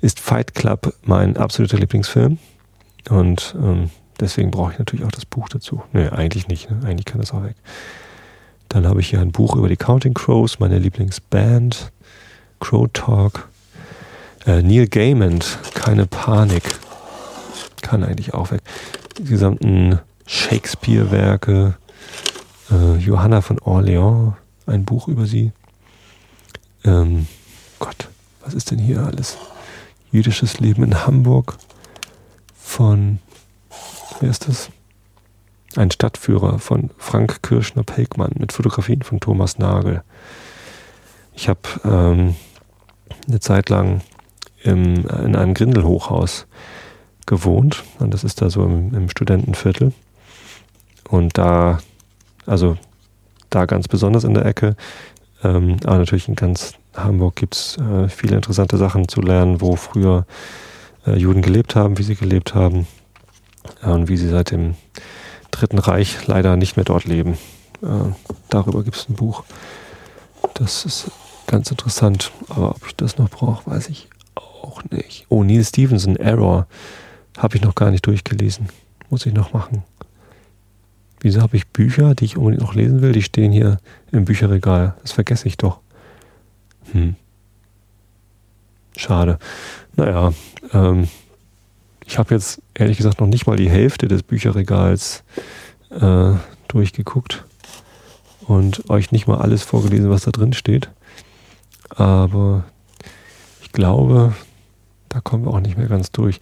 ist 0.02 0.20
Fight 0.20 0.56
Club 0.56 0.94
mein 1.04 1.38
absoluter 1.38 1.78
Lieblingsfilm. 1.78 2.38
Und 3.10 3.56
ähm, 3.62 3.90
deswegen 4.20 4.52
brauche 4.52 4.74
ich 4.74 4.80
natürlich 4.80 5.06
auch 5.06 5.12
das 5.12 5.26
Buch 5.26 5.50
dazu. 5.50 5.84
Nee, 5.92 6.08
eigentlich 6.08 6.48
nicht. 6.48 6.70
Ne? 6.70 6.80
Eigentlich 6.86 7.06
kann 7.06 7.20
das 7.20 7.34
auch 7.34 7.44
weg. 7.44 7.56
Dann 8.70 8.88
habe 8.88 9.02
ich 9.02 9.10
hier 9.10 9.20
ein 9.20 9.32
Buch 9.32 9.56
über 9.56 9.70
die 9.70 9.78
Counting 9.78 10.14
Crows, 10.14 10.60
meine 10.60 10.80
Lieblingsband. 10.80 11.92
Crow 12.60 12.88
Talk. 12.94 13.50
Äh, 14.46 14.62
Neil 14.62 14.88
Gaiman, 14.88 15.40
keine 15.74 16.06
Panik. 16.06 16.64
Kann 17.82 18.04
eigentlich 18.04 18.34
auch 18.34 18.52
weg. 18.52 18.62
Die 19.18 19.26
gesamten 19.26 20.00
Shakespeare-Werke, 20.26 21.76
äh, 22.74 22.98
Johanna 22.98 23.42
von 23.42 23.60
Orleans, 23.60 24.34
ein 24.66 24.86
Buch 24.86 25.08
über 25.08 25.26
sie. 25.26 25.52
Ähm, 26.84 27.28
Gott, 27.80 28.10
was 28.44 28.54
ist 28.54 28.72
denn 28.72 28.80
hier 28.80 29.02
alles? 29.04 29.38
Jüdisches 30.12 30.60
Leben 30.60 30.84
in 30.84 31.06
Hamburg 31.06 31.58
von, 32.56 33.20
wer 34.20 34.30
ist 34.30 34.48
das? 34.48 34.70
Ein 35.76 35.90
Stadtführer 35.90 36.60
von 36.60 36.92
Frank 37.00 37.42
Kirschner-Pelkmann 37.42 38.34
mit 38.38 38.52
Fotografien 38.52 39.02
von 39.02 39.20
Thomas 39.20 39.58
Nagel. 39.58 40.04
Ich 41.34 41.50
habe 41.50 41.62
ähm, 41.84 42.36
eine 43.28 43.40
Zeit 43.40 43.70
lang 43.70 44.02
im, 44.62 45.08
in 45.08 45.36
einem 45.36 45.56
Grindelhochhaus 45.56 46.46
gewohnt 47.26 47.84
und 47.98 48.14
das 48.14 48.24
ist 48.24 48.42
da 48.42 48.52
so 48.52 48.66
im, 48.66 48.94
im 48.94 49.10
Studentenviertel. 49.10 49.94
Und 51.10 51.38
da, 51.38 51.80
also 52.46 52.78
da 53.50 53.66
ganz 53.66 53.88
besonders 53.88 54.24
in 54.24 54.34
der 54.34 54.46
Ecke, 54.46 54.76
ähm, 55.44 55.78
aber 55.84 56.00
natürlich 56.00 56.28
in 56.28 56.36
ganz 56.36 56.74
Hamburg 56.96 57.36
gibt 57.36 57.56
es 57.56 57.78
äh, 57.78 58.08
viele 58.08 58.36
interessante 58.36 58.78
Sachen 58.78 59.08
zu 59.08 59.22
lernen, 59.22 59.62
wo 59.62 59.76
früher 59.76 60.26
äh, 61.06 61.18
Juden 61.18 61.42
gelebt 61.42 61.76
haben, 61.76 61.98
wie 61.98 62.04
sie 62.04 62.16
gelebt 62.16 62.56
haben 62.56 62.88
äh, 63.82 63.90
und 63.90 64.08
wie 64.08 64.18
sie 64.18 64.30
seit 64.30 64.52
dem 64.52 64.76
Dritten 65.52 65.80
Reich 65.80 66.28
leider 66.28 66.56
nicht 66.56 66.78
mehr 66.78 66.86
dort 66.86 67.06
leben. 67.06 67.38
Äh, 67.82 68.14
darüber 68.50 68.84
gibt 68.84 68.98
es 68.98 69.10
ein 69.10 69.16
Buch. 69.16 69.44
Das 70.56 70.86
ist 70.86 71.12
ganz 71.48 71.70
interessant, 71.72 72.32
aber 72.50 72.72
ob 72.72 72.88
ich 72.88 72.96
das 72.96 73.18
noch 73.18 73.30
brauche, 73.30 73.70
weiß 73.70 73.90
ich 73.90 74.10
auch 74.36 74.84
nicht. 74.92 75.26
Oh, 75.30 75.44
Neil 75.44 75.64
Stevenson, 75.64 76.16
Error, 76.16 76.68
habe 77.38 77.58
ich 77.58 77.64
noch 77.64 77.76
gar 77.76 77.92
nicht 77.92 78.06
durchgelesen. 78.06 78.70
Muss 79.10 79.26
ich 79.26 79.34
noch 79.34 79.54
machen. 79.54 79.84
Wieso 81.24 81.42
habe 81.42 81.56
ich 81.56 81.68
Bücher, 81.70 82.16
die 82.16 82.26
ich 82.26 82.38
unbedingt 82.38 82.62
noch 82.62 82.76
lesen 82.76 83.02
will, 83.02 83.14
die 83.14 83.22
stehen 83.22 83.54
hier 83.54 83.78
im 84.12 84.26
Bücherregal? 84.26 84.96
Das 85.02 85.14
vergesse 85.14 85.48
ich 85.48 85.56
doch. 85.56 85.80
Hm. 86.92 87.16
Schade. 88.98 89.40
Naja, 89.96 90.34
ähm, 90.74 91.08
ich 92.06 92.18
habe 92.18 92.36
jetzt 92.36 92.62
ehrlich 92.74 92.98
gesagt 92.98 93.22
noch 93.22 93.28
nicht 93.28 93.48
mal 93.48 93.56
die 93.56 93.70
Hälfte 93.70 94.10
des 94.10 94.22
Bücherregals 94.22 95.24
äh, 95.92 96.34
durchgeguckt 96.68 97.46
und 98.42 98.90
euch 98.90 99.14
nicht 99.14 99.26
mal 99.26 99.38
alles 99.38 99.64
vorgelesen, 99.64 100.10
was 100.10 100.24
da 100.24 100.32
drin 100.32 100.52
steht. 100.52 100.90
Aber 101.90 102.66
ich 103.62 103.72
glaube, 103.72 104.34
da 105.08 105.22
kommen 105.22 105.46
wir 105.46 105.52
auch 105.52 105.62
nicht 105.62 105.78
mehr 105.78 105.88
ganz 105.88 106.12
durch. 106.12 106.42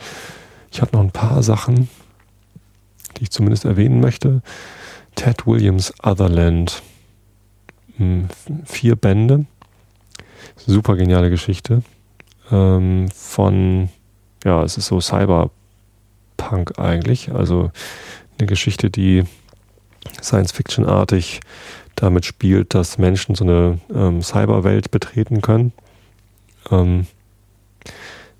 Ich 0.71 0.82
habe 0.82 0.97
noch 0.97 1.03
ein 1.03 1.11
paar 1.11 1.43
Sachen, 1.43 1.88
die 3.22 3.26
ich 3.26 3.32
zumindest 3.32 3.65
erwähnen 3.65 4.01
möchte. 4.01 4.41
Ted 5.13 5.45
Williams 5.45 5.93
Otherland. 6.01 6.82
Hm, 7.97 8.30
vier 8.65 8.95
Bände. 8.95 9.45
Super 10.55 10.95
geniale 10.95 11.30
Geschichte. 11.30 11.84
Ähm, 12.51 13.09
von, 13.13 13.89
ja, 14.43 14.63
es 14.63 14.78
ist 14.78 14.88
so 14.88 14.99
Cyberpunk 14.99 16.80
eigentlich. 16.80 17.32
Also 17.32 17.72
eine 18.39 18.47
Geschichte, 18.47 18.89
die 18.89 19.24
Science-Fiction-artig 20.19 21.41
damit 21.95 22.26
spielt, 22.26 22.74
dass 22.74 22.97
Menschen 22.97 23.36
so 23.36 23.43
eine 23.43 23.78
ähm, 23.93 24.24
Cyberwelt 24.24 24.89
betreten 24.89 25.41
können. 25.41 25.74
Ähm, 26.72 27.05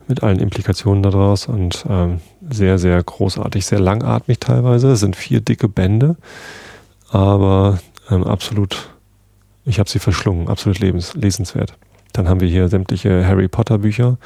mit 0.08 0.24
allen 0.24 0.40
Implikationen 0.40 1.04
daraus 1.04 1.48
und 1.48 1.86
ähm, 1.90 2.20
sehr, 2.50 2.78
sehr 2.78 3.02
großartig, 3.02 3.66
sehr 3.66 3.80
langatmig 3.80 4.40
teilweise. 4.40 4.92
Es 4.92 5.00
sind 5.00 5.16
vier 5.16 5.42
dicke 5.42 5.68
Bände, 5.68 6.16
aber 7.10 7.80
ähm, 8.10 8.24
absolut, 8.24 8.90
ich 9.66 9.80
habe 9.80 9.90
sie 9.90 10.00
verschlungen, 10.00 10.48
absolut 10.48 10.80
lebens, 10.80 11.14
lesenswert. 11.16 11.76
Dann 12.14 12.28
haben 12.28 12.42
wir 12.42 12.48
hier 12.48 12.68
sämtliche 12.68 13.26
Harry 13.26 13.48
Potter 13.48 13.78
Bücher, 13.78 14.18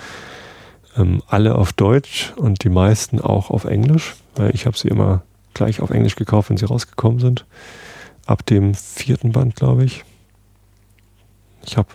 ähm, 0.98 1.22
alle 1.28 1.56
auf 1.56 1.74
Deutsch 1.74 2.34
und 2.36 2.64
die 2.64 2.70
meisten 2.70 3.22
auch 3.22 3.50
auf 3.50 3.66
Englisch, 3.66 4.16
weil 4.36 4.54
ich 4.56 4.66
habe 4.66 4.78
sie 4.78 4.88
immer 4.88 5.24
gleich 5.54 5.82
auf 5.82 5.92
Englisch 5.92 6.16
gekauft, 6.16 6.50
wenn 6.50 6.58
sie 6.58 6.66
rausgekommen 6.66 7.20
sind. 7.20 7.46
Ab 8.26 8.46
dem 8.46 8.74
vierten 8.74 9.32
Band, 9.32 9.56
glaube 9.56 9.84
ich. 9.84 10.04
Ich 11.66 11.78
habe 11.78 11.90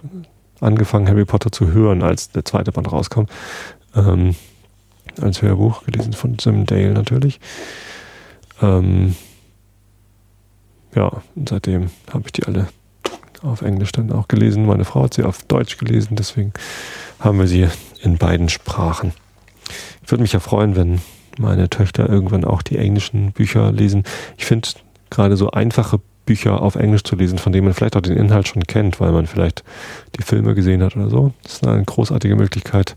angefangen, 0.61 1.08
Harry 1.08 1.24
Potter 1.24 1.52
zu 1.52 1.72
hören, 1.72 2.02
als 2.02 2.30
der 2.30 2.44
zweite 2.44 2.72
Band 2.72 2.90
rauskam 2.92 3.24
ähm, 3.94 4.34
als 5.20 5.42
Hörbuch, 5.42 5.84
gelesen 5.84 6.12
von 6.12 6.38
Sim 6.38 6.66
Dale 6.66 6.92
natürlich. 6.92 7.40
Ähm, 8.62 9.16
ja, 10.94 11.22
und 11.34 11.48
seitdem 11.48 11.90
habe 12.12 12.24
ich 12.26 12.32
die 12.32 12.44
alle 12.44 12.68
auf 13.42 13.62
Englisch 13.62 13.92
dann 13.92 14.12
auch 14.12 14.28
gelesen. 14.28 14.66
Meine 14.66 14.84
Frau 14.84 15.04
hat 15.04 15.14
sie 15.14 15.22
auf 15.22 15.42
Deutsch 15.44 15.78
gelesen, 15.78 16.16
deswegen 16.16 16.52
haben 17.18 17.38
wir 17.38 17.46
sie 17.46 17.68
in 18.02 18.18
beiden 18.18 18.48
Sprachen. 18.48 19.12
Ich 20.02 20.11
würde 20.11 20.22
mich 20.22 20.32
ja 20.32 20.40
freuen, 20.40 20.76
wenn 20.76 21.00
meine 21.38 21.70
Töchter 21.70 22.08
irgendwann 22.08 22.44
auch 22.44 22.62
die 22.62 22.76
englischen 22.76 23.32
Bücher 23.32 23.72
lesen. 23.72 24.04
Ich 24.36 24.44
finde 24.44 24.68
gerade 25.08 25.36
so 25.36 25.50
einfache 25.50 26.00
Bücher 26.31 26.62
auf 26.62 26.76
Englisch 26.76 27.03
zu 27.03 27.16
lesen, 27.16 27.39
von 27.39 27.53
denen 27.53 27.64
man 27.64 27.74
vielleicht 27.74 27.97
auch 27.97 28.03
den 28.03 28.16
Inhalt 28.16 28.47
schon 28.47 28.62
kennt, 28.62 29.01
weil 29.01 29.11
man 29.11 29.26
vielleicht 29.26 29.64
die 30.16 30.22
Filme 30.22 30.55
gesehen 30.55 30.81
hat 30.81 30.95
oder 30.95 31.11
so. 31.11 31.33
Das 31.43 31.55
ist 31.55 31.66
eine 31.66 31.85
großartige 31.85 32.37
Möglichkeit, 32.37 32.95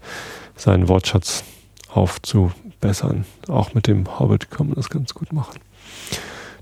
seinen 0.56 0.88
Wortschatz 0.88 1.44
aufzubessern. 1.90 3.26
Auch 3.48 3.74
mit 3.74 3.88
dem 3.88 4.20
Hobbit 4.20 4.52
kann 4.52 4.68
man 4.68 4.76
das 4.76 4.92
ganz 4.92 5.16
gut 5.16 5.34
machen. 5.34 5.60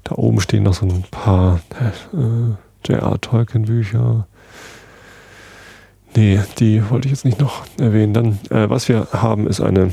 Da 0.06 0.16
oben 0.16 0.40
stehen 0.40 0.64
noch 0.64 0.74
so 0.74 0.86
ein 0.86 1.04
paar 1.12 1.60
äh, 2.14 2.90
J.R. 2.90 3.20
Tolkien 3.20 3.66
Bücher. 3.66 4.28
Nee, 6.16 6.40
die 6.60 6.90
wollte 6.90 7.10
ich 7.10 7.12
jetzt 7.12 7.26
nicht 7.26 7.42
noch 7.42 7.66
erwähnen. 7.78 8.14
Dann, 8.14 8.40
äh, 8.50 8.70
was 8.70 8.88
wir 8.88 9.10
haben, 9.12 9.46
ist 9.46 9.60
eine 9.60 9.92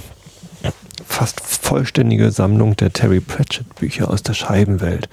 fast 1.04 1.40
vollständige 1.40 2.30
Sammlung 2.30 2.76
der 2.76 2.92
Terry 2.92 3.18
Pratchett 3.18 3.74
Bücher 3.74 4.08
aus 4.12 4.22
der 4.22 4.34
Scheibenwelt. 4.34 5.08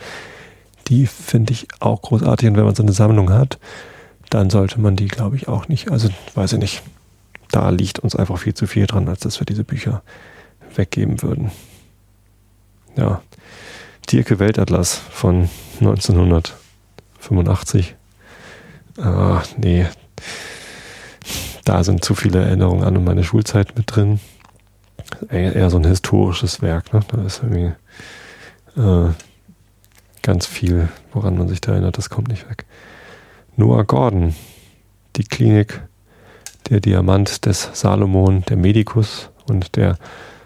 Die 0.87 1.07
finde 1.07 1.53
ich 1.53 1.67
auch 1.79 2.01
großartig 2.01 2.49
und 2.49 2.57
wenn 2.57 2.65
man 2.65 2.75
so 2.75 2.83
eine 2.83 2.93
Sammlung 2.93 3.31
hat, 3.31 3.59
dann 4.29 4.49
sollte 4.49 4.79
man 4.79 4.95
die, 4.95 5.07
glaube 5.07 5.35
ich, 5.35 5.47
auch 5.47 5.67
nicht, 5.67 5.91
also 5.91 6.09
weiß 6.33 6.53
ich 6.53 6.59
nicht, 6.59 6.83
da 7.51 7.69
liegt 7.69 7.99
uns 7.99 8.15
einfach 8.15 8.37
viel 8.37 8.53
zu 8.53 8.67
viel 8.67 8.87
dran, 8.87 9.07
als 9.07 9.21
dass 9.21 9.39
wir 9.39 9.45
diese 9.45 9.63
Bücher 9.63 10.01
weggeben 10.75 11.21
würden. 11.21 11.51
Ja, 12.95 13.21
Dirke 14.11 14.39
Weltatlas 14.39 15.01
von 15.09 15.49
1985. 15.79 17.95
Ah, 18.97 19.41
nee, 19.57 19.85
da 21.65 21.83
sind 21.83 22.05
zu 22.05 22.15
viele 22.15 22.43
Erinnerungen 22.43 22.83
an 22.83 23.03
meine 23.03 23.23
Schulzeit 23.23 23.75
mit 23.75 23.95
drin. 23.95 24.19
eher 25.29 25.69
so 25.69 25.77
ein 25.77 25.85
historisches 25.85 26.61
Werk. 26.61 26.93
Ne? 26.93 27.01
Da 27.07 27.21
ist 27.23 27.41
irgendwie 27.43 27.73
äh, 28.79 29.09
ganz 30.25 30.47
viel, 30.47 30.89
woran 31.13 31.37
man 31.37 31.47
sich 31.47 31.61
da 31.61 31.73
erinnert, 31.73 31.99
das 31.99 32.09
kommt 32.09 32.29
nicht 32.29 32.49
weg. 32.49 32.65
Noah 33.57 33.83
Gordon, 33.83 34.35
die 35.15 35.23
Klinik, 35.23 35.81
der 36.69 36.79
Diamant 36.79 37.45
des 37.45 37.69
Salomon, 37.73 38.43
der 38.49 38.57
Medikus 38.57 39.29
und 39.47 39.75
der 39.75 39.99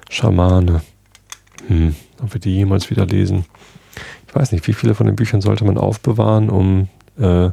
Schamane. 0.09 0.81
Hm, 1.67 1.95
ob 2.21 2.33
wir 2.33 2.41
die 2.41 2.55
jemals 2.55 2.89
wieder 2.89 3.05
lesen. 3.05 3.45
Ich 4.27 4.35
weiß 4.35 4.51
nicht, 4.51 4.67
wie 4.67 4.73
viele 4.73 4.95
von 4.95 5.05
den 5.05 5.15
Büchern 5.15 5.39
sollte 5.39 5.63
man 5.63 5.77
aufbewahren, 5.77 6.49
um 6.49 6.89
äh, 7.17 7.51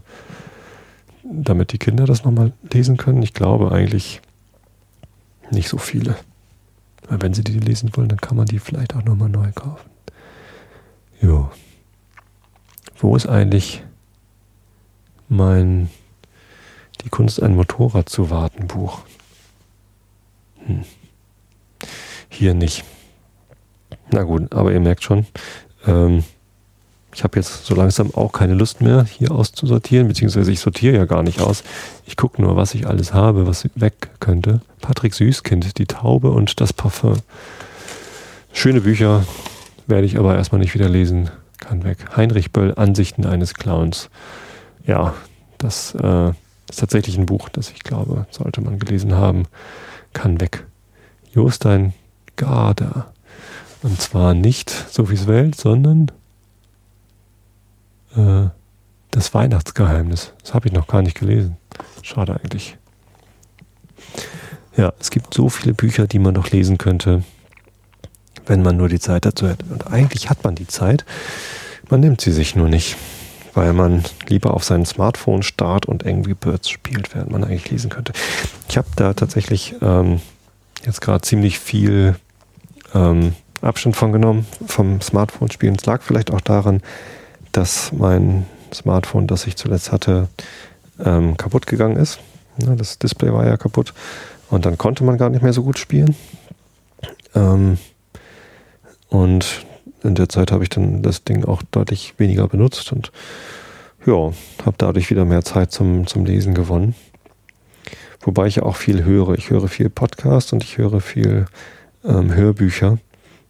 damit 1.22 1.72
die 1.72 1.78
Kinder 1.78 2.06
das 2.06 2.24
nochmal 2.24 2.52
lesen 2.72 2.96
können? 2.96 3.22
Ich 3.22 3.34
glaube 3.34 3.70
eigentlich 3.70 4.20
nicht 5.52 5.68
so 5.68 5.78
viele. 5.78 6.16
Weil 7.08 7.22
wenn 7.22 7.34
sie 7.34 7.44
die 7.44 7.60
lesen 7.60 7.90
wollen, 7.94 8.08
dann 8.08 8.20
kann 8.20 8.36
man 8.36 8.46
die 8.46 8.58
vielleicht 8.58 8.96
auch 8.96 9.04
nochmal 9.04 9.28
neu 9.28 9.52
kaufen. 9.52 9.88
Jo. 11.22 11.50
Wo 12.98 13.14
ist 13.14 13.26
eigentlich 13.26 13.82
mein 15.28 15.90
Die 17.02 17.10
Kunst, 17.10 17.42
ein 17.42 17.54
Motorrad 17.54 18.08
zu 18.08 18.30
warten 18.30 18.66
Buch? 18.66 19.00
Hm. 20.66 20.84
Hier 22.28 22.54
nicht. 22.54 22.84
Na 24.10 24.22
gut, 24.22 24.52
aber 24.52 24.72
ihr 24.72 24.80
merkt 24.80 25.02
schon, 25.02 25.26
ähm, 25.86 26.24
ich 27.14 27.24
habe 27.24 27.38
jetzt 27.38 27.64
so 27.64 27.74
langsam 27.74 28.14
auch 28.14 28.32
keine 28.32 28.54
Lust 28.54 28.80
mehr, 28.80 29.04
hier 29.04 29.30
auszusortieren, 29.30 30.08
beziehungsweise 30.08 30.52
ich 30.52 30.60
sortiere 30.60 30.96
ja 30.96 31.04
gar 31.06 31.22
nicht 31.22 31.40
aus. 31.40 31.64
Ich 32.06 32.16
gucke 32.16 32.42
nur, 32.42 32.56
was 32.56 32.74
ich 32.74 32.86
alles 32.86 33.14
habe, 33.14 33.46
was 33.46 33.68
weg 33.74 34.10
könnte. 34.20 34.60
Patrick 34.80 35.14
Süßkind, 35.14 35.78
Die 35.78 35.86
Taube 35.86 36.30
und 36.30 36.60
das 36.60 36.72
Parfum. 36.72 37.16
Schöne 38.52 38.82
Bücher, 38.82 39.24
werde 39.86 40.06
ich 40.06 40.18
aber 40.18 40.36
erstmal 40.36 40.60
nicht 40.60 40.74
wieder 40.74 40.88
lesen. 40.88 41.30
Kann 41.58 41.84
weg. 41.84 42.16
Heinrich 42.16 42.52
Böll, 42.52 42.74
Ansichten 42.76 43.24
eines 43.26 43.54
Clowns. 43.54 44.10
Ja, 44.86 45.14
das 45.58 45.94
äh, 45.94 46.30
ist 46.70 46.80
tatsächlich 46.80 47.16
ein 47.18 47.26
Buch, 47.26 47.48
das 47.48 47.70
ich 47.70 47.82
glaube, 47.82 48.26
sollte 48.30 48.60
man 48.60 48.78
gelesen 48.78 49.14
haben. 49.14 49.44
Kann 50.12 50.40
weg. 50.40 50.64
Jostein 51.32 51.92
Garder. 52.36 53.12
Und 53.82 54.00
zwar 54.00 54.34
nicht 54.34 54.70
Sophies 54.70 55.26
Welt, 55.26 55.54
sondern 55.54 56.10
äh, 58.16 58.48
das 59.10 59.34
Weihnachtsgeheimnis. 59.34 60.32
Das 60.42 60.54
habe 60.54 60.68
ich 60.68 60.72
noch 60.72 60.86
gar 60.86 61.02
nicht 61.02 61.18
gelesen. 61.18 61.56
Schade 62.02 62.38
eigentlich. 62.38 62.76
Ja, 64.76 64.92
es 65.00 65.10
gibt 65.10 65.32
so 65.32 65.48
viele 65.48 65.72
Bücher, 65.72 66.06
die 66.06 66.18
man 66.18 66.34
noch 66.34 66.50
lesen 66.50 66.76
könnte, 66.76 67.24
wenn 68.46 68.62
man 68.62 68.76
nur 68.76 68.88
die 68.88 69.00
Zeit 69.00 69.24
dazu 69.24 69.48
hätte. 69.48 69.64
Und 69.66 69.92
eigentlich 69.92 70.30
hat 70.30 70.44
man 70.44 70.54
die 70.54 70.66
Zeit. 70.66 71.04
Man 71.88 72.00
nimmt 72.00 72.20
sie 72.20 72.32
sich 72.32 72.56
nur 72.56 72.68
nicht, 72.68 72.96
weil 73.54 73.72
man 73.72 74.04
lieber 74.28 74.54
auf 74.54 74.64
sein 74.64 74.86
Smartphone 74.86 75.42
starrt 75.42 75.86
und 75.86 76.06
Angry 76.06 76.34
Birds 76.34 76.70
spielt, 76.70 77.14
während 77.14 77.30
man 77.30 77.44
eigentlich 77.44 77.70
lesen 77.70 77.90
könnte. 77.90 78.12
Ich 78.68 78.76
habe 78.76 78.88
da 78.96 79.14
tatsächlich 79.14 79.74
ähm, 79.82 80.20
jetzt 80.84 81.00
gerade 81.00 81.22
ziemlich 81.22 81.58
viel 81.58 82.16
ähm, 82.94 83.34
Abstand 83.60 83.96
von 83.96 84.12
genommen 84.12 84.46
vom 84.66 85.00
Smartphone-Spielen. 85.00 85.76
Es 85.76 85.86
lag 85.86 86.02
vielleicht 86.02 86.30
auch 86.30 86.40
daran, 86.40 86.82
dass 87.52 87.92
mein 87.92 88.46
Smartphone, 88.72 89.26
das 89.26 89.46
ich 89.46 89.56
zuletzt 89.56 89.92
hatte, 89.92 90.28
ähm, 91.04 91.36
kaputt 91.36 91.66
gegangen 91.66 91.96
ist. 91.96 92.18
Ja, 92.58 92.74
das 92.74 92.98
Display 92.98 93.32
war 93.32 93.46
ja 93.46 93.56
kaputt 93.56 93.92
und 94.50 94.64
dann 94.66 94.78
konnte 94.78 95.04
man 95.04 95.18
gar 95.18 95.30
nicht 95.30 95.42
mehr 95.42 95.52
so 95.52 95.62
gut 95.62 95.78
spielen. 95.78 96.16
Ähm, 97.34 97.78
und 99.16 99.64
in 100.02 100.14
der 100.14 100.28
Zeit 100.28 100.52
habe 100.52 100.62
ich 100.62 100.68
dann 100.68 101.00
das 101.02 101.24
Ding 101.24 101.46
auch 101.46 101.62
deutlich 101.70 102.14
weniger 102.18 102.48
benutzt 102.48 102.92
und 102.92 103.12
ja, 104.04 104.32
habe 104.64 104.76
dadurch 104.76 105.08
wieder 105.10 105.24
mehr 105.24 105.42
Zeit 105.42 105.72
zum, 105.72 106.06
zum 106.06 106.26
Lesen 106.26 106.52
gewonnen. 106.52 106.94
Wobei 108.20 108.46
ich 108.46 108.56
ja 108.56 108.64
auch 108.64 108.76
viel 108.76 109.04
höre. 109.04 109.34
Ich 109.34 109.48
höre 109.48 109.68
viel 109.68 109.88
Podcast 109.88 110.52
und 110.52 110.62
ich 110.62 110.76
höre 110.76 111.00
viel 111.00 111.46
ähm, 112.04 112.34
Hörbücher. 112.34 112.98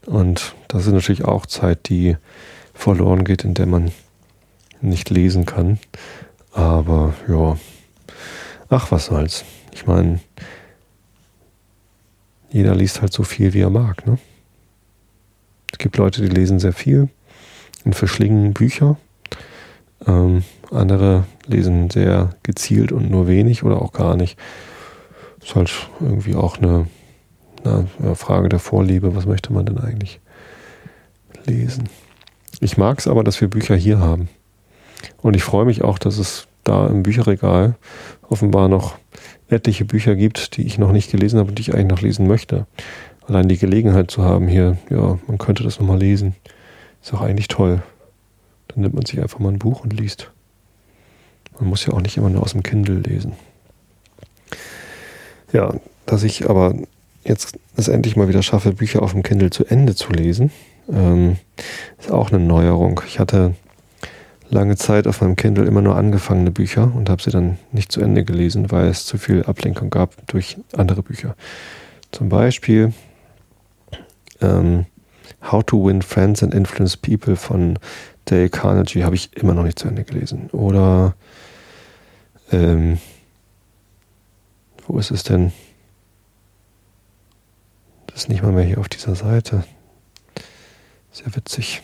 Und 0.06 0.54
das 0.68 0.86
ist 0.86 0.92
natürlich 0.92 1.24
auch 1.24 1.46
Zeit, 1.46 1.88
die 1.88 2.16
verloren 2.72 3.24
geht, 3.24 3.42
in 3.42 3.54
der 3.54 3.66
man 3.66 3.90
nicht 4.80 5.10
lesen 5.10 5.46
kann. 5.46 5.80
Aber 6.52 7.14
ja, 7.28 7.58
ach, 8.68 8.92
was 8.92 9.06
soll's. 9.06 9.44
Ich 9.72 9.86
meine, 9.86 10.20
jeder 12.50 12.76
liest 12.76 13.00
halt 13.00 13.12
so 13.12 13.24
viel, 13.24 13.52
wie 13.52 13.62
er 13.62 13.70
mag. 13.70 14.06
Ne? 14.06 14.18
Es 15.76 15.78
gibt 15.78 15.98
Leute, 15.98 16.22
die 16.22 16.34
lesen 16.34 16.58
sehr 16.58 16.72
viel 16.72 17.10
und 17.84 17.94
verschlingen 17.94 18.54
Bücher. 18.54 18.96
Ähm, 20.06 20.42
andere 20.70 21.24
lesen 21.46 21.90
sehr 21.90 22.30
gezielt 22.42 22.92
und 22.92 23.10
nur 23.10 23.28
wenig 23.28 23.62
oder 23.62 23.82
auch 23.82 23.92
gar 23.92 24.16
nicht. 24.16 24.38
Ist 25.42 25.54
halt 25.54 25.70
irgendwie 26.00 26.34
auch 26.34 26.56
eine, 26.56 26.86
eine 27.62 28.16
Frage 28.16 28.48
der 28.48 28.58
Vorliebe. 28.58 29.14
Was 29.14 29.26
möchte 29.26 29.52
man 29.52 29.66
denn 29.66 29.76
eigentlich 29.76 30.18
lesen? 31.44 31.90
Ich 32.60 32.78
mag 32.78 32.98
es 32.98 33.06
aber, 33.06 33.22
dass 33.22 33.38
wir 33.42 33.48
Bücher 33.48 33.76
hier 33.76 33.98
haben. 33.98 34.30
Und 35.20 35.36
ich 35.36 35.44
freue 35.44 35.66
mich 35.66 35.84
auch, 35.84 35.98
dass 35.98 36.16
es 36.16 36.46
da 36.64 36.86
im 36.86 37.02
Bücherregal 37.02 37.74
offenbar 38.30 38.68
noch 38.68 38.96
etliche 39.50 39.84
Bücher 39.84 40.16
gibt, 40.16 40.56
die 40.56 40.66
ich 40.66 40.78
noch 40.78 40.92
nicht 40.92 41.10
gelesen 41.10 41.38
habe 41.38 41.50
und 41.50 41.58
die 41.58 41.62
ich 41.62 41.74
eigentlich 41.74 41.90
noch 41.90 42.00
lesen 42.00 42.26
möchte. 42.26 42.66
Allein 43.28 43.48
die 43.48 43.58
Gelegenheit 43.58 44.10
zu 44.10 44.22
haben 44.22 44.46
hier, 44.46 44.78
ja, 44.88 45.18
man 45.26 45.38
könnte 45.38 45.64
das 45.64 45.80
nochmal 45.80 45.98
lesen, 45.98 46.36
ist 47.02 47.12
auch 47.12 47.22
eigentlich 47.22 47.48
toll. 47.48 47.82
Dann 48.68 48.80
nimmt 48.82 48.94
man 48.94 49.04
sich 49.04 49.20
einfach 49.20 49.38
mal 49.38 49.52
ein 49.52 49.58
Buch 49.58 49.82
und 49.82 49.92
liest. 49.92 50.30
Man 51.58 51.68
muss 51.68 51.84
ja 51.86 51.92
auch 51.92 52.00
nicht 52.00 52.16
immer 52.16 52.30
nur 52.30 52.42
aus 52.42 52.52
dem 52.52 52.62
Kindle 52.62 53.00
lesen. 53.00 53.32
Ja, 55.52 55.74
dass 56.04 56.22
ich 56.22 56.48
aber 56.48 56.74
jetzt 57.24 57.58
es 57.76 57.88
endlich 57.88 58.16
mal 58.16 58.28
wieder 58.28 58.42
schaffe, 58.42 58.72
Bücher 58.72 59.02
auf 59.02 59.12
dem 59.12 59.22
Kindle 59.22 59.50
zu 59.50 59.64
Ende 59.64 59.94
zu 59.94 60.12
lesen, 60.12 60.50
ähm, 60.90 61.36
ist 61.98 62.10
auch 62.10 62.30
eine 62.30 62.42
Neuerung. 62.42 63.00
Ich 63.06 63.18
hatte 63.18 63.54
lange 64.48 64.76
Zeit 64.76 65.06
auf 65.06 65.20
meinem 65.20 65.36
Kindle 65.36 65.64
immer 65.64 65.82
nur 65.82 65.96
angefangene 65.96 66.50
Bücher 66.50 66.92
und 66.94 67.10
habe 67.10 67.22
sie 67.22 67.30
dann 67.30 67.58
nicht 67.72 67.90
zu 67.90 68.00
Ende 68.00 68.24
gelesen, 68.24 68.70
weil 68.70 68.86
es 68.86 69.04
zu 69.04 69.18
viel 69.18 69.42
Ablenkung 69.44 69.90
gab 69.90 70.14
durch 70.28 70.56
andere 70.76 71.02
Bücher. 71.02 71.34
Zum 72.12 72.28
Beispiel 72.28 72.92
ähm, 74.40 74.86
How 75.50 75.64
to 75.64 75.84
Win 75.84 76.02
Friends 76.02 76.42
and 76.42 76.54
Influence 76.54 76.96
People 76.96 77.36
von 77.36 77.78
Dale 78.24 78.48
Carnegie 78.48 79.04
habe 79.04 79.14
ich 79.14 79.36
immer 79.36 79.54
noch 79.54 79.62
nicht 79.62 79.78
zu 79.78 79.86
Ende 79.88 80.04
gelesen. 80.04 80.50
Oder 80.50 81.14
ähm, 82.50 82.98
wo 84.86 84.98
ist 84.98 85.10
es 85.10 85.22
denn? 85.22 85.52
Das 88.06 88.22
ist 88.22 88.28
nicht 88.28 88.42
mal 88.42 88.52
mehr 88.52 88.64
hier 88.64 88.78
auf 88.78 88.88
dieser 88.88 89.14
Seite. 89.14 89.64
Sehr 91.12 91.34
witzig. 91.36 91.82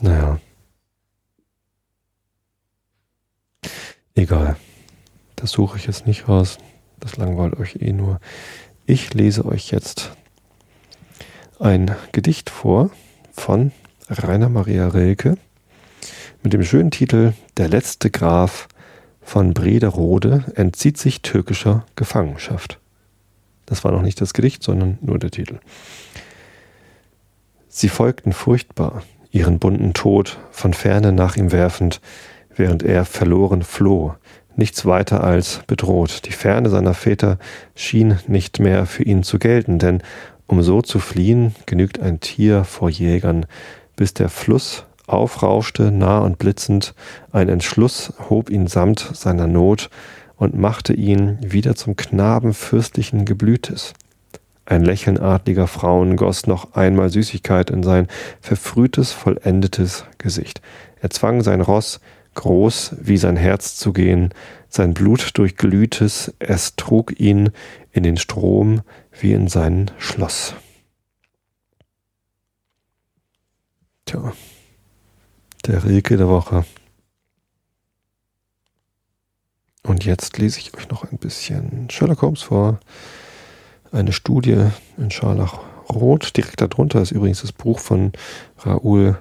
Naja. 0.00 0.38
Egal. 4.14 4.56
Das 5.36 5.52
suche 5.52 5.78
ich 5.78 5.86
jetzt 5.86 6.06
nicht 6.06 6.28
raus. 6.28 6.58
Das 7.00 7.16
langweilt 7.16 7.58
euch 7.58 7.76
eh 7.76 7.92
nur. 7.92 8.20
Ich 8.90 9.12
lese 9.12 9.44
euch 9.44 9.70
jetzt 9.70 10.12
ein 11.60 11.94
Gedicht 12.12 12.48
vor 12.48 12.88
von 13.34 13.70
Rainer 14.08 14.48
Maria 14.48 14.88
Rilke 14.88 15.36
mit 16.42 16.54
dem 16.54 16.64
schönen 16.64 16.90
Titel 16.90 17.34
Der 17.58 17.68
letzte 17.68 18.08
Graf 18.08 18.66
von 19.20 19.52
Brederode 19.52 20.44
entzieht 20.54 20.96
sich 20.96 21.20
türkischer 21.20 21.84
Gefangenschaft. 21.96 22.80
Das 23.66 23.84
war 23.84 23.92
noch 23.92 24.00
nicht 24.00 24.22
das 24.22 24.32
Gedicht, 24.32 24.62
sondern 24.62 24.96
nur 25.02 25.18
der 25.18 25.32
Titel. 25.32 25.58
Sie 27.68 27.90
folgten 27.90 28.32
furchtbar, 28.32 29.02
ihren 29.30 29.58
bunten 29.58 29.92
Tod 29.92 30.38
von 30.50 30.72
ferne 30.72 31.12
nach 31.12 31.36
ihm 31.36 31.52
werfend, 31.52 32.00
während 32.56 32.82
er 32.82 33.04
verloren 33.04 33.64
floh, 33.64 34.14
nichts 34.58 34.84
weiter 34.84 35.24
als 35.24 35.60
bedroht. 35.66 36.26
Die 36.26 36.32
Ferne 36.32 36.68
seiner 36.68 36.94
Väter 36.94 37.38
schien 37.74 38.18
nicht 38.26 38.58
mehr 38.58 38.86
für 38.86 39.04
ihn 39.04 39.22
zu 39.22 39.38
gelten, 39.38 39.78
denn 39.78 40.02
um 40.46 40.62
so 40.62 40.82
zu 40.82 40.98
fliehen, 40.98 41.54
genügt 41.66 42.00
ein 42.00 42.20
Tier 42.20 42.64
vor 42.64 42.90
Jägern, 42.90 43.46
bis 43.96 44.14
der 44.14 44.28
Fluss 44.28 44.84
aufrauschte, 45.06 45.90
nah 45.90 46.20
und 46.20 46.38
blitzend, 46.38 46.94
ein 47.32 47.48
Entschluss 47.48 48.12
hob 48.28 48.50
ihn 48.50 48.66
samt 48.66 49.10
seiner 49.14 49.46
Not 49.46 49.90
und 50.36 50.56
machte 50.56 50.92
ihn 50.92 51.38
wieder 51.40 51.74
zum 51.74 51.96
Knaben 51.96 52.54
fürstlichen 52.54 53.24
Geblütes. 53.24 53.94
Ein 54.64 54.84
Lächeln 54.84 55.18
adliger 55.18 55.66
Frauen 55.66 56.16
goss 56.16 56.46
noch 56.46 56.74
einmal 56.74 57.08
Süßigkeit 57.08 57.70
in 57.70 57.82
sein 57.82 58.06
verfrühtes, 58.40 59.12
vollendetes 59.12 60.04
Gesicht. 60.18 60.60
Er 61.00 61.10
zwang 61.10 61.42
sein 61.42 61.62
Ross, 61.62 62.00
groß 62.38 62.94
wie 63.00 63.16
sein 63.16 63.36
Herz 63.36 63.76
zu 63.76 63.92
gehen, 63.92 64.32
sein 64.68 64.94
Blut 64.94 65.36
durchglühtes, 65.36 66.32
es 66.38 66.76
trug 66.76 67.18
ihn 67.18 67.50
in 67.90 68.04
den 68.04 68.16
Strom 68.16 68.82
wie 69.20 69.32
in 69.32 69.48
sein 69.48 69.90
Schloss. 69.98 70.54
Tja, 74.04 74.32
der 75.66 75.84
Rilke 75.84 76.16
der 76.16 76.28
Woche. 76.28 76.64
Und 79.82 80.04
jetzt 80.04 80.38
lese 80.38 80.60
ich 80.60 80.74
euch 80.74 80.88
noch 80.90 81.10
ein 81.10 81.18
bisschen 81.18 81.90
Sherlock 81.90 82.22
Holmes 82.22 82.42
vor. 82.42 82.78
Eine 83.90 84.12
Studie 84.12 84.66
in 84.96 85.10
Scharlachrot. 85.10 86.36
Direkt 86.36 86.60
darunter 86.60 87.02
ist 87.02 87.10
übrigens 87.10 87.40
das 87.40 87.52
Buch 87.52 87.80
von 87.80 88.12
Raoul 88.58 89.18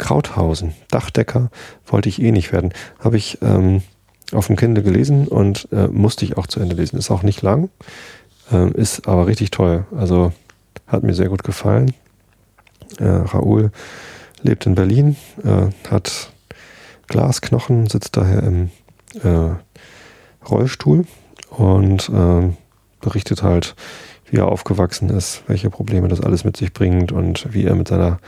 Krauthausen. 0.00 0.72
Dachdecker 0.90 1.50
wollte 1.86 2.08
ich 2.08 2.20
eh 2.20 2.32
nicht 2.32 2.52
werden. 2.52 2.72
Habe 2.98 3.18
ich 3.18 3.38
ähm, 3.42 3.82
auf 4.32 4.46
dem 4.46 4.56
Kindle 4.56 4.82
gelesen 4.82 5.28
und 5.28 5.68
äh, 5.72 5.88
musste 5.88 6.24
ich 6.24 6.36
auch 6.36 6.46
zu 6.46 6.58
Ende 6.58 6.74
lesen. 6.74 6.98
Ist 6.98 7.10
auch 7.10 7.22
nicht 7.22 7.42
lang, 7.42 7.68
äh, 8.50 8.70
ist 8.72 9.06
aber 9.06 9.26
richtig 9.26 9.50
toll. 9.50 9.84
Also 9.96 10.32
hat 10.86 11.02
mir 11.02 11.14
sehr 11.14 11.28
gut 11.28 11.44
gefallen. 11.44 11.94
Äh, 12.98 13.04
Raoul 13.04 13.70
lebt 14.42 14.66
in 14.66 14.74
Berlin, 14.74 15.16
äh, 15.44 15.66
hat 15.90 16.32
Glasknochen, 17.06 17.86
sitzt 17.86 18.16
daher 18.16 18.42
im 18.42 18.70
äh, 19.22 19.54
Rollstuhl 20.48 21.04
und 21.50 22.08
äh, 22.08 22.48
berichtet 23.02 23.42
halt, 23.42 23.74
wie 24.30 24.38
er 24.38 24.48
aufgewachsen 24.48 25.10
ist, 25.10 25.42
welche 25.46 25.68
Probleme 25.68 26.08
das 26.08 26.22
alles 26.22 26.44
mit 26.44 26.56
sich 26.56 26.72
bringt 26.72 27.12
und 27.12 27.52
wie 27.52 27.64
er 27.64 27.74
mit 27.74 27.88
seiner 27.88 28.18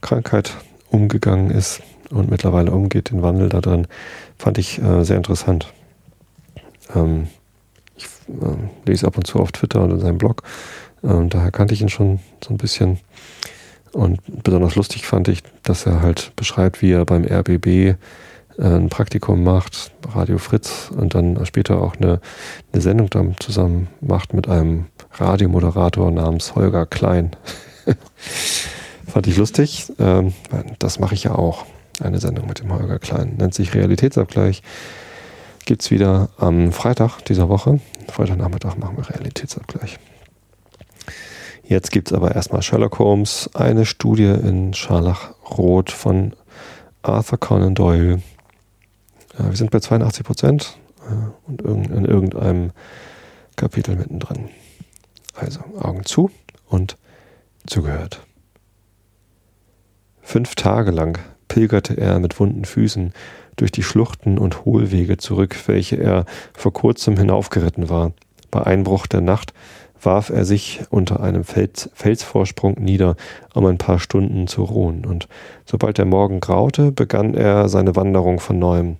Krankheit 0.00 0.54
umgegangen 0.90 1.50
ist 1.50 1.82
und 2.10 2.30
mittlerweile 2.30 2.70
umgeht, 2.70 3.10
den 3.10 3.22
Wandel 3.22 3.48
da 3.48 3.60
drin, 3.60 3.86
fand 4.38 4.58
ich 4.58 4.82
äh, 4.82 5.04
sehr 5.04 5.16
interessant. 5.16 5.72
Ähm, 6.94 7.28
ich 7.96 8.06
äh, 8.28 8.88
lese 8.88 9.06
ab 9.06 9.16
und 9.16 9.26
zu 9.26 9.38
auf 9.38 9.52
Twitter 9.52 9.82
und 9.82 9.90
in 9.90 10.00
seinem 10.00 10.18
Blog, 10.18 10.42
äh, 11.02 11.26
daher 11.28 11.50
kannte 11.50 11.74
ich 11.74 11.82
ihn 11.82 11.88
schon 11.88 12.20
so 12.42 12.54
ein 12.54 12.58
bisschen. 12.58 12.98
Und 13.92 14.20
besonders 14.44 14.74
lustig 14.74 15.06
fand 15.06 15.28
ich, 15.28 15.42
dass 15.62 15.86
er 15.86 16.02
halt 16.02 16.32
beschreibt, 16.36 16.82
wie 16.82 16.92
er 16.92 17.04
beim 17.04 17.24
RBB 17.24 17.66
äh, 17.66 17.96
ein 18.58 18.88
Praktikum 18.88 19.42
macht, 19.44 19.92
Radio 20.12 20.38
Fritz, 20.38 20.90
und 20.94 21.14
dann 21.14 21.44
später 21.46 21.80
auch 21.80 21.96
eine, 21.96 22.20
eine 22.72 22.82
Sendung 22.82 23.10
dann 23.10 23.36
zusammen 23.38 23.88
macht 24.00 24.34
mit 24.34 24.48
einem 24.48 24.86
Radiomoderator 25.12 26.10
namens 26.10 26.54
Holger 26.54 26.86
Klein. 26.86 27.30
Fand 29.08 29.26
ich 29.26 29.36
lustig. 29.36 29.90
Ähm, 29.98 30.34
das 30.78 30.98
mache 30.98 31.14
ich 31.14 31.24
ja 31.24 31.34
auch. 31.34 31.66
Eine 32.00 32.20
Sendung 32.20 32.46
mit 32.46 32.60
dem 32.60 32.72
Holger 32.72 32.98
Klein. 33.00 33.34
Nennt 33.38 33.54
sich 33.54 33.74
Realitätsabgleich. 33.74 34.62
Gibt 35.64 35.82
es 35.82 35.90
wieder 35.90 36.28
am 36.36 36.72
Freitag 36.72 37.24
dieser 37.24 37.48
Woche. 37.48 37.80
Freitagnachmittag 38.08 38.76
machen 38.76 38.96
wir 38.96 39.10
Realitätsabgleich. 39.10 39.98
Jetzt 41.64 41.90
gibt 41.90 42.08
es 42.08 42.14
aber 42.14 42.34
erstmal 42.34 42.62
Sherlock 42.62 42.98
Holmes, 42.98 43.50
eine 43.52 43.84
Studie 43.84 44.24
in 44.24 44.72
Scharlachrot 44.72 45.90
von 45.90 46.34
Arthur 47.02 47.38
Conan 47.38 47.74
Doyle. 47.74 48.22
Ja, 49.38 49.50
wir 49.50 49.56
sind 49.56 49.70
bei 49.70 49.80
82 49.80 50.24
Prozent 50.24 50.78
äh, 51.02 51.48
und 51.50 51.62
in 51.62 52.04
irgendeinem 52.04 52.70
Kapitel 53.56 53.96
mittendrin. 53.96 54.48
Also 55.34 55.60
Augen 55.78 56.04
zu 56.04 56.30
und 56.68 56.96
zugehört. 57.66 58.20
Fünf 60.30 60.56
Tage 60.56 60.90
lang 60.90 61.18
pilgerte 61.48 61.96
er 61.96 62.18
mit 62.18 62.38
wunden 62.38 62.66
Füßen 62.66 63.14
durch 63.56 63.72
die 63.72 63.82
Schluchten 63.82 64.36
und 64.36 64.66
Hohlwege 64.66 65.16
zurück, 65.16 65.56
welche 65.64 65.96
er 65.96 66.26
vor 66.52 66.74
kurzem 66.74 67.16
hinaufgeritten 67.16 67.88
war. 67.88 68.12
Bei 68.50 68.62
Einbruch 68.62 69.06
der 69.06 69.22
Nacht 69.22 69.54
warf 70.02 70.28
er 70.28 70.44
sich 70.44 70.82
unter 70.90 71.20
einem 71.20 71.44
Fels, 71.44 71.88
Felsvorsprung 71.94 72.74
nieder, 72.78 73.16
um 73.54 73.64
ein 73.64 73.78
paar 73.78 73.98
Stunden 73.98 74.48
zu 74.48 74.64
ruhen, 74.64 75.06
und 75.06 75.28
sobald 75.64 75.96
der 75.96 76.04
Morgen 76.04 76.40
graute, 76.40 76.92
begann 76.92 77.32
er 77.32 77.70
seine 77.70 77.96
Wanderung 77.96 78.38
von 78.38 78.58
neuem. 78.58 78.98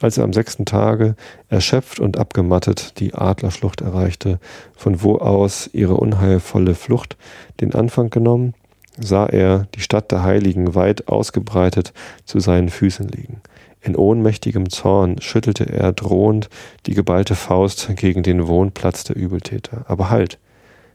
Als 0.00 0.16
er 0.16 0.22
am 0.22 0.32
sechsten 0.32 0.64
Tage, 0.64 1.16
erschöpft 1.48 1.98
und 1.98 2.18
abgemattet, 2.18 3.00
die 3.00 3.14
Adlerschlucht 3.14 3.80
erreichte, 3.80 4.38
von 4.76 5.02
wo 5.02 5.16
aus 5.16 5.68
ihre 5.72 5.94
unheilvolle 5.94 6.76
Flucht 6.76 7.16
den 7.60 7.74
Anfang 7.74 8.10
genommen, 8.10 8.54
sah 9.00 9.26
er 9.26 9.66
die 9.74 9.80
Stadt 9.80 10.10
der 10.10 10.22
Heiligen 10.22 10.74
weit 10.74 11.08
ausgebreitet 11.08 11.92
zu 12.24 12.40
seinen 12.40 12.68
Füßen 12.68 13.08
liegen. 13.08 13.40
In 13.80 13.96
ohnmächtigem 13.96 14.70
Zorn 14.70 15.20
schüttelte 15.20 15.64
er 15.64 15.92
drohend 15.92 16.48
die 16.86 16.94
geballte 16.94 17.34
Faust 17.34 17.88
gegen 17.96 18.22
den 18.22 18.46
Wohnplatz 18.46 19.04
der 19.04 19.16
Übeltäter. 19.16 19.84
Aber 19.88 20.10
halt, 20.10 20.38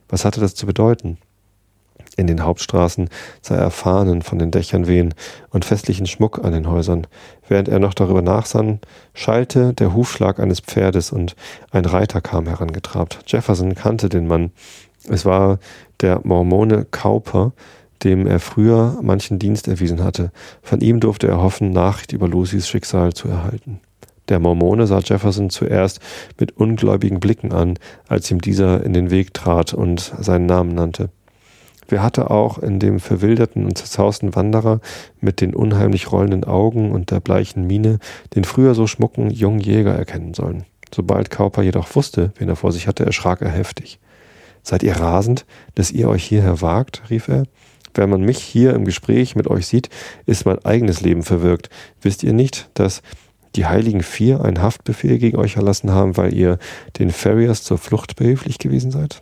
was 0.10 0.26
hatte 0.26 0.42
das 0.42 0.56
zu 0.56 0.66
bedeuten? 0.66 1.18
In 2.16 2.28
den 2.28 2.44
Hauptstraßen 2.44 3.10
sah 3.42 3.56
er 3.56 3.72
Fahnen 3.72 4.22
von 4.22 4.38
den 4.38 4.52
Dächern 4.52 4.86
wehen 4.86 5.16
und 5.50 5.66
festlichen 5.66 6.06
Schmuck 6.06 6.44
an 6.44 6.52
den 6.52 6.70
Häusern. 6.70 7.08
Während 7.48 7.70
er 7.70 7.80
noch 7.80 7.96
darüber 7.96 8.22
nachsann, 8.22 8.80
schallte 9.16 9.74
der 9.74 9.94
Hufschlag 9.94 10.40
eines 10.40 10.60
Pferdes 10.60 11.12
und 11.12 11.36
ein 11.72 11.86
Reiter 11.86 12.22
kam 12.22 12.48
herangetrabt. 12.48 13.20
Jefferson 13.26 13.74
kannte 13.74 14.10
den 14.10 14.28
Mann. 14.28 14.52
Es 15.10 15.26
war 15.26 15.58
der 16.02 16.22
Mormone 16.24 16.86
Cowper, 16.92 17.54
dem 18.04 18.28
er 18.28 18.40
früher 18.40 19.00
manchen 19.02 19.40
Dienst 19.40 19.68
erwiesen 19.68 20.04
hatte. 20.04 20.32
Von 20.62 20.82
ihm 20.82 21.00
durfte 21.00 21.28
er 21.28 21.42
hoffen, 21.42 21.72
Nachricht 21.72 22.14
über 22.14 22.28
Lucys 22.28 22.68
Schicksal 22.68 23.14
zu 23.14 23.28
erhalten. 23.28 23.80
Der 24.30 24.40
Mormone 24.40 24.88
sah 24.88 25.00
Jefferson 25.00 25.50
zuerst 25.50 26.00
mit 26.40 26.56
ungläubigen 26.58 27.20
Blicken 27.20 27.52
an, 27.52 27.78
als 28.08 28.32
ihm 28.32 28.40
dieser 28.40 28.84
in 28.84 28.94
den 28.94 29.12
Weg 29.12 29.34
trat 29.34 29.74
und 29.74 30.14
seinen 30.20 30.46
Namen 30.46 30.74
nannte. 30.74 31.10
Wer 31.90 32.02
hatte 32.02 32.32
auch 32.32 32.58
in 32.58 32.80
dem 32.80 33.00
verwilderten 33.00 33.66
und 33.66 33.78
zerzausten 33.78 34.36
Wanderer 34.36 34.80
mit 35.20 35.42
den 35.42 35.54
unheimlich 35.54 36.12
rollenden 36.12 36.46
Augen 36.46 36.92
und 36.92 37.12
der 37.12 37.20
bleichen 37.20 37.68
Miene 37.68 38.00
den 38.36 38.46
früher 38.46 38.74
so 38.74 38.88
schmucken 38.88 39.30
jungen 39.30 39.60
Jäger 39.60 39.94
erkennen 39.94 40.34
sollen? 40.34 40.64
Sobald 40.94 41.30
Cowper 41.30 41.62
jedoch 41.62 41.94
wusste, 41.96 42.32
wen 42.38 42.50
er 42.50 42.56
vor 42.56 42.72
sich 42.72 42.88
hatte, 42.88 43.06
erschrak 43.06 43.42
er 43.42 43.50
heftig. 43.50 44.00
Seid 44.62 44.84
ihr 44.84 44.96
rasend, 44.96 45.46
dass 45.76 45.92
ihr 45.92 46.08
euch 46.08 46.24
hierher 46.24 46.62
wagt? 46.62 47.04
rief 47.10 47.28
er. 47.28 47.44
Wenn 47.94 48.10
man 48.10 48.22
mich 48.22 48.40
hier 48.40 48.74
im 48.74 48.86
Gespräch 48.86 49.36
mit 49.36 49.48
euch 49.48 49.68
sieht, 49.68 49.90
ist 50.26 50.46
mein 50.46 50.64
eigenes 50.66 51.02
Leben 51.02 51.24
verwirkt. 51.24 51.70
Wisst 52.02 52.24
ihr 52.24 52.34
nicht, 52.34 52.70
dass 52.74 53.02
die 53.56 53.66
Heiligen 53.66 54.02
Vier 54.02 54.44
einen 54.44 54.62
Haftbefehl 54.62 55.20
gegen 55.20 55.38
euch 55.38 55.58
erlassen 55.58 55.92
haben, 55.92 56.18
weil 56.18 56.34
ihr 56.34 56.58
den 56.98 57.12
Farriers 57.12 57.64
zur 57.64 57.78
Flucht 57.78 58.16
behilflich 58.16 58.58
gewesen 58.58 58.92
seid? 58.92 59.22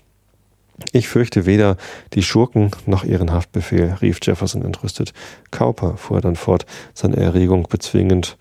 Ich 0.94 1.08
fürchte 1.08 1.46
weder 1.46 1.78
die 2.14 2.24
Schurken 2.24 2.72
noch 2.86 3.04
ihren 3.04 3.32
Haftbefehl, 3.32 3.98
rief 4.02 4.20
Jefferson 4.22 4.64
entrüstet. 4.64 5.14
Cowper, 5.52 5.98
fuhr 5.98 6.18
er 6.18 6.22
dann 6.22 6.36
fort, 6.36 6.66
seine 6.94 7.18
Erregung 7.18 7.68
bezwingend. 7.70 8.38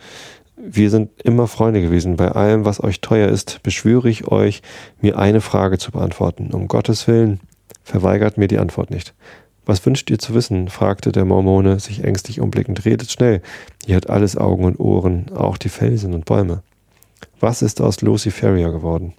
Wir 0.56 0.90
sind 0.90 1.10
immer 1.22 1.46
Freunde 1.48 1.80
gewesen. 1.80 2.16
Bei 2.16 2.32
allem, 2.32 2.64
was 2.64 2.82
euch 2.82 3.00
teuer 3.00 3.28
ist, 3.28 3.62
beschwöre 3.62 4.08
ich 4.08 4.28
euch, 4.28 4.62
mir 5.00 5.18
eine 5.18 5.40
Frage 5.40 5.78
zu 5.78 5.90
beantworten. 5.90 6.50
Um 6.52 6.68
Gottes 6.68 7.06
Willen, 7.08 7.40
verweigert 7.82 8.36
mir 8.36 8.46
die 8.46 8.58
Antwort 8.58 8.90
nicht. 8.90 9.14
Was 9.66 9.84
wünscht 9.84 10.10
ihr 10.10 10.18
zu 10.18 10.34
wissen? 10.34 10.68
fragte 10.68 11.12
der 11.12 11.24
Mormone, 11.24 11.78
sich 11.80 12.04
ängstlich 12.04 12.40
umblickend. 12.40 12.84
Redet 12.84 13.10
schnell. 13.10 13.42
Ihr 13.86 13.96
habt 13.96 14.10
alles 14.10 14.36
Augen 14.36 14.64
und 14.64 14.80
Ohren, 14.80 15.26
auch 15.34 15.58
die 15.58 15.68
Felsen 15.68 16.14
und 16.14 16.24
Bäume. 16.24 16.62
Was 17.38 17.62
ist 17.62 17.80
aus 17.80 18.00
Lucy 18.00 18.30
Ferrier 18.30 18.70
geworden? 18.70 19.14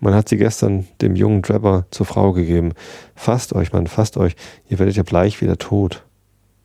Man 0.00 0.14
hat 0.14 0.28
sie 0.28 0.36
gestern 0.36 0.86
dem 1.00 1.16
jungen 1.16 1.42
Trevor 1.42 1.86
zur 1.90 2.04
Frau 2.04 2.32
gegeben. 2.32 2.72
Fasst 3.14 3.54
euch, 3.54 3.72
Mann, 3.72 3.86
fasst 3.86 4.16
euch. 4.16 4.36
Ihr 4.68 4.78
werdet 4.78 4.96
ja 4.96 5.02
bleich 5.02 5.40
wie 5.40 5.46
der 5.46 5.58
Tod. 5.58 6.02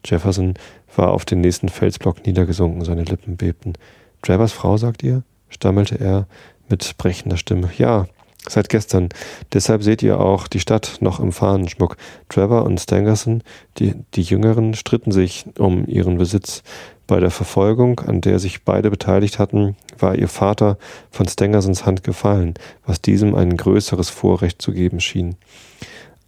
Jefferson 0.04 0.56
war 0.96 1.12
auf 1.12 1.26
den 1.26 1.42
nächsten 1.42 1.70
Felsblock 1.70 2.26
niedergesunken, 2.26 2.84
seine 2.84 3.04
Lippen 3.04 3.38
bebten. 3.38 3.74
Trevors 4.22 4.52
Frau, 4.52 4.78
sagt 4.78 5.04
ihr? 5.04 5.24
stammelte 5.50 6.00
er 6.00 6.28
mit 6.70 6.98
brechender 6.98 7.38
Stimme. 7.38 7.70
Ja, 7.78 8.08
Seit 8.48 8.70
gestern. 8.70 9.10
Deshalb 9.54 9.84
seht 9.84 10.02
ihr 10.02 10.20
auch 10.20 10.48
die 10.48 10.60
Stadt 10.60 10.98
noch 11.02 11.20
im 11.20 11.32
Fahnenschmuck. 11.32 11.98
Trevor 12.30 12.64
und 12.64 12.80
Stangerson, 12.80 13.44
die, 13.78 13.94
die 14.16 14.22
Jüngeren, 14.22 14.74
stritten 14.74 15.12
sich 15.12 15.46
um 15.58 15.86
ihren 15.86 16.18
Besitz. 16.18 16.64
Bei 17.06 17.20
der 17.20 17.32
Verfolgung, 17.32 18.00
an 18.02 18.22
der 18.22 18.40
sich 18.40 18.64
beide 18.64 18.90
beteiligt 18.90 19.40
hatten, 19.40 19.76
war 19.98 20.16
ihr 20.16 20.28
Vater 20.28 20.78
von 21.12 21.28
Stangersons 21.28 21.86
Hand 21.86 22.04
gefallen, 22.04 22.54
was 22.86 23.02
diesem 23.02 23.36
ein 23.36 23.58
größeres 23.58 24.10
Vorrecht 24.10 24.62
zu 24.62 24.72
geben 24.72 25.00
schien. 25.00 25.36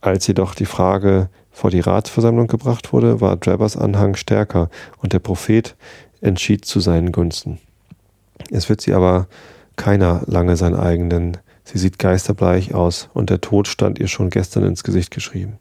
Als 0.02 0.26
jedoch 0.26 0.56
die 0.56 0.66
Frage 0.66 1.30
vor 1.52 1.70
die 1.70 1.82
Ratsversammlung 1.82 2.48
gebracht 2.48 2.92
wurde, 2.92 3.22
war 3.22 3.40
Travers 3.40 3.78
Anhang 3.78 4.16
stärker 4.16 4.70
und 4.98 5.14
der 5.14 5.20
Prophet 5.20 5.76
entschied 6.20 6.66
zu 6.66 6.80
seinen 6.80 7.12
Gunsten. 7.12 7.60
Es 8.50 8.68
wird 8.68 8.82
sie 8.82 8.94
aber 8.94 9.28
keiner 9.76 10.24
lange 10.26 10.58
seinen 10.58 10.76
eigenen 10.76 11.38
Sie 11.64 11.78
sieht 11.78 12.00
geisterbleich 12.00 12.74
aus 12.74 13.10
und 13.14 13.30
der 13.30 13.42
Tod 13.42 13.68
stand 13.68 14.00
ihr 14.00 14.08
schon 14.08 14.30
gestern 14.30 14.64
ins 14.64 14.84
Gesicht 14.84 15.12
geschrieben. 15.12 15.58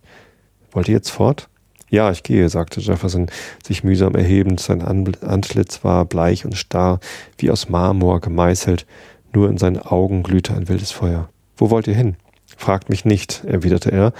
Wollt 0.73 0.89
ihr 0.89 0.95
jetzt 0.95 1.11
fort? 1.11 1.49
Ja, 1.89 2.11
ich 2.11 2.23
gehe, 2.23 2.49
sagte 2.49 2.81
Jefferson, 2.81 3.27
sich 3.65 3.83
mühsam 3.83 4.15
erhebend. 4.15 4.61
Sein 4.61 4.83
Antlitz 4.83 5.83
war 5.83 6.05
bleich 6.05 6.45
und 6.45 6.57
starr, 6.57 7.01
wie 7.39 7.51
aus 7.51 7.69
Marmor 7.69 8.21
gemeißelt. 8.21 8.87
Nur 9.33 9.49
in 9.49 9.59
seinen 9.59 9.79
Augen 9.79 10.23
glühte 10.23 10.55
ein 10.55 10.69
wildes 10.69 10.93
Feuer. 10.93 11.29
Wo 11.57 11.71
wollt 11.71 11.89
ihr 11.89 11.95
hin? 11.95 12.17
Fragt 12.57 12.91
mich 12.91 13.05
nicht, 13.05 13.45
erwiderte 13.45 13.91
er 13.91 14.13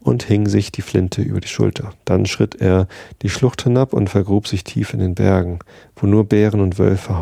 und 0.00 0.22
hing 0.22 0.48
sich 0.48 0.72
die 0.72 0.82
Flinte 0.82 1.22
über 1.22 1.40
die 1.40 1.48
Schulter. 1.48 1.92
Dann 2.04 2.26
schritt 2.26 2.60
er 2.60 2.86
die 3.22 3.28
Schlucht 3.28 3.62
hinab 3.62 3.92
und 3.92 4.10
vergrub 4.10 4.46
sich 4.46 4.64
tief 4.64 4.94
in 4.94 5.00
den 5.00 5.14
Bergen, 5.14 5.58
wo 5.96 6.06
nur 6.06 6.24
Bären 6.24 6.60
und 6.60 6.78
Wölfe 6.78 7.18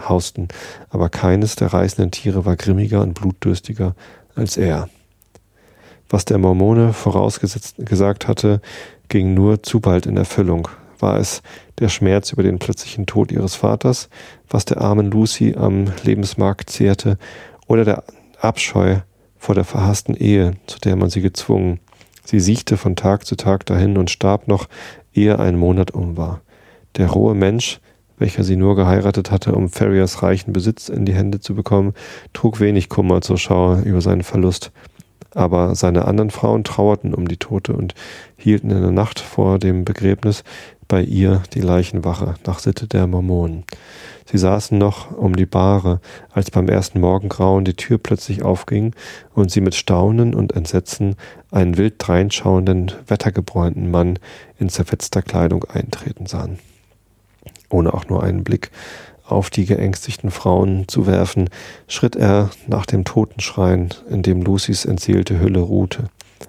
hausten, 0.00 0.48
aber 0.90 1.08
keines 1.08 1.56
der 1.56 1.72
reißenden 1.72 2.10
Tiere 2.10 2.44
war 2.44 2.56
grimmiger 2.56 3.02
und 3.02 3.14
blutdürstiger 3.14 3.94
als 4.34 4.56
er. 4.56 4.88
Was 6.08 6.24
der 6.24 6.38
Mormone 6.38 6.92
vorausgesagt 6.92 8.26
hatte, 8.26 8.60
ging 9.08 9.34
nur 9.34 9.62
zu 9.62 9.80
bald 9.80 10.06
in 10.06 10.16
Erfüllung. 10.16 10.68
War 10.98 11.18
es 11.18 11.42
der 11.78 11.88
Schmerz 11.88 12.32
über 12.32 12.42
den 12.42 12.58
plötzlichen 12.58 13.06
Tod 13.06 13.32
ihres 13.32 13.54
Vaters, 13.54 14.08
was 14.48 14.64
der 14.64 14.80
armen 14.80 15.10
Lucy 15.10 15.54
am 15.56 15.86
Lebensmarkt 16.02 16.70
zehrte, 16.70 17.16
oder 17.66 17.84
der 17.84 18.04
Abscheu 18.40 18.98
vor 19.38 19.54
der 19.54 19.64
verhassten 19.64 20.14
Ehe, 20.14 20.54
zu 20.66 20.78
der 20.80 20.96
man 20.96 21.10
sie 21.10 21.22
gezwungen. 21.22 21.80
Sie 22.30 22.38
siechte 22.38 22.76
von 22.76 22.94
Tag 22.94 23.26
zu 23.26 23.34
Tag 23.34 23.66
dahin 23.66 23.98
und 23.98 24.08
starb 24.08 24.46
noch, 24.46 24.68
ehe 25.12 25.40
ein 25.40 25.58
Monat 25.58 25.90
um 25.90 26.16
war. 26.16 26.42
Der 26.96 27.08
rohe 27.08 27.34
Mensch, 27.34 27.80
welcher 28.18 28.44
sie 28.44 28.54
nur 28.54 28.76
geheiratet 28.76 29.32
hatte, 29.32 29.52
um 29.52 29.68
Ferriers 29.68 30.22
reichen 30.22 30.52
Besitz 30.52 30.88
in 30.88 31.04
die 31.04 31.12
Hände 31.12 31.40
zu 31.40 31.56
bekommen, 31.56 31.92
trug 32.32 32.60
wenig 32.60 32.88
Kummer 32.88 33.20
zur 33.20 33.36
Schau 33.36 33.80
über 33.80 34.00
seinen 34.00 34.22
Verlust. 34.22 34.70
Aber 35.34 35.74
seine 35.74 36.04
anderen 36.04 36.30
Frauen 36.30 36.62
trauerten 36.62 37.14
um 37.14 37.26
die 37.26 37.36
Tote 37.36 37.72
und 37.72 37.96
hielten 38.36 38.70
in 38.70 38.80
der 38.80 38.92
Nacht 38.92 39.18
vor 39.18 39.58
dem 39.58 39.84
Begräbnis 39.84 40.44
bei 40.86 41.02
ihr 41.02 41.42
die 41.54 41.62
Leichenwache 41.62 42.34
nach 42.46 42.60
Sitte 42.60 42.86
der 42.86 43.08
Mormonen. 43.08 43.64
Sie 44.30 44.38
saßen 44.38 44.78
noch 44.78 45.10
um 45.10 45.34
die 45.34 45.46
Bahre, 45.46 46.00
als 46.32 46.52
beim 46.52 46.68
ersten 46.68 47.00
Morgengrauen 47.00 47.64
die 47.64 47.74
Tür 47.74 47.98
plötzlich 47.98 48.44
aufging 48.44 48.94
und 49.34 49.50
sie 49.50 49.60
mit 49.60 49.74
Staunen 49.74 50.36
und 50.36 50.54
Entsetzen 50.54 51.16
einen 51.50 51.76
wild 51.76 51.94
dreinschauenden, 51.98 52.92
wettergebräunten 53.08 53.90
Mann 53.90 54.20
in 54.60 54.68
zerfetzter 54.68 55.22
Kleidung 55.22 55.64
eintreten 55.64 56.26
sahen. 56.26 56.60
Ohne 57.70 57.92
auch 57.92 58.06
nur 58.06 58.22
einen 58.22 58.44
Blick 58.44 58.70
auf 59.26 59.50
die 59.50 59.66
geängstigten 59.66 60.30
Frauen 60.30 60.86
zu 60.86 61.08
werfen, 61.08 61.50
schritt 61.88 62.14
er 62.14 62.50
nach 62.68 62.86
dem 62.86 63.04
Totenschrein, 63.04 63.88
in 64.08 64.22
dem 64.22 64.42
Lucys 64.42 64.84
entseelte 64.84 65.40
Hülle 65.40 65.60
ruhte. 65.60 66.04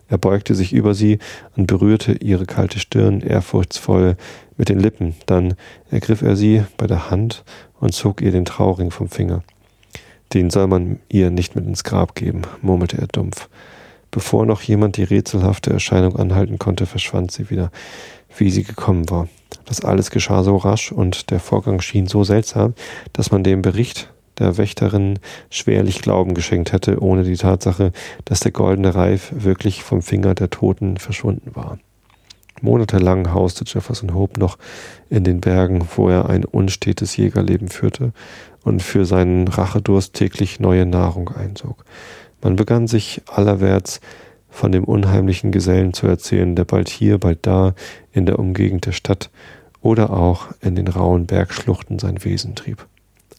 Er 0.07 0.17
beugte 0.17 0.55
sich 0.55 0.73
über 0.73 0.93
sie 0.93 1.19
und 1.55 1.67
berührte 1.67 2.13
ihre 2.13 2.45
kalte 2.45 2.79
Stirn 2.79 3.21
ehrfurchtsvoll 3.21 4.17
mit 4.57 4.69
den 4.69 4.79
Lippen, 4.79 5.15
dann 5.25 5.55
ergriff 5.89 6.21
er 6.21 6.35
sie 6.35 6.63
bei 6.77 6.87
der 6.87 7.09
Hand 7.09 7.43
und 7.79 7.93
zog 7.93 8.21
ihr 8.21 8.31
den 8.31 8.45
Trauring 8.45 8.91
vom 8.91 9.09
Finger. 9.09 9.43
Den 10.33 10.49
soll 10.49 10.67
man 10.67 10.99
ihr 11.09 11.29
nicht 11.29 11.55
mit 11.55 11.65
ins 11.65 11.83
Grab 11.83 12.15
geben, 12.15 12.43
murmelte 12.61 12.97
er 12.97 13.07
dumpf. 13.07 13.49
Bevor 14.11 14.45
noch 14.45 14.61
jemand 14.61 14.97
die 14.97 15.03
rätselhafte 15.03 15.71
Erscheinung 15.71 16.17
anhalten 16.17 16.59
konnte, 16.59 16.85
verschwand 16.85 17.31
sie 17.31 17.49
wieder, 17.49 17.71
wie 18.37 18.51
sie 18.51 18.63
gekommen 18.63 19.09
war. 19.09 19.29
Das 19.65 19.83
alles 19.83 20.11
geschah 20.11 20.43
so 20.43 20.57
rasch 20.57 20.91
und 20.91 21.31
der 21.31 21.39
Vorgang 21.39 21.81
schien 21.81 22.07
so 22.07 22.23
seltsam, 22.23 22.73
dass 23.13 23.31
man 23.31 23.43
dem 23.43 23.61
Bericht 23.61 24.11
der 24.41 24.57
Wächterin 24.57 25.19
schwerlich 25.49 26.01
Glauben 26.01 26.33
geschenkt 26.33 26.73
hätte, 26.73 27.01
ohne 27.01 27.23
die 27.23 27.37
Tatsache, 27.37 27.91
dass 28.25 28.41
der 28.41 28.51
goldene 28.51 28.93
Reif 28.93 29.31
wirklich 29.35 29.83
vom 29.83 30.01
Finger 30.01 30.35
der 30.35 30.49
Toten 30.49 30.97
verschwunden 30.97 31.55
war. 31.55 31.77
Monatelang 32.61 33.33
hauste 33.33 33.65
Jefferson 33.65 34.13
Hope 34.13 34.39
noch 34.39 34.57
in 35.09 35.23
den 35.23 35.41
Bergen, 35.41 35.87
wo 35.95 36.09
er 36.09 36.29
ein 36.29 36.45
unstetes 36.45 37.17
Jägerleben 37.17 37.69
führte 37.69 38.13
und 38.63 38.83
für 38.83 39.05
seinen 39.05 39.47
Rachedurst 39.47 40.13
täglich 40.13 40.59
neue 40.59 40.85
Nahrung 40.85 41.29
einsog. 41.29 41.85
Man 42.41 42.55
begann 42.55 42.87
sich 42.87 43.21
allerwärts 43.27 43.99
von 44.49 44.71
dem 44.71 44.83
unheimlichen 44.83 45.51
Gesellen 45.51 45.93
zu 45.93 46.07
erzählen, 46.07 46.55
der 46.55 46.65
bald 46.65 46.89
hier, 46.89 47.17
bald 47.17 47.39
da 47.47 47.73
in 48.11 48.25
der 48.25 48.37
Umgegend 48.37 48.85
der 48.85 48.91
Stadt 48.91 49.29
oder 49.81 50.11
auch 50.11 50.47
in 50.61 50.75
den 50.75 50.87
rauen 50.87 51.25
Bergschluchten 51.25 51.97
sein 51.97 52.23
Wesen 52.23 52.53
trieb. 52.55 52.85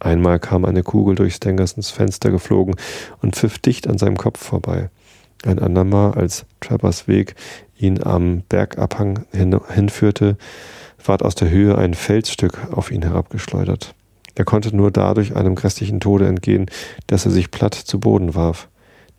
Einmal 0.03 0.41
kam 0.41 0.65
eine 0.65 0.83
Kugel 0.83 1.15
durch 1.15 1.37
Stangersons 1.37 1.91
Fenster 1.91 2.33
geflogen 2.33 2.75
und 3.21 3.37
pfiff 3.37 3.59
dicht 3.59 3.87
an 3.87 3.99
seinem 3.99 4.17
Kopf 4.17 4.43
vorbei. 4.43 4.91
Ein 5.45 5.61
andermal, 5.61 6.15
als 6.15 6.45
Trappers 6.61 7.07
Weg 7.07 7.37
ihn 7.79 8.03
am 8.03 8.43
Bergabhang 8.49 9.27
hin, 9.33 9.59
hinführte, 9.73 10.37
ward 11.05 11.23
aus 11.23 11.37
der 11.37 11.51
Höhe 11.51 11.79
ein 11.79 11.95
Felsstück 11.95 12.73
auf 12.73 12.91
ihn 12.91 13.03
herabgeschleudert. 13.03 13.95
Er 14.35 14.45
konnte 14.45 14.75
nur 14.75 14.91
dadurch 14.91 15.37
einem 15.37 15.55
grässlichen 15.55 16.01
Tode 16.01 16.27
entgehen, 16.27 16.67
dass 17.07 17.25
er 17.25 17.31
sich 17.31 17.53
platt 17.53 17.75
zu 17.75 18.01
Boden 18.01 18.35
warf. 18.35 18.69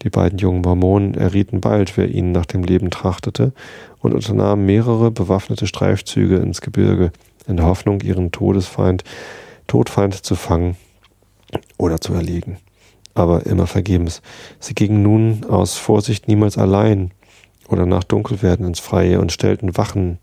Die 0.02 0.10
beiden 0.10 0.38
jungen 0.38 0.62
Mormonen 0.62 1.14
errieten 1.14 1.62
bald, 1.62 1.96
wer 1.96 2.10
ihnen 2.10 2.34
nach 2.34 2.46
dem 2.46 2.64
Leben 2.64 2.90
trachtete, 2.90 3.54
und 4.00 4.14
unternahmen 4.14 4.66
mehrere 4.66 5.12
bewaffnete 5.12 5.66
Streifzüge 5.66 6.38
ins 6.38 6.60
Gebirge, 6.60 7.14
in 7.48 7.56
der 7.56 7.68
Hoffnung, 7.68 8.02
ihren 8.02 8.32
Todesfeind 8.32 9.06
Todfeind 9.74 10.24
zu 10.24 10.36
fangen 10.36 10.78
oder 11.80 12.00
zu 12.00 12.14
erlegen. 12.14 12.58
Aber 13.16 13.48
immer 13.48 13.66
vergebens. 13.66 14.22
Sie 14.60 14.76
gingen 14.76 15.02
nun 15.02 15.46
aus 15.46 15.78
Vorsicht 15.78 16.28
niemals 16.28 16.60
allein 16.60 17.10
oder 17.68 17.88
nach 17.88 18.04
Dunkelwerden 18.04 18.68
ins 18.68 18.80
Freie 18.80 19.20
und 19.20 19.32
stellten 19.32 19.76
Wachen 19.76 20.20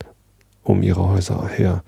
um 0.62 0.84
ihre 0.84 1.08
Häuser 1.08 1.48
her. 1.48 1.82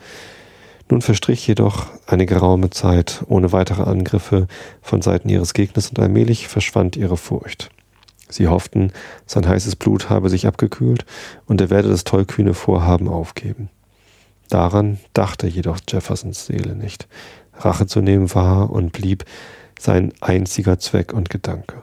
Nun 0.90 1.02
verstrich 1.02 1.46
jedoch 1.46 1.86
eine 2.08 2.26
geraume 2.26 2.70
Zeit 2.70 3.22
ohne 3.28 3.52
weitere 3.52 3.84
Angriffe 3.84 4.48
von 4.80 5.00
Seiten 5.00 5.28
ihres 5.28 5.54
Gegners 5.54 5.90
und 5.90 6.00
allmählich 6.00 6.48
verschwand 6.48 6.96
ihre 6.96 7.16
Furcht. 7.16 7.70
Sie 8.28 8.48
hofften, 8.48 8.92
sein 9.24 9.46
heißes 9.46 9.76
Blut 9.76 10.10
habe 10.10 10.30
sich 10.30 10.48
abgekühlt 10.48 11.04
und 11.46 11.60
er 11.60 11.70
werde 11.70 11.90
das 11.90 12.02
tollkühne 12.02 12.54
Vorhaben 12.54 13.06
aufgeben. 13.06 13.68
Daran 14.48 14.98
dachte 15.14 15.46
jedoch 15.46 15.78
Jeffersons 15.88 16.44
Seele 16.44 16.74
nicht. 16.74 17.06
Rache 17.59 17.86
zu 17.86 18.00
nehmen 18.00 18.34
war 18.34 18.70
und 18.70 18.92
blieb 18.92 19.24
sein 19.78 20.12
einziger 20.20 20.78
Zweck 20.78 21.12
und 21.12 21.30
Gedanke. 21.30 21.82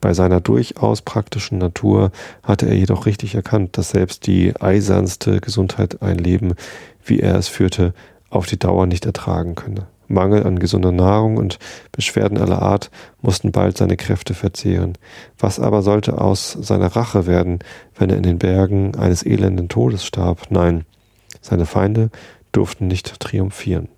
Bei 0.00 0.14
seiner 0.14 0.40
durchaus 0.40 1.02
praktischen 1.02 1.58
Natur 1.58 2.12
hatte 2.42 2.66
er 2.66 2.76
jedoch 2.76 3.06
richtig 3.06 3.34
erkannt, 3.34 3.76
dass 3.76 3.90
selbst 3.90 4.26
die 4.26 4.54
eisernste 4.60 5.40
Gesundheit 5.40 6.02
ein 6.02 6.18
Leben, 6.18 6.54
wie 7.04 7.20
er 7.20 7.34
es 7.34 7.48
führte, 7.48 7.94
auf 8.30 8.46
die 8.46 8.58
Dauer 8.58 8.86
nicht 8.86 9.06
ertragen 9.06 9.54
könne. 9.54 9.86
Mangel 10.06 10.44
an 10.46 10.58
gesunder 10.58 10.92
Nahrung 10.92 11.36
und 11.36 11.58
Beschwerden 11.92 12.38
aller 12.38 12.62
Art 12.62 12.90
mussten 13.20 13.52
bald 13.52 13.76
seine 13.76 13.96
Kräfte 13.96 14.34
verzehren. 14.34 14.94
Was 15.38 15.60
aber 15.60 15.82
sollte 15.82 16.20
aus 16.20 16.52
seiner 16.52 16.96
Rache 16.96 17.26
werden, 17.26 17.58
wenn 17.96 18.10
er 18.10 18.16
in 18.16 18.22
den 18.22 18.38
Bergen 18.38 18.94
eines 18.94 19.24
elenden 19.24 19.68
Todes 19.68 20.04
starb? 20.04 20.50
Nein, 20.50 20.84
seine 21.42 21.66
Feinde 21.66 22.10
durften 22.52 22.86
nicht 22.86 23.20
triumphieren. 23.20 23.88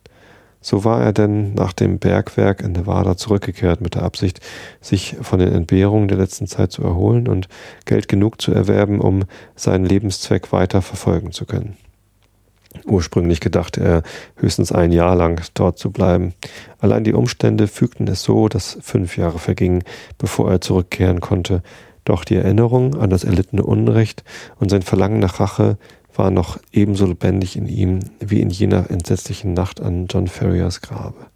So 0.60 0.84
war 0.84 1.02
er 1.02 1.12
denn 1.12 1.54
nach 1.54 1.72
dem 1.72 1.98
Bergwerk 1.98 2.60
in 2.60 2.72
Nevada 2.72 3.16
zurückgekehrt 3.16 3.80
mit 3.80 3.94
der 3.94 4.02
Absicht, 4.02 4.40
sich 4.80 5.16
von 5.22 5.38
den 5.38 5.52
Entbehrungen 5.52 6.08
der 6.08 6.18
letzten 6.18 6.46
Zeit 6.46 6.70
zu 6.70 6.82
erholen 6.82 7.28
und 7.28 7.48
Geld 7.86 8.08
genug 8.08 8.42
zu 8.42 8.52
erwerben, 8.52 9.00
um 9.00 9.24
seinen 9.56 9.86
Lebenszweck 9.86 10.52
weiter 10.52 10.82
verfolgen 10.82 11.32
zu 11.32 11.46
können. 11.46 11.76
Ursprünglich 12.84 13.40
gedachte 13.40 13.80
er, 13.80 14.02
höchstens 14.36 14.70
ein 14.70 14.92
Jahr 14.92 15.16
lang 15.16 15.42
dort 15.54 15.78
zu 15.78 15.90
bleiben. 15.90 16.34
Allein 16.78 17.04
die 17.04 17.14
Umstände 17.14 17.66
fügten 17.66 18.06
es 18.06 18.22
so, 18.22 18.48
dass 18.48 18.78
fünf 18.80 19.16
Jahre 19.16 19.38
vergingen, 19.38 19.82
bevor 20.18 20.50
er 20.50 20.60
zurückkehren 20.60 21.20
konnte. 21.20 21.62
Doch 22.04 22.24
die 22.24 22.36
Erinnerung 22.36 22.96
an 22.96 23.10
das 23.10 23.24
erlittene 23.24 23.64
Unrecht 23.64 24.24
und 24.58 24.70
sein 24.70 24.82
Verlangen 24.82 25.18
nach 25.18 25.40
Rache 25.40 25.78
war 26.14 26.30
noch 26.30 26.58
ebenso 26.72 27.06
lebendig 27.06 27.56
in 27.56 27.66
ihm 27.66 28.00
wie 28.20 28.40
in 28.40 28.50
jener 28.50 28.90
entsetzlichen 28.90 29.52
Nacht 29.54 29.80
an 29.80 30.06
John 30.08 30.26
Ferriers 30.28 30.80
Grabe. 30.80 31.26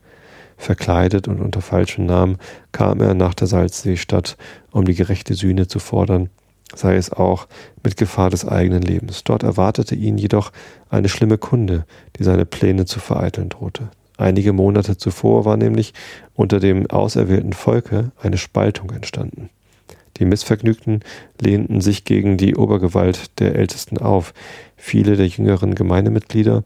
Verkleidet 0.57 1.29
und 1.29 1.41
unter 1.41 1.61
falschem 1.61 2.07
Namen 2.07 2.39
kam 2.73 3.01
er 3.01 3.15
nach 3.15 3.35
der 3.35 3.47
Salzseestadt, 3.47 4.37
um 4.71 4.85
die 4.85 4.95
gerechte 4.95 5.35
Sühne 5.35 5.67
zu 5.67 5.79
fordern, 5.79 6.31
sei 6.75 6.97
es 6.97 7.13
auch 7.13 7.49
mit 7.83 7.97
Gefahr 7.97 8.31
des 8.31 8.47
eigenen 8.47 8.83
Lebens. 8.83 9.25
Dort 9.25 9.43
erwartete 9.43 9.95
ihn 9.95 10.19
jedoch 10.19 10.53
eine 10.91 11.09
schlimme 11.09 11.39
Kunde, 11.39 11.85
die 12.19 12.25
seine 12.25 12.47
Pläne 12.47 12.85
zu 12.85 13.01
vereiteln 13.01 13.49
drohte. 13.49 13.91
Einige 14.17 14.53
Monate 14.53 14.97
zuvor 14.97 15.45
war 15.45 15.57
nämlich 15.57 15.93
unter 16.35 16.61
dem 16.61 16.89
auserwählten 16.89 17.53
Volke 17.53 18.13
eine 18.21 18.39
Spaltung 18.39 18.91
entstanden. 18.91 19.51
Die 20.19 20.25
Missvergnügten 20.25 21.01
lehnten 21.41 21.81
sich 21.81 22.05
gegen 22.05 22.37
die 22.37 22.55
Obergewalt 22.57 23.39
der 23.41 23.57
Ältesten 23.57 23.99
auf. 23.99 24.33
Viele 24.77 25.17
der 25.17 25.27
jüngeren 25.27 25.75
Gemeindemitglieder 25.75 26.65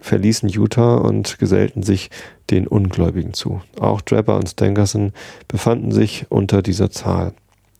verließen 0.00 0.48
Utah 0.48 0.96
und 0.96 1.38
gesellten 1.38 1.82
sich 1.82 2.10
den 2.50 2.66
Ungläubigen 2.66 3.34
zu. 3.34 3.62
Auch 3.78 4.00
Drebber 4.00 4.36
und 4.36 4.48
Stangerson 4.48 5.12
befanden 5.48 5.92
sich 5.92 6.26
unter 6.28 6.62
dieser 6.62 6.90
Zahl. 6.90 7.32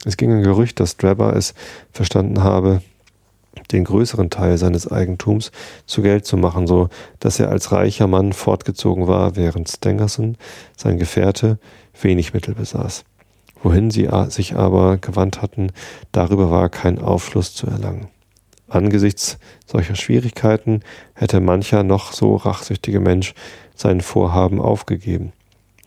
Es 0.05 0.17
ging 0.17 0.33
ein 0.33 0.43
Gerücht, 0.43 0.81
dass 0.81 0.97
Drebber 0.97 1.35
es 1.35 1.55
verstanden 1.93 2.43
habe, 2.43 2.83
den 3.73 3.85
größeren 3.85 4.31
Teil 4.31 4.57
seines 4.57 4.91
Eigentums 4.91 5.51
zu 5.87 6.03
Geld 6.03 6.25
zu 6.25 6.37
machen, 6.37 6.67
so 6.67 6.89
dass 7.19 7.41
er 7.41 7.51
als 7.51 7.73
reicher 7.73 8.07
Mann 8.07 8.33
fortgezogen 8.33 9.09
war, 9.09 9.37
während 9.37 9.69
Stangerson, 9.69 10.37
sein 10.77 10.99
Gefährte, 10.99 11.59
wenig 12.01 12.33
Mittel 12.33 12.55
besaß. 12.55 13.05
Wohin 13.63 13.91
sie 13.91 14.09
sich 14.29 14.55
aber 14.55 14.99
gewandt 14.99 15.43
hatten, 15.43 15.73
darüber 16.13 16.51
war 16.51 16.69
kein 16.69 16.99
Aufschluss 16.99 17.55
zu 17.55 17.67
erlangen. 17.67 18.09
Angesichts 18.69 19.39
solcher 19.67 19.97
Schwierigkeiten 19.97 20.83
hätte 21.15 21.41
mancher 21.41 21.83
noch 21.83 22.13
so 22.13 22.37
rachsüchtige 22.37 23.01
Mensch 23.01 23.35
sein 23.75 24.01
Vorhaben 24.01 24.61
aufgegeben. 24.61 25.33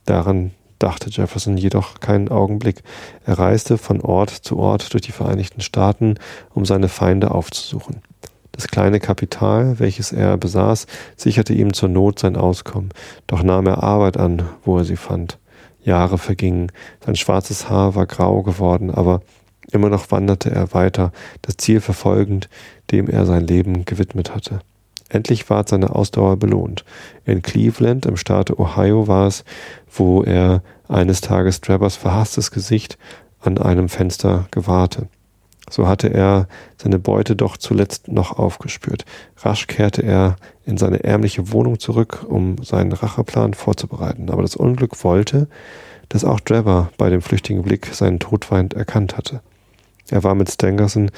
Daran 0.05 0.51
dachte 0.80 1.09
Jefferson 1.09 1.57
jedoch 1.57 1.99
keinen 1.99 2.30
Augenblick. 2.30 2.82
Er 3.26 3.38
reiste 3.38 3.78
von 3.78 4.01
Ort 4.01 4.32
zu 4.32 4.57
Ort 4.57 4.93
durch 4.93 5.03
die 5.03 5.11
Vereinigten 5.11 5.61
Staaten, 5.61 6.15
um 6.53 6.65
seine 6.65 6.89
Feinde 6.89 7.32
aufzusuchen. 7.32 8.01
Das 8.51 8.67
kleine 8.67 8.99
Kapital, 8.99 9.80
welches 9.80 10.11
er 10.11 10.38
besaß, 10.38 10.88
sicherte 11.15 11.53
ihm 11.53 11.74
zur 11.74 11.89
Not 11.89 12.19
sein 12.19 12.36
Auskommen, 12.36 12.89
doch 13.28 13.43
nahm 13.43 13.67
er 13.67 13.82
Arbeit 13.84 14.17
an, 14.17 14.43
wo 14.65 14.78
er 14.78 14.84
sie 14.84 14.97
fand. 14.97 15.38
Jahre 15.84 16.17
vergingen, 16.17 16.71
sein 17.05 17.15
schwarzes 17.15 17.69
Haar 17.69 17.95
war 17.95 18.05
grau 18.05 18.43
geworden, 18.43 18.91
aber 18.91 19.21
immer 19.71 19.89
noch 19.89 20.11
wanderte 20.11 20.51
er 20.51 20.73
weiter, 20.73 21.11
das 21.41 21.57
Ziel 21.57 21.82
verfolgend, 21.82 22.49
dem 22.91 23.09
er 23.09 23.25
sein 23.25 23.45
Leben 23.45 23.86
gewidmet 23.86 24.36
hatte. 24.36 24.59
Endlich 25.09 25.49
ward 25.49 25.67
seine 25.67 25.93
Ausdauer 25.93 26.38
belohnt. 26.38 26.86
In 27.25 27.41
Cleveland 27.41 28.05
im 28.05 28.15
Staate 28.15 28.57
Ohio 28.59 29.07
war 29.07 29.27
es, 29.27 29.43
wo 29.91 30.23
er 30.23 30.61
eines 30.88 31.19
Tages 31.21 31.59
Travers 31.59 31.97
verhasstes 31.97 32.51
Gesicht 32.51 32.97
an 33.41 33.57
einem 33.57 33.89
Fenster 33.89 34.47
gewahrte. 34.51 35.07
So 35.72 35.88
hatte 35.88 36.13
er 36.13 36.47
seine 36.78 36.99
Beute 36.99 37.36
doch 37.36 37.57
zuletzt 37.57 38.09
noch 38.09 38.38
aufgespürt. 38.38 39.05
Rasch 39.38 39.67
kehrte 39.67 40.03
er 40.03 40.36
in 40.65 40.78
seine 40.78 41.03
ärmliche 41.03 41.51
Wohnung 41.51 41.80
zurück, 41.80 42.26
um 42.28 42.61
seinen 42.61 42.91
Racheplan 42.91 43.53
vorzubereiten. 43.53 44.30
Aber 44.30 44.41
das 44.41 44.55
Unglück 44.55 45.03
wollte, 45.03 45.47
dass 46.09 46.26
auch 46.26 46.41
Drebber 46.41 46.91
bei 46.97 47.09
dem 47.09 47.22
flüchtigen 47.22 47.63
Blick 47.63 47.88
seinen 47.93 48.19
Todfeind 48.19 48.74
erkannt 48.74 49.17
hatte. 49.17 49.41
Er 50.09 50.24
war 50.24 50.36
mit 50.36 50.51
Stangerson, 50.51 51.09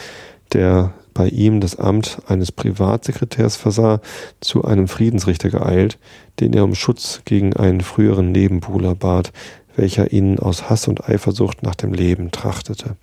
der 0.54 0.94
bei 1.16 1.28
ihm 1.30 1.60
das 1.60 1.78
Amt 1.78 2.20
eines 2.28 2.52
Privatsekretärs 2.52 3.56
versah, 3.56 4.02
zu 4.40 4.64
einem 4.66 4.88
Friedensrichter 4.88 5.50
geeilt, 5.50 5.98
den 6.40 6.54
er 6.54 6.64
um 6.64 6.76
Schutz 6.76 7.22
gegen 7.26 7.56
einen 7.56 7.82
früheren 7.82 8.32
Nebenbuhler 8.32 8.94
bat, 8.94 9.32
welcher 9.76 10.12
ihn 10.12 10.38
aus 10.38 10.70
Hass 10.70 10.88
und 10.88 11.10
Eifersucht 11.10 11.64
nach 11.64 11.76
dem 11.76 11.94
Leben 11.94 12.32
trachtete. 12.32 12.96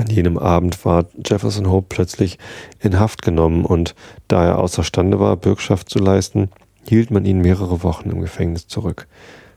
An 0.00 0.06
jenem 0.06 0.38
Abend 0.38 0.82
war 0.86 1.04
Jefferson 1.26 1.70
Hope 1.70 1.88
plötzlich 1.90 2.38
in 2.78 2.98
Haft 2.98 3.20
genommen 3.20 3.66
und 3.66 3.94
da 4.28 4.46
er 4.46 4.58
außerstande 4.58 5.20
war, 5.20 5.36
Bürgschaft 5.36 5.90
zu 5.90 5.98
leisten, 5.98 6.48
hielt 6.88 7.10
man 7.10 7.26
ihn 7.26 7.42
mehrere 7.42 7.82
Wochen 7.82 8.08
im 8.08 8.22
Gefängnis 8.22 8.66
zurück. 8.66 9.06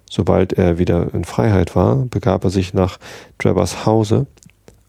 Sobald 0.10 0.52
er 0.52 0.78
wieder 0.80 1.14
in 1.14 1.24
Freiheit 1.24 1.78
war, 1.78 1.96
begab 1.96 2.44
er 2.44 2.50
sich 2.50 2.74
nach 2.74 3.00
Trebbers 3.40 3.86
Hause, 3.86 4.28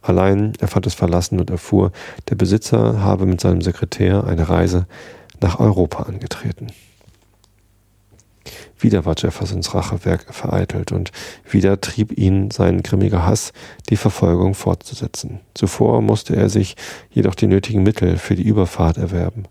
Allein 0.02 0.52
er 0.58 0.68
fand 0.68 0.86
es 0.86 0.92
verlassen 0.92 1.40
und 1.40 1.48
erfuhr, 1.48 1.90
der 2.28 2.34
Besitzer 2.34 3.00
habe 3.00 3.24
mit 3.24 3.40
seinem 3.40 3.62
Sekretär 3.62 4.24
eine 4.24 4.50
Reise 4.50 4.86
nach 5.40 5.60
Europa 5.60 6.02
angetreten. 6.02 6.66
Wieder 8.78 9.04
war 9.04 9.14
Jeffersons 9.16 9.74
Rachewerk 9.74 10.34
vereitelt 10.34 10.92
und 10.92 11.12
wieder 11.48 11.80
trieb 11.80 12.16
ihn 12.16 12.50
sein 12.50 12.82
grimmiger 12.82 13.24
Hass, 13.24 13.52
die 13.88 13.96
Verfolgung 13.96 14.54
fortzusetzen. 14.54 15.40
Zuvor 15.54 16.02
musste 16.02 16.36
er 16.36 16.48
sich 16.48 16.76
jedoch 17.10 17.34
die 17.34 17.46
nötigen 17.46 17.82
Mittel 17.82 18.18
für 18.18 18.34
die 18.34 18.42
Überfahrt 18.42 18.98
erwerben. 18.98 19.44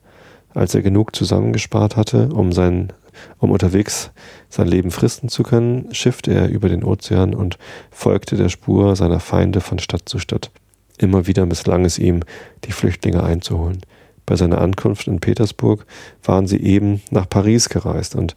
Als 0.54 0.76
er 0.76 0.82
genug 0.82 1.16
zusammengespart 1.16 1.96
hatte, 1.96 2.30
um 2.30 2.52
sein 2.52 2.94
um 3.38 3.52
unterwegs 3.52 4.12
sein 4.50 4.68
Leben 4.68 4.92
fristen 4.92 5.30
zu 5.30 5.44
können, 5.44 5.94
schiffte 5.94 6.34
er 6.34 6.50
über 6.50 6.70
den 6.70 6.84
Ozean 6.84 7.36
und 7.36 7.58
folgte 7.92 8.36
der 8.36 8.50
Spur 8.50 8.96
seiner 8.96 9.20
Feinde 9.20 9.62
von 9.62 9.80
Stadt 9.80 10.10
zu 10.10 10.20
Stadt. 10.20 10.52
Immer 10.98 11.28
wieder 11.28 11.46
misslang 11.46 11.86
es 11.86 12.00
ihm, 12.00 12.22
die 12.66 12.72
Flüchtlinge 12.72 13.24
einzuholen. 13.24 13.82
Bei 14.26 14.36
seiner 14.36 14.62
Ankunft 14.62 15.08
in 15.08 15.20
Petersburg 15.20 15.86
waren 16.24 16.48
sie 16.48 16.62
eben 16.62 17.02
nach 17.12 17.28
Paris 17.28 17.70
gereist 17.70 18.16
und 18.16 18.36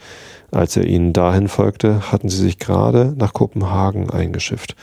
als 0.51 0.77
er 0.77 0.87
ihnen 0.87 1.13
dahin 1.13 1.49
folgte, 1.49 2.11
hatten 2.13 2.29
sie 2.29 2.39
sich 2.39 2.59
gerade 2.59 3.15
nach 3.17 3.33
Kopenhagen 3.33 4.11
eingeschifft. 4.11 4.75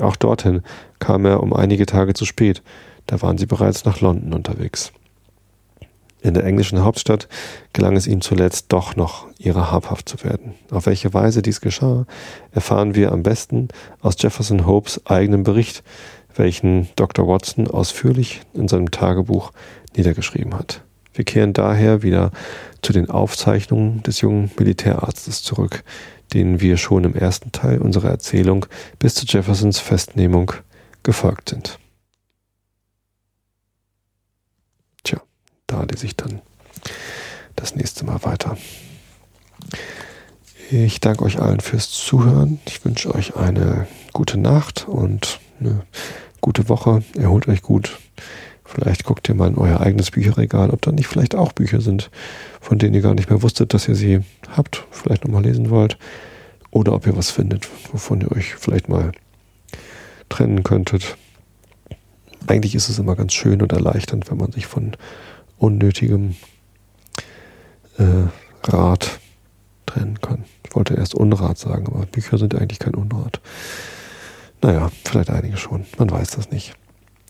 Auch 0.00 0.16
dorthin 0.16 0.62
kam 0.98 1.24
er 1.24 1.42
um 1.42 1.52
einige 1.52 1.86
Tage 1.86 2.14
zu 2.14 2.24
spät, 2.24 2.62
da 3.06 3.20
waren 3.22 3.38
sie 3.38 3.46
bereits 3.46 3.84
nach 3.84 4.00
London 4.00 4.32
unterwegs. 4.32 4.92
In 6.20 6.34
der 6.34 6.44
englischen 6.44 6.82
Hauptstadt 6.82 7.28
gelang 7.72 7.96
es 7.96 8.08
ihm 8.08 8.20
zuletzt 8.20 8.66
doch 8.70 8.96
noch, 8.96 9.26
ihrer 9.38 9.70
habhaft 9.70 10.08
zu 10.08 10.24
werden. 10.24 10.54
Auf 10.70 10.86
welche 10.86 11.14
Weise 11.14 11.42
dies 11.42 11.60
geschah, 11.60 12.06
erfahren 12.50 12.96
wir 12.96 13.12
am 13.12 13.22
besten 13.22 13.68
aus 14.00 14.16
Jefferson 14.18 14.66
Hopes 14.66 15.00
eigenem 15.06 15.44
Bericht, 15.44 15.84
welchen 16.34 16.88
Dr. 16.96 17.28
Watson 17.28 17.68
ausführlich 17.68 18.42
in 18.52 18.66
seinem 18.66 18.90
Tagebuch 18.90 19.52
niedergeschrieben 19.96 20.54
hat. 20.54 20.82
Wir 21.14 21.24
kehren 21.24 21.52
daher 21.52 22.02
wieder 22.02 22.30
zu 22.82 22.92
den 22.92 23.10
Aufzeichnungen 23.10 24.02
des 24.02 24.20
jungen 24.20 24.50
Militärarztes 24.56 25.42
zurück, 25.42 25.82
denen 26.32 26.60
wir 26.60 26.76
schon 26.76 27.04
im 27.04 27.14
ersten 27.14 27.52
Teil 27.52 27.78
unserer 27.78 28.10
Erzählung 28.10 28.66
bis 28.98 29.14
zu 29.14 29.26
Jeffersons 29.26 29.78
Festnehmung 29.80 30.52
gefolgt 31.02 31.48
sind. 31.48 31.78
da 35.68 35.84
lese 35.84 36.06
ich 36.06 36.16
dann 36.16 36.40
das 37.54 37.76
nächste 37.76 38.04
Mal 38.04 38.24
weiter. 38.24 38.56
Ich 40.70 41.00
danke 41.00 41.24
euch 41.24 41.40
allen 41.40 41.60
fürs 41.60 41.90
Zuhören. 41.90 42.60
Ich 42.66 42.84
wünsche 42.84 43.14
euch 43.14 43.36
eine 43.36 43.86
gute 44.12 44.38
Nacht 44.38 44.88
und 44.88 45.40
eine 45.60 45.86
gute 46.40 46.68
Woche. 46.68 47.04
Erholt 47.16 47.48
euch 47.48 47.62
gut. 47.62 47.98
Vielleicht 48.68 49.04
guckt 49.04 49.26
ihr 49.30 49.34
mal 49.34 49.48
in 49.48 49.56
euer 49.56 49.80
eigenes 49.80 50.10
Bücherregal, 50.10 50.68
ob 50.70 50.82
da 50.82 50.92
nicht 50.92 51.06
vielleicht 51.06 51.34
auch 51.34 51.52
Bücher 51.52 51.80
sind, 51.80 52.10
von 52.60 52.78
denen 52.78 52.94
ihr 52.94 53.00
gar 53.00 53.14
nicht 53.14 53.30
mehr 53.30 53.42
wusstet, 53.42 53.72
dass 53.72 53.88
ihr 53.88 53.94
sie 53.94 54.20
habt, 54.54 54.84
vielleicht 54.90 55.24
nochmal 55.24 55.42
lesen 55.42 55.70
wollt. 55.70 55.96
Oder 56.70 56.92
ob 56.92 57.06
ihr 57.06 57.16
was 57.16 57.30
findet, 57.30 57.66
wovon 57.92 58.20
ihr 58.20 58.30
euch 58.30 58.54
vielleicht 58.56 58.90
mal 58.90 59.12
trennen 60.28 60.64
könntet. 60.64 61.16
Eigentlich 62.46 62.74
ist 62.74 62.90
es 62.90 62.98
immer 62.98 63.16
ganz 63.16 63.32
schön 63.32 63.62
und 63.62 63.72
erleichternd, 63.72 64.30
wenn 64.30 64.36
man 64.36 64.52
sich 64.52 64.66
von 64.66 64.92
unnötigem 65.56 66.36
äh, 67.96 68.28
Rat 68.64 69.18
trennen 69.86 70.20
kann. 70.20 70.44
Ich 70.66 70.76
wollte 70.76 70.92
erst 70.92 71.14
Unrat 71.14 71.56
sagen, 71.56 71.86
aber 71.86 72.04
Bücher 72.04 72.36
sind 72.36 72.54
eigentlich 72.54 72.80
kein 72.80 72.94
Unrat. 72.94 73.40
Naja, 74.60 74.90
vielleicht 75.06 75.30
einige 75.30 75.56
schon. 75.56 75.86
Man 75.96 76.10
weiß 76.10 76.32
das 76.32 76.50
nicht. 76.50 76.74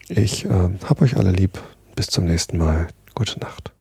Ich 0.08 0.44
äh, 0.44 0.70
hab 0.84 1.02
euch 1.02 1.16
alle 1.16 1.32
lieb. 1.32 1.58
Bis 1.94 2.06
zum 2.06 2.24
nächsten 2.24 2.58
Mal. 2.58 2.88
Gute 3.14 3.38
Nacht. 3.40 3.72